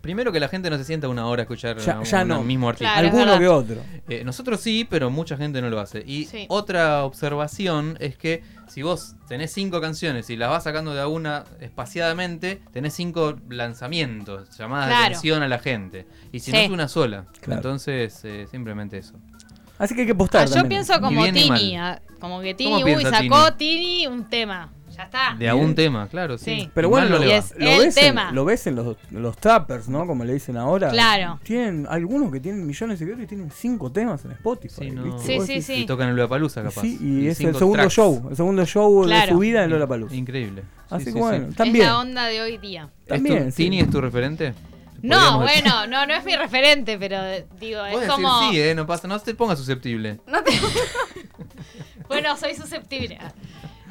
Primero 0.00 0.30
que 0.32 0.40
la 0.40 0.48
gente 0.48 0.70
no 0.70 0.78
se 0.78 0.84
sienta 0.84 1.08
una 1.08 1.26
hora 1.26 1.42
a 1.42 1.44
escuchar 1.44 1.76
Ya- 1.78 1.94
a 1.94 1.98
un- 1.98 2.04
ya 2.04 2.24
no. 2.24 2.42
mismo 2.42 2.68
artista. 2.68 2.92
Claro, 2.94 3.08
Alguno 3.08 3.38
que 3.38 3.48
otro. 3.48 3.76
Eh, 4.08 4.22
nosotros 4.24 4.60
sí, 4.60 4.86
pero 4.88 5.10
mucha 5.10 5.36
gente 5.36 5.60
no 5.60 5.68
lo 5.70 5.80
hace. 5.80 6.02
Y 6.06 6.24
Sí. 6.24 6.46
otra 6.48 7.04
observación 7.04 7.96
es 8.00 8.16
que 8.16 8.42
si 8.68 8.82
vos 8.82 9.14
tenés 9.28 9.52
cinco 9.52 9.80
canciones 9.80 10.30
y 10.30 10.36
las 10.36 10.50
vas 10.50 10.64
sacando 10.64 10.94
de 10.94 11.00
a 11.00 11.08
una 11.08 11.44
espaciadamente, 11.60 12.60
tenés 12.72 12.94
cinco 12.94 13.36
lanzamientos, 13.48 14.56
llamadas 14.56 14.88
de 14.88 14.94
atención 14.94 15.42
a 15.42 15.48
la 15.48 15.58
gente. 15.58 16.06
Y 16.32 16.40
si 16.40 16.52
no 16.52 16.58
es 16.58 16.70
una 16.70 16.88
sola. 16.88 17.26
Claro. 17.40 17.58
Entonces, 17.60 18.20
eh, 18.24 18.46
simplemente 18.50 18.98
eso. 18.98 19.14
Así 19.78 19.94
que 19.94 20.00
hay 20.02 20.06
que 20.08 20.14
postar 20.14 20.42
Ah, 20.42 20.62
yo 20.62 20.68
pienso 20.68 21.00
como 21.00 21.24
Tini, 21.24 21.76
ah, 21.76 22.00
como 22.20 22.40
que 22.40 22.56
¿Cómo 22.56 22.78
Tini, 22.78 22.94
uy, 22.96 23.02
sacó 23.04 23.52
Tini 23.54 24.06
un 24.08 24.24
tema. 24.28 24.70
Ya 24.98 25.04
está. 25.04 25.36
De 25.38 25.48
a 25.48 25.54
un 25.54 25.76
tema, 25.76 26.08
claro, 26.08 26.36
sí. 26.38 26.44
Sí. 26.62 26.70
Pero 26.74 26.88
Y 26.88 26.90
bueno, 26.90 27.08
no 27.08 27.18
lo, 27.18 27.22
es 27.22 27.54
ves 27.56 27.94
tema. 27.94 28.30
En, 28.30 28.34
lo 28.34 28.44
ves 28.44 28.66
en 28.66 28.74
los, 28.74 28.96
los 29.12 29.36
trappers, 29.36 29.88
¿no? 29.88 30.04
Como 30.08 30.24
le 30.24 30.32
dicen 30.34 30.56
ahora. 30.56 30.90
Claro. 30.90 31.38
Tienen 31.44 31.86
algunos 31.88 32.32
que 32.32 32.40
tienen 32.40 32.66
millones 32.66 32.98
de 32.98 33.04
seguidores 33.04 33.24
y 33.24 33.28
tienen 33.28 33.50
cinco 33.52 33.92
temas 33.92 34.24
en 34.24 34.32
Spotify. 34.32 34.74
Sí, 34.86 34.90
no. 34.90 35.04
¿viste? 35.04 35.40
Sí, 35.46 35.62
sí. 35.62 35.74
Y 35.82 35.86
tocan 35.86 36.08
el 36.08 36.16
Lollapalooza, 36.16 36.64
capaz. 36.64 36.80
Sí, 36.80 36.98
y, 37.00 37.28
es 37.28 37.38
el 37.40 37.54
segundo 37.54 37.78
tracks. 37.78 37.94
show, 37.94 38.26
el 38.28 38.36
segundo 38.36 38.66
show 38.66 39.06
de 39.06 39.28
su 39.28 39.38
vida 39.38 39.62
en 39.62 39.70
Lollapalooza. 39.70 40.16
Increíble. 40.16 40.62
Sí, 40.62 40.68
Así 40.90 41.04
sí, 41.04 41.12
que 41.12 41.18
bueno, 41.20 41.46
sí. 41.50 41.54
también. 41.54 41.84
Es 41.84 41.90
la 41.92 41.98
onda 42.00 42.26
de 42.26 42.40
hoy 42.40 42.58
día. 42.58 42.88
¿Es 43.02 43.06
tu- 43.06 43.14
También, 43.14 43.52
sí. 43.52 43.64
¿Tini 43.64 43.78
es 43.80 43.90
tu 43.90 44.00
referente? 44.00 44.52
No, 45.00 45.42
decir- 45.42 45.62
bueno, 45.62 45.86
no, 45.86 46.06
no 46.06 46.14
es 46.14 46.24
mi 46.24 46.34
referente, 46.34 46.98
pero 46.98 47.20
digo, 47.60 47.84
es 47.84 47.94
decir 48.00 48.08
como. 48.08 48.50
sí, 48.50 48.60
eh, 48.60 48.74
no 48.74 48.84
pasa, 48.84 49.06
no 49.06 49.16
te 49.20 49.32
pongas 49.32 49.56
susceptible. 49.58 50.18
No 50.26 50.42
te- 50.42 50.50
Bueno, 52.08 52.36
soy 52.36 52.54
susceptible. 52.54 53.18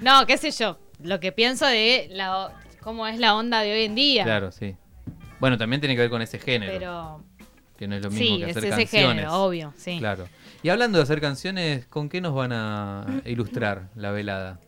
No, 0.01 0.25
qué 0.25 0.37
sé 0.37 0.51
yo. 0.51 0.77
Lo 1.03 1.19
que 1.19 1.31
pienso 1.31 1.65
de 1.65 2.07
la, 2.11 2.51
cómo 2.81 3.07
es 3.07 3.19
la 3.19 3.35
onda 3.35 3.61
de 3.61 3.73
hoy 3.73 3.83
en 3.85 3.95
día. 3.95 4.23
Claro, 4.23 4.51
sí. 4.51 4.75
Bueno, 5.39 5.57
también 5.57 5.79
tiene 5.81 5.95
que 5.95 6.01
ver 6.01 6.09
con 6.09 6.21
ese 6.21 6.39
género, 6.39 6.73
Pero 6.73 7.23
que 7.77 7.87
no 7.87 7.95
es 7.95 8.01
lo 8.03 8.09
mismo 8.09 8.25
sí, 8.37 8.43
que 8.43 8.49
es 8.51 8.57
hacer 8.57 8.71
ese 8.71 8.81
canciones. 8.81 9.09
género, 9.17 9.33
obvio, 9.43 9.73
sí. 9.77 9.99
Claro. 9.99 10.27
Y 10.63 10.69
hablando 10.69 10.97
de 10.97 11.03
hacer 11.03 11.21
canciones, 11.21 11.85
¿con 11.85 12.09
qué 12.09 12.21
nos 12.21 12.33
van 12.33 12.51
a 12.53 13.05
ilustrar 13.25 13.89
la 13.95 14.11
velada? 14.11 14.59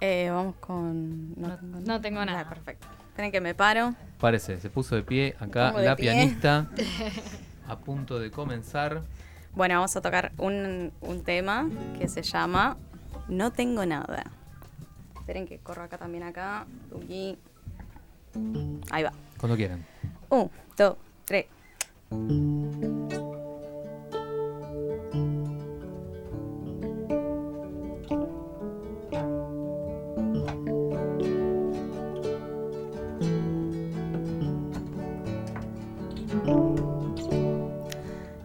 Eh, 0.00 0.28
vamos 0.32 0.56
con. 0.56 1.34
No- 1.38 1.58
no 1.60 2.00
tengo 2.00 2.24
nada. 2.24 2.48
Perfecto. 2.48 2.86
Tienen 3.14 3.30
que 3.30 3.40
me 3.42 3.54
paro. 3.54 3.94
Parece, 4.18 4.58
se 4.60 4.70
puso 4.70 4.96
de 4.96 5.02
pie 5.02 5.36
acá 5.38 5.70
de 5.72 5.84
la 5.84 5.94
pie. 5.94 6.10
pianista 6.12 6.68
a 7.68 7.78
punto 7.78 8.18
de 8.18 8.30
comenzar. 8.30 9.02
Bueno, 9.54 9.74
vamos 9.74 9.94
a 9.94 10.00
tocar 10.00 10.32
un, 10.38 10.92
un 11.02 11.22
tema 11.22 11.68
que 11.98 12.08
se 12.08 12.22
llama 12.22 12.78
No 13.28 13.52
tengo 13.52 13.84
nada. 13.84 14.24
Esperen 15.22 15.46
que 15.46 15.60
corro 15.60 15.84
acá 15.84 15.98
también 15.98 16.24
acá. 16.24 16.66
Aquí. 17.00 17.38
Ahí 18.90 19.04
va. 19.04 19.12
Cuando 19.38 19.56
quieran. 19.56 19.86
Un, 20.30 20.50
dos, 20.76 20.96
tres. 21.24 21.46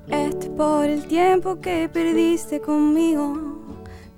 Esto 0.09 0.39
es 0.39 0.49
por 0.49 0.85
el 0.85 1.07
tiempo 1.07 1.59
que 1.59 1.89
perdiste 1.89 2.61
conmigo, 2.61 3.46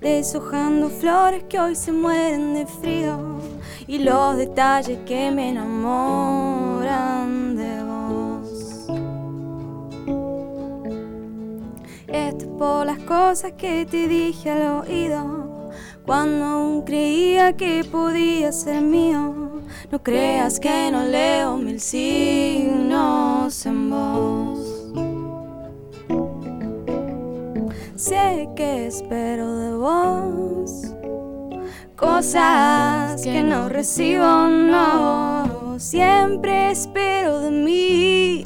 deshojando 0.00 0.88
flores 0.88 1.44
que 1.48 1.60
hoy 1.60 1.76
se 1.76 1.92
mueren 1.92 2.54
de 2.54 2.66
frío 2.66 3.38
y 3.86 3.98
los 3.98 4.36
detalles 4.36 4.98
que 5.06 5.30
me 5.30 5.50
enamoran 5.50 7.54
de 7.56 7.84
vos. 7.84 8.86
Esto 12.06 12.44
es 12.44 12.50
por 12.58 12.86
las 12.86 12.98
cosas 13.00 13.52
que 13.52 13.86
te 13.86 14.08
dije 14.08 14.50
al 14.50 14.82
oído 14.82 15.70
cuando 16.06 16.44
aún 16.44 16.82
creía 16.82 17.56
que 17.56 17.84
podía 17.84 18.50
ser 18.52 18.82
mío. 18.82 19.50
No 19.92 20.02
creas 20.02 20.58
que 20.58 20.90
no 20.90 21.04
leo 21.04 21.56
mil 21.56 21.80
signos 21.80 23.64
en 23.66 23.90
vos. 23.90 24.59
Sé 28.10 28.48
que 28.56 28.88
espero 28.88 29.54
de 29.54 29.76
vos 29.76 30.96
cosas 31.94 33.22
que 33.22 33.40
no 33.44 33.68
recibo, 33.68 34.48
no. 34.48 35.78
Siempre 35.78 36.72
espero 36.72 37.38
de 37.38 37.50
mí 37.52 38.44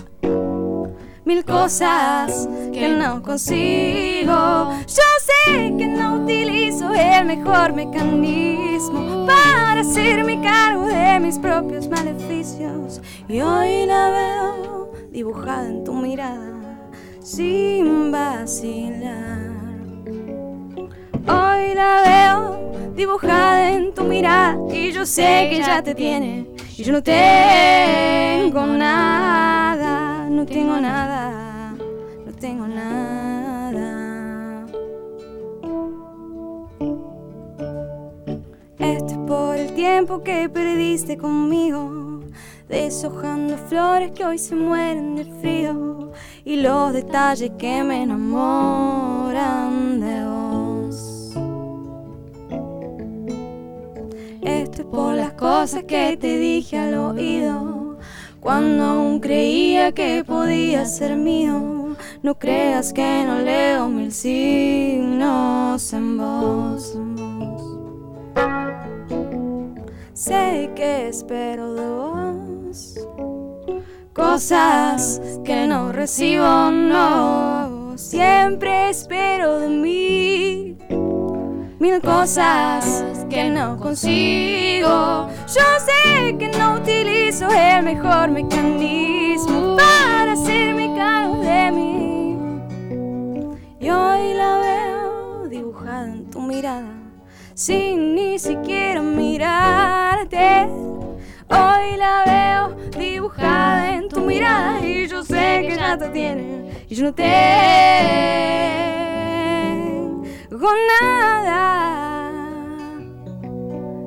mil 1.24 1.44
cosas 1.46 2.46
que 2.74 2.90
no 2.90 3.22
consigo. 3.22 4.68
Yo 4.86 5.08
sé 5.46 5.74
que 5.78 5.86
no 5.86 6.22
utilizo 6.22 6.92
el 6.92 7.24
mejor 7.24 7.72
mecanismo 7.72 9.24
para 9.26 9.80
hacerme 9.80 10.42
cargo 10.42 10.84
de 10.88 11.20
mis 11.20 11.38
propios 11.38 11.88
maleficios. 11.88 13.00
Y 13.28 13.40
hoy 13.40 13.86
la 13.86 14.10
veo 14.10 14.92
dibujada 15.10 15.66
en 15.66 15.84
tu 15.84 15.94
mirada 15.94 16.52
sin 17.22 18.12
vacilar. 18.12 19.53
Hoy 21.26 21.74
la 21.74 22.02
veo 22.04 22.92
dibujada 22.94 23.70
en 23.70 23.94
tu 23.94 24.04
mirada 24.04 24.58
y 24.70 24.92
yo 24.92 25.06
sé 25.06 25.48
que 25.50 25.58
ya 25.58 25.82
te 25.82 25.94
tiene. 25.94 26.46
Y 26.76 26.82
yo 26.82 26.92
no 26.92 27.02
tengo 27.02 28.66
nada, 28.66 30.28
no 30.28 30.44
tengo 30.44 30.78
nada, 30.80 31.74
no 32.26 32.32
tengo 32.38 32.66
nada. 32.66 34.66
Esto 38.78 39.12
es 39.12 39.18
por 39.26 39.56
el 39.56 39.72
tiempo 39.72 40.22
que 40.22 40.48
perdiste 40.48 41.16
conmigo, 41.16 42.20
deshojando 42.68 43.56
flores 43.56 44.10
que 44.10 44.26
hoy 44.26 44.38
se 44.38 44.54
mueren 44.54 45.16
de 45.16 45.24
frío 45.40 46.12
y 46.44 46.56
los 46.56 46.92
detalles 46.92 47.50
que 47.56 47.82
me 47.82 48.02
enamoran 48.02 50.00
de 50.00 50.24
vos. 50.24 50.43
Esto 54.44 54.82
es 54.82 54.88
por 54.88 55.14
las 55.14 55.32
cosas 55.32 55.84
que 55.84 56.16
te 56.18 56.38
dije 56.38 56.78
al 56.78 56.94
oído 56.94 57.98
Cuando 58.40 58.84
aún 58.84 59.20
creía 59.20 59.92
que 59.92 60.22
podía 60.22 60.84
ser 60.84 61.16
mío, 61.16 61.96
no 62.22 62.38
creas 62.38 62.92
que 62.92 63.24
no 63.26 63.38
leo 63.38 63.88
mil 63.88 64.12
signos 64.12 65.92
en 65.92 66.18
vos. 66.18 66.98
Sé 70.12 70.70
que 70.76 71.08
espero 71.08 71.74
de 71.74 71.88
vos 71.88 72.94
cosas 74.12 75.20
que 75.44 75.66
no 75.66 75.92
recibo, 75.92 76.70
no. 76.70 77.94
Siempre 77.96 78.90
espero 78.90 79.58
de 79.58 79.68
mí 79.68 80.76
mil 81.78 82.00
cosas 82.00 83.26
que 83.28 83.50
no 83.50 83.76
consigo. 83.76 85.28
Yo 85.46 85.66
sé 85.86 86.36
que 86.38 86.48
no 86.48 86.74
utilizo 86.74 87.48
el 87.48 87.82
mejor 87.84 88.30
mecanismo 88.30 89.76
para 89.76 90.32
hacerme 90.32 90.94
cargo 90.96 91.40
de 91.40 91.70
mí. 91.72 92.38
Y 93.80 93.90
hoy 93.90 94.34
la 94.34 94.58
veo 94.58 95.48
dibujada 95.48 96.06
en 96.06 96.30
tu 96.30 96.40
mirada, 96.40 96.94
sin 97.54 98.14
ni 98.14 98.38
siquiera 98.38 99.02
mirarte. 99.02 100.68
Hoy 101.48 101.96
la 101.98 102.24
veo 102.26 102.76
dibujada 102.98 103.94
en 103.94 104.08
tu 104.08 104.20
mirada 104.20 104.80
y 104.80 105.06
yo 105.06 105.22
sé 105.22 105.66
que 105.68 105.76
ya 105.76 105.98
te 105.98 106.08
tiene 106.08 106.84
y 106.88 106.94
yo 106.94 107.04
no 107.04 107.14
tengo 110.64 110.76
nada. 111.00 112.40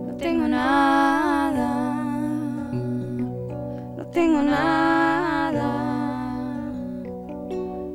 No 0.08 0.18
tengo 0.18 0.48
nada. 0.48 1.94
No 3.96 4.08
tengo 4.08 4.42
nada. 4.42 5.70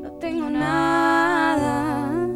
No 0.03 0.13
tengo 0.21 0.49
nada. 0.49 2.29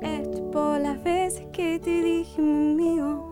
Esto 0.00 0.34
es 0.34 0.42
por 0.52 0.80
las 0.80 1.00
veces 1.04 1.46
que 1.52 1.78
te 1.78 2.02
dije 2.02 2.42
mi 2.42 2.72
amigo. 2.72 3.30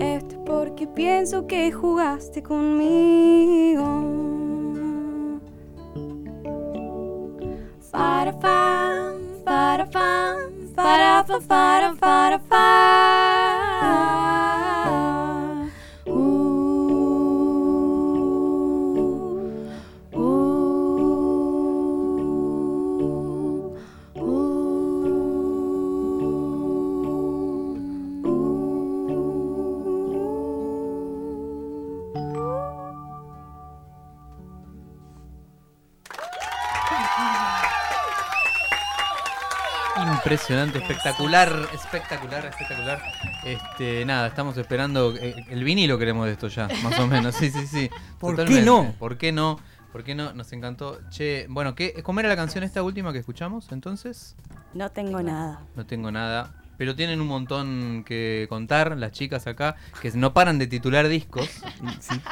Esto 0.00 0.34
es 0.34 0.40
porque 0.46 0.86
pienso 0.86 1.46
que 1.46 1.70
jugaste 1.72 2.42
conmigo. 2.42 4.23
Para 7.94 8.32
fan, 8.32 9.14
para 9.44 9.86
fan, 9.86 10.50
Impresionante, 40.24 40.78
espectacular, 40.78 41.68
espectacular, 41.74 42.46
espectacular. 42.46 43.02
Este, 43.44 44.06
nada, 44.06 44.28
estamos 44.28 44.56
esperando 44.56 45.14
eh, 45.16 45.34
el 45.50 45.62
vinilo 45.64 45.98
queremos 45.98 46.24
de 46.24 46.32
esto 46.32 46.48
ya, 46.48 46.66
más 46.82 46.98
o 46.98 47.06
menos. 47.06 47.34
Sí, 47.34 47.50
sí, 47.50 47.66
sí. 47.66 47.90
¿Por 48.18 48.42
qué 48.46 48.62
no? 48.62 48.94
¿Por 48.98 49.18
qué 49.18 49.32
no? 49.32 49.60
¿Por 49.92 50.02
qué 50.02 50.14
no? 50.14 50.32
Nos 50.32 50.50
encantó. 50.54 50.98
Che, 51.10 51.46
bueno, 51.50 51.74
¿qué, 51.74 52.02
¿cómo 52.02 52.20
era 52.20 52.30
la 52.30 52.36
canción 52.36 52.64
esta 52.64 52.82
última 52.82 53.12
que 53.12 53.18
escuchamos 53.18 53.70
entonces? 53.70 54.34
No 54.72 54.90
tengo 54.90 55.22
nada. 55.22 55.60
No 55.76 55.84
tengo 55.84 56.10
nada. 56.10 56.54
Pero 56.76 56.94
tienen 56.94 57.20
un 57.20 57.26
montón 57.28 58.04
que 58.04 58.46
contar 58.48 58.96
las 58.96 59.12
chicas 59.12 59.46
acá, 59.46 59.76
que 60.02 60.10
no 60.12 60.32
paran 60.32 60.58
de 60.58 60.66
titular 60.66 61.08
discos. 61.08 61.48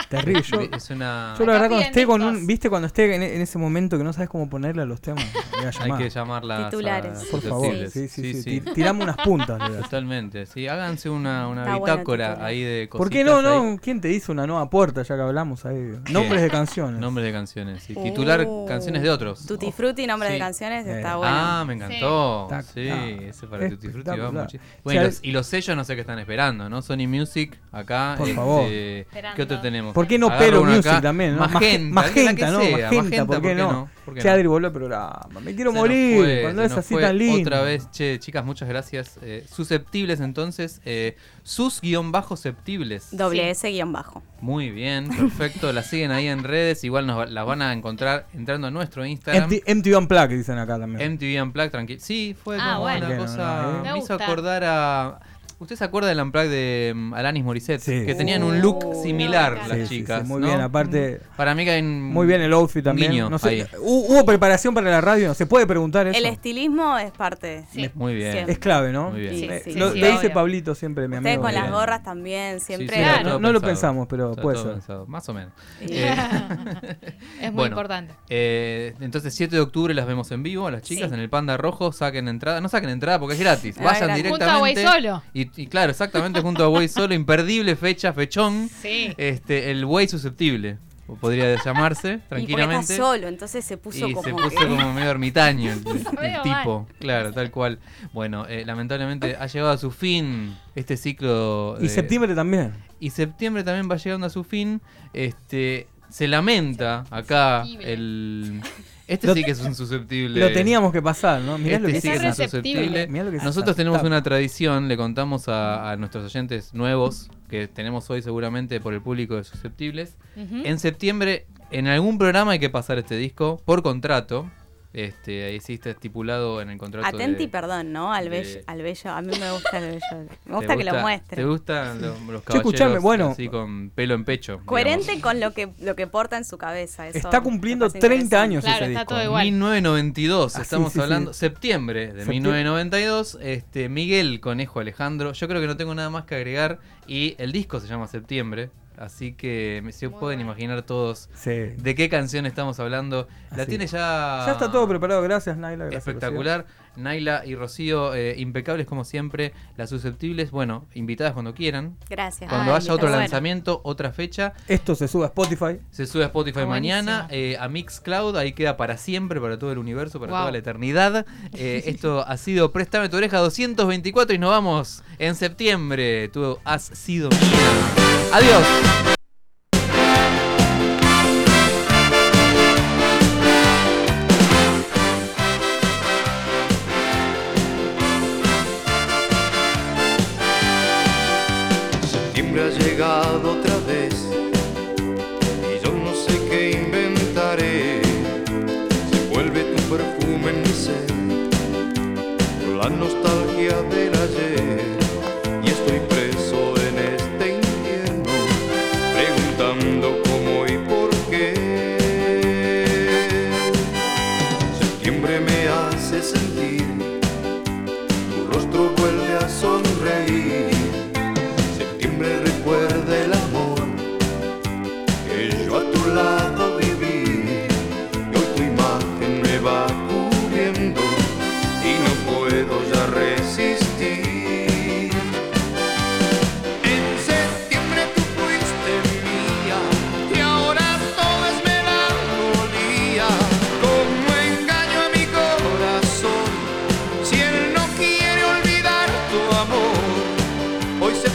Terrible. 0.09 0.43
Yo, 0.43 0.61
es 0.77 0.91
una... 0.91 1.35
yo 1.39 1.47
la 1.47 1.53
verdad 1.55 1.69
cuando 1.69 1.87
esté 1.87 2.07
con 2.07 2.23
un, 2.23 2.47
viste 2.47 2.69
cuando 2.69 2.87
esté 2.87 3.15
en, 3.15 3.23
en 3.23 3.41
ese 3.41 3.59
momento 3.59 3.99
que 3.99 4.05
no 4.05 4.13
sabes 4.13 4.29
cómo 4.29 4.49
ponerle 4.49 4.83
a 4.83 4.85
los 4.87 5.01
temas, 5.01 5.25
voy 5.57 5.65
a 5.65 5.69
Hay 5.69 5.73
llamar. 5.73 5.99
que 6.03 6.11
llamarlas 6.11 6.71
Titulares. 6.71 7.19
a 7.23 7.31
Por 7.31 7.41
favor, 7.43 7.75
sí, 7.89 8.09
sí, 8.09 8.35
sí, 8.35 8.61
ti- 8.61 8.73
tirame 8.75 9.03
unas 9.05 9.17
puntas, 9.19 9.59
le 9.69 9.75
das. 9.77 9.85
Totalmente, 9.85 10.47
sí. 10.47 10.67
Háganse 10.69 11.09
una, 11.11 11.49
una 11.49 11.75
bitácora 11.79 12.31
titular. 12.31 12.43
ahí 12.49 12.63
de 12.63 12.89
cositas. 12.89 12.99
¿Por 12.99 13.11
qué 13.11 13.25
no, 13.25 13.37
ahí. 13.39 13.45
no? 13.73 13.79
¿Quién 13.81 14.01
te 14.01 14.11
hizo 14.11 14.33
una 14.33 14.47
nueva 14.47 14.69
puerta 14.71 15.03
ya 15.03 15.15
que 15.17 15.23
hablamos 15.23 15.65
ahí? 15.67 15.93
Nombres 16.11 16.43
de 16.43 16.51
canciones. 16.51 17.01
Nombres 17.01 17.27
de 17.27 17.33
canciones, 17.33 17.83
sí. 17.83 17.95
Titular 17.95 18.45
Oh. 18.49 18.65
canciones 18.67 19.03
de 19.03 19.11
otros. 19.11 19.47
Tutti 19.47 19.71
Frutti, 19.73 20.07
nombre 20.07 20.29
Sí. 20.29 20.35
de 20.35 20.39
canciones, 20.41 20.87
Eh. 20.87 20.97
está 20.97 21.17
bueno. 21.17 21.33
Ah, 21.37 21.65
me 21.67 21.75
encantó. 21.75 22.49
Sí, 22.75 22.89
ese 22.89 23.47
para 23.47 23.69
Tutti 23.69 23.89
Frutti 23.89 24.11
va 24.11 24.31
O 24.41 24.47
Bueno, 24.85 25.01
y 25.01 25.03
sea, 25.03 25.03
los, 25.05 25.19
y 25.23 25.33
los 25.33 25.47
sellos 25.47 25.77
no 25.77 25.85
sé 25.85 25.95
qué 25.95 26.01
están 26.01 26.19
esperando, 26.19 26.69
¿no? 26.69 26.83
Sony 26.83 27.07
Music, 27.09 27.59
acá. 27.71 28.15
Por 28.19 28.29
este, 28.29 28.37
favor. 28.37 28.67
¿Qué 28.67 29.43
otro 29.43 29.61
tenemos? 29.61 29.95
¿Por 29.95 30.07
qué 30.07 30.19
no 30.19 30.27
Agarro 30.27 30.45
Pelo 30.45 30.63
uno 30.63 30.71
Music 30.73 30.93
acá. 30.93 31.03
también? 31.03 31.37
¿no? 31.37 31.49
Magenta, 31.49 32.51
¿no? 32.51 32.59
Magenta, 32.61 33.27
¿por 33.27 33.43
qué 33.43 33.55
no? 33.55 33.89
Adri, 34.07 34.47
volvió 34.47 34.67
el 34.69 34.73
programa. 34.73 35.21
Me 35.43 35.55
quiero 35.55 35.73
Se 35.73 35.79
morir 35.79 36.17
fue, 36.19 36.39
cuando 36.43 36.63
se 36.63 36.67
es 36.67 36.77
así 36.77 36.97
tan 36.97 37.19
lindo. 37.19 37.41
Otra 37.41 37.63
vez, 37.63 37.91
che, 37.91 38.19
chicas, 38.19 38.45
muchas 38.45 38.69
gracias. 38.69 39.19
Eh, 39.23 39.45
susceptibles 39.51 40.21
entonces, 40.21 40.81
eh, 40.85 41.17
sus 41.43 41.81
guion 41.81 42.13
bajo 42.13 42.37
septibles. 42.37 43.09
Doble 43.17 43.51
S 43.51 43.69
guion 43.71 43.93
bajo. 43.93 44.23
Muy 44.41 44.71
bien, 44.71 45.09
perfecto. 45.09 45.73
las 45.73 45.87
siguen 45.89 46.11
ahí 46.11 46.27
en 46.29 46.43
redes, 46.45 46.83
igual 46.85 47.07
nos, 47.07 47.19
va- 47.19 47.27
las 47.27 47.47
van 47.47 47.63
a 47.63 47.73
encontrar 47.73 48.27
entrando 48.35 48.67
a 48.67 48.71
nuestro 48.71 49.05
Instagram. 49.07 49.49
MT- 49.51 49.63
MTV 49.67 49.97
Unplugged 49.99 50.37
dicen 50.37 50.59
acá 50.59 50.79
también. 50.79 51.13
MTV 51.13 51.43
Unplugged, 51.43 51.71
tranquilo. 51.71 52.01
Sí, 52.03 52.35
fue 52.43 52.57
Ah, 52.61 52.73
como 52.75 52.81
bueno. 52.81 53.07
una 53.07 53.15
No, 53.17 53.23
cosa. 53.23 53.63
no, 53.63 53.73
no, 53.73 53.79
eh. 53.79 53.83
Me 53.83 53.93
Me 53.93 53.99
hizo 54.01 54.15
acordar 54.15 54.65
a. 54.65 55.21
¿Usted 55.63 55.77
se 55.77 55.85
acuerda 55.85 56.09
del 56.09 56.21
Unplugged 56.21 56.51
de 56.51 56.93
mm, 56.95 57.15
Alanis 57.15 57.45
Morissette? 57.45 57.81
Sí. 57.81 58.05
Que 58.05 58.15
tenían 58.15 58.43
un 58.43 58.61
look 58.61 58.85
Oh, 58.85 59.03
similar 59.03 59.59
no, 59.63 59.69
las 59.69 59.89
Sí, 59.89 59.99
chicas. 60.01 60.23
sí, 60.23 60.29
muy 60.29 60.41
¿no? 60.41 60.49
bien, 60.49 60.61
aparte. 60.61 61.21
Para 61.37 61.55
mí 61.55 61.65
que 61.65 61.71
hay 61.71 61.83
un. 61.83 62.03
Muy 62.03 62.27
bien 62.27 62.41
el 62.43 62.53
outfit 62.53 62.83
también. 62.85 63.13
guiño 63.13 63.31
no 63.31 63.39
sé, 63.39 63.49
ahí. 63.49 63.61
¿hu- 63.79 64.07
¿Hubo 64.09 64.25
preparación 64.25 64.75
para 64.75 64.91
la 64.91 65.01
radio? 65.01 65.29
¿No 65.29 65.35
se 65.35 65.47
puede 65.47 65.67
preguntar 65.67 66.07
eso? 66.09 66.19
El 66.19 66.27
estilismo 66.27 66.99
es 66.99 67.13
parte. 67.13 67.65
Sí. 67.73 67.89
Muy 67.95 68.15
bien. 68.15 68.33
Siempre. 68.33 68.53
Es 68.55 68.59
clave, 68.59 68.93
¿no? 68.93 69.11
Muy 69.13 69.21
bien. 69.21 69.35
Sí, 69.37 69.45
Eh, 69.49 69.63
sí, 69.65 69.75
lo, 69.75 69.93
sí, 69.93 70.01
le 70.01 70.07
dice 70.09 70.19
obvio. 70.27 70.33
Pablito 70.35 70.75
siempre, 70.75 71.07
mi 71.09 71.17
amigo. 71.17 71.43
con 71.43 71.55
las 71.55 71.71
gorras 71.71 72.03
también, 72.03 72.59
siempre. 72.61 72.97
Claro. 72.99 73.39
No 73.39 73.53
lo 73.53 73.61
pensamos, 73.61 74.07
pero 74.09 74.33
puede 74.35 74.59
ser. 74.59 74.73
pensado, 74.73 75.07
Más 75.07 75.29
o 75.29 75.35
menos. 75.35 75.53
Eh, 75.81 76.13
Es 77.41 77.49
muy 77.51 77.57
Bueno, 77.57 77.75
importante. 77.75 78.15
eh, 78.29 78.95
entonces 79.01 79.35
7 79.35 79.55
de 79.57 79.63
octubre 79.63 79.95
las 79.95 80.07
vemos 80.07 80.31
en 80.33 80.43
vivo 80.43 80.67
a 80.67 80.71
las 80.71 80.83
chicas 80.83 81.09
Sí. 81.09 81.15
en 81.15 81.21
el 81.21 81.29
Panda 81.31 81.57
Rojo, 81.57 81.93
saquen 81.93 82.29
entrada, 82.29 82.61
no 82.61 82.69
saquen 82.69 82.91
entrada 82.91 83.19
porque 83.19 83.35
es 83.35 83.41
gratis, 83.41 83.77
Ah, 83.81 83.85
vayan 83.85 84.15
directamente. 84.17 84.85
Solo. 84.87 85.23
Y, 85.35 85.51
y 85.57 85.67
claro, 85.67 85.91
exactamente 85.91 86.41
junto 86.41 86.65
a 86.65 86.69
Way 86.69 86.89
Solo, 86.89 87.15
imperdible 87.15 87.77
fecha, 87.77 88.13
fechón. 88.13 88.69
Sí. 88.81 89.13
Este, 89.17 89.71
el 89.71 89.85
Way 89.85 90.09
susceptible, 90.09 90.79
podría 91.21 91.63
llamarse 91.63 92.21
Y 92.25 92.29
tranquilamente. 92.29 92.93
está 92.95 92.97
solo, 93.05 93.29
entonces 93.29 93.65
se 93.65 93.77
puso 93.77 94.09
Y 94.09 94.13
como. 94.15 94.23
se 94.25 94.31
puso 94.33 94.49
que- 94.51 94.67
como 94.67 94.93
medio 94.95 95.11
ermitaño 95.11 95.73
el, 95.73 95.83
tipo, 96.43 96.87
claro, 96.99 97.33
tal 97.33 97.51
cual. 97.51 97.79
Bueno, 98.13 98.47
eh, 98.49 98.65
lamentablemente 98.65 99.37
ha 99.39 99.47
llegado 99.47 99.73
a 99.73 99.79
su 99.79 99.91
fin 99.91 100.57
este 100.75 100.97
ciclo. 100.97 101.77
Y 101.81 101.89
septiembre 101.89 102.35
también. 102.35 102.73
y 102.99 103.11
septiembre 103.11 103.63
también 103.65 103.91
va 103.91 103.97
llegando 103.97 104.27
a 104.27 104.31
su 104.31 104.45
fin. 104.45 104.81
Este 105.13 105.87
se 106.09 106.29
lamenta 106.29 107.05
acá 107.11 107.65
el 107.81 108.61
este 109.07 109.27
Lo- 109.27 109.35
sí 109.35 109.45
que 109.45 109.51
es 109.51 109.61
un 109.61 109.75
susceptible. 109.75 110.41
Lo 110.41 110.53
teníamos 110.53 110.93
que 110.93 111.03
pasar, 111.03 111.41
¿no? 111.43 111.59
Mirá 111.59 111.79
lo 111.79 111.89
Este 111.89 111.95
que 111.95 112.01
sí 112.01 112.09
que 112.09 112.15
es 112.15 112.23
Está 112.23 112.29
un 112.45 112.49
susceptible. 112.51 113.07
Mirá 113.09 113.25
lo 113.25 113.31
que 113.31 113.37
es 113.39 113.43
Nosotros 113.43 113.77
tenemos 113.77 114.03
una 114.03 114.23
tradición, 114.23 114.89
le 114.89 114.97
contamos 114.97 115.49
a, 115.49 115.91
a 115.91 115.97
nuestros 115.97 116.25
oyentes 116.25 116.73
nuevos 116.75 117.31
que 117.49 117.69
tenemos 117.69 118.09
hoy 118.11 118.23
seguramente 118.23 118.81
por 118.81 118.95
el 118.95 119.03
público 119.03 119.37
de 119.37 119.45
susceptibles. 119.45 120.17
En 120.37 120.79
septiembre, 120.79 121.47
en 121.71 121.87
algún 121.87 122.19
programa 122.19 122.53
hay 122.53 122.59
que 122.59 122.71
pasar 122.71 122.99
este 122.99 123.17
disco 123.17 123.61
por 123.65 123.83
contrato. 123.83 124.51
Este, 124.95 125.45
ahí 125.45 125.59
sí 125.61 125.73
está 125.75 125.89
estipulado 125.91 126.61
en 126.61 126.69
el 126.69 126.77
contrato. 126.77 127.07
Atenti, 127.07 127.45
de- 127.45 127.49
perdón, 127.49 127.93
¿no? 127.93 128.13
Al 128.13 128.25
de- 128.25 128.31
bello, 128.31 128.61
al 128.67 128.83
bello. 128.83 129.11
A 129.11 129.23
mí 129.23 129.33
me 129.41 129.51
gusta 129.51 129.79
el 129.79 129.85
bello. 129.87 130.01
Me 130.45 130.51
¿Te 130.51 130.53
gusta 130.53 130.77
que 130.77 130.85
lo 130.85 130.93
¿Te 130.93 131.01
muestre. 131.01 131.45
gustan 131.47 132.03
lo- 132.03 132.09
los 132.31 132.43
escuchame, 132.47 132.63
caballeros 132.79 133.03
bueno. 133.03 133.29
así 133.31 133.49
con 133.49 133.91
pelo 133.91 134.15
en 134.15 134.25
pecho? 134.27 134.61
Coherente 134.67 135.13
digamos? 135.13 135.23
con 135.23 135.41
lo 135.41 135.53
que, 135.55 135.73
lo 135.81 135.97
que 135.97 136.07
porta 136.07 136.37
en 136.37 136.45
su 136.45 136.59
cabeza. 136.59 137.09
Eso 137.09 137.19
Está 137.19 137.41
cumpliendo 137.41 137.87
parece 137.87 138.01
30 138.01 138.25
interesante. 138.25 138.37
años 138.37 138.65
Claro, 138.65 138.85
ese 138.85 138.93
está 138.93 139.01
disco. 139.01 139.15
todo 139.15 139.25
igual. 139.25 139.45
1992, 139.45 140.57
Ah, 140.57 140.63
estamos 140.63 140.93
sí, 140.93 140.99
sí. 140.99 141.03
hablando, 141.03 141.33
septiembre 141.33 142.01
de 142.01 142.25
Septiembre. 142.25 142.35
1992, 142.35 143.39
este, 143.41 143.89
Miguel 143.89 144.41
Conejo 144.41 144.81
Alejandro, 144.81 145.33
yo 145.33 145.49
creo 145.49 145.61
que 145.61 145.67
no 145.67 145.77
tengo 145.79 145.95
nada 145.95 146.11
más 146.11 146.25
que 146.25 146.35
agregar 146.35 146.81
y 147.07 147.35
el 147.39 147.53
disco 147.53 147.81
se 147.81 147.87
llama 147.89 148.09
Septiembre, 148.09 148.71
Así 149.03 149.33
que 149.33 149.81
me- 149.83 149.91
se 149.91 150.09
pueden 150.11 150.41
imaginar 150.41 150.83
todos 150.83 151.29
Sí. 151.35 151.51
de 151.51 151.95
qué 151.97 152.09
canción 152.09 152.47
estamos 152.47 152.79
hablando. 152.79 153.27
La 153.57 153.67
tiene 153.67 153.87
ya. 153.89 154.45
Ya 154.47 154.53
está 154.53 154.71
todo 154.71 154.87
preparado, 154.89 155.21
gracias 155.23 155.57
Naila. 155.57 155.87
gracias, 155.87 156.07
Espectacular. 156.07 156.67
Naila 156.95 157.45
y 157.47 157.55
Rocío, 157.57 158.15
eh, 158.15 158.35
impecables 158.39 158.87
como 158.87 159.03
siempre. 159.05 159.55
Las 159.77 159.91
susceptibles, 159.91 160.51
bueno, 160.53 160.87
invitadas 160.95 161.33
cuando 161.33 161.53
quieran. 161.55 161.97
Gracias. 162.09 162.49
Cuando 162.49 162.75
Ah, 162.75 162.77
haya 162.77 162.93
otro 162.95 163.09
lanzamiento, 163.09 163.81
otra 163.83 164.13
fecha. 164.13 164.53
Esto 164.69 164.95
se 164.95 165.09
sube 165.09 165.25
a 165.25 165.29
Spotify. 165.29 165.81
Se 165.91 166.07
sube 166.07 166.23
a 166.23 166.27
Spotify 166.27 166.65
mañana, 166.67 167.27
eh, 167.31 167.57
a 167.59 167.69
Mixcloud, 167.69 168.37
ahí 168.37 168.53
queda 168.53 168.77
para 168.77 168.99
siempre, 168.99 169.41
para 169.41 169.59
todo 169.59 169.73
el 169.73 169.79
universo, 169.79 170.21
para 170.21 170.31
Wow. 170.33 170.41
toda 170.43 170.53
la 170.53 170.59
eternidad. 170.59 171.27
Eh, 171.55 171.83
esto 171.87 172.25
ha 172.25 172.37
sido 172.37 172.71
Préstame 172.73 173.09
tu 173.09 173.17
oreja 173.17 173.39
224 173.39 174.35
y 174.35 174.39
nos 174.39 174.51
vamos 174.51 175.03
en 175.19 175.35
septiembre. 175.35 176.29
Tú 176.29 176.59
has 176.65 176.83
sido 176.85 177.31
mía. 177.31 178.02
Adiós. 178.33 178.67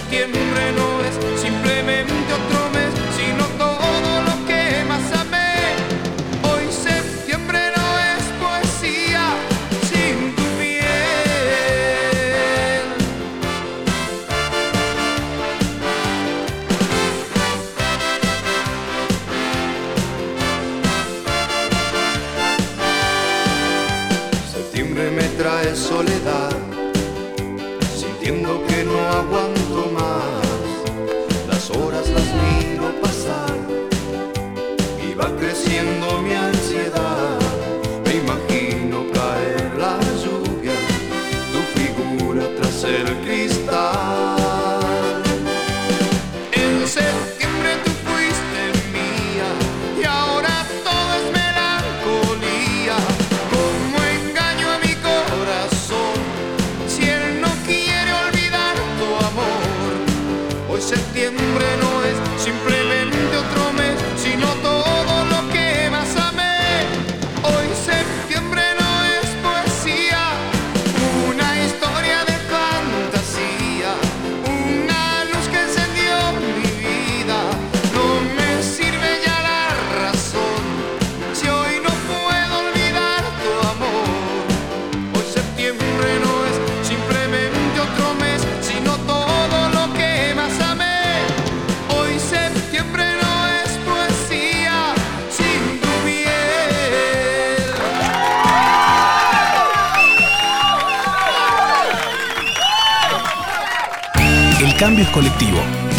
Hoy 0.08 0.14
septiembre 0.14 0.47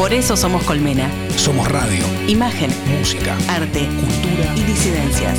Por 0.09 0.16
eso 0.16 0.38
somos 0.38 0.62
Colmena. 0.62 1.11
Somos 1.36 1.68
radio, 1.68 2.02
Imagen, 2.28 2.70
música, 2.98 3.36
arte, 3.46 3.80
cultura 3.80 4.54
y 4.56 4.62
disidencias. 4.62 5.38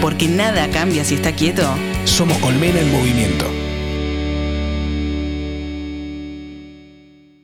Porque 0.00 0.28
nada 0.28 0.68
cambia 0.70 1.04
si 1.04 1.16
está 1.16 1.32
quieto. 1.32 1.68
somos 2.04 2.38
Colmena 2.38 2.78
en 2.78 2.92
movimiento. 2.92 3.51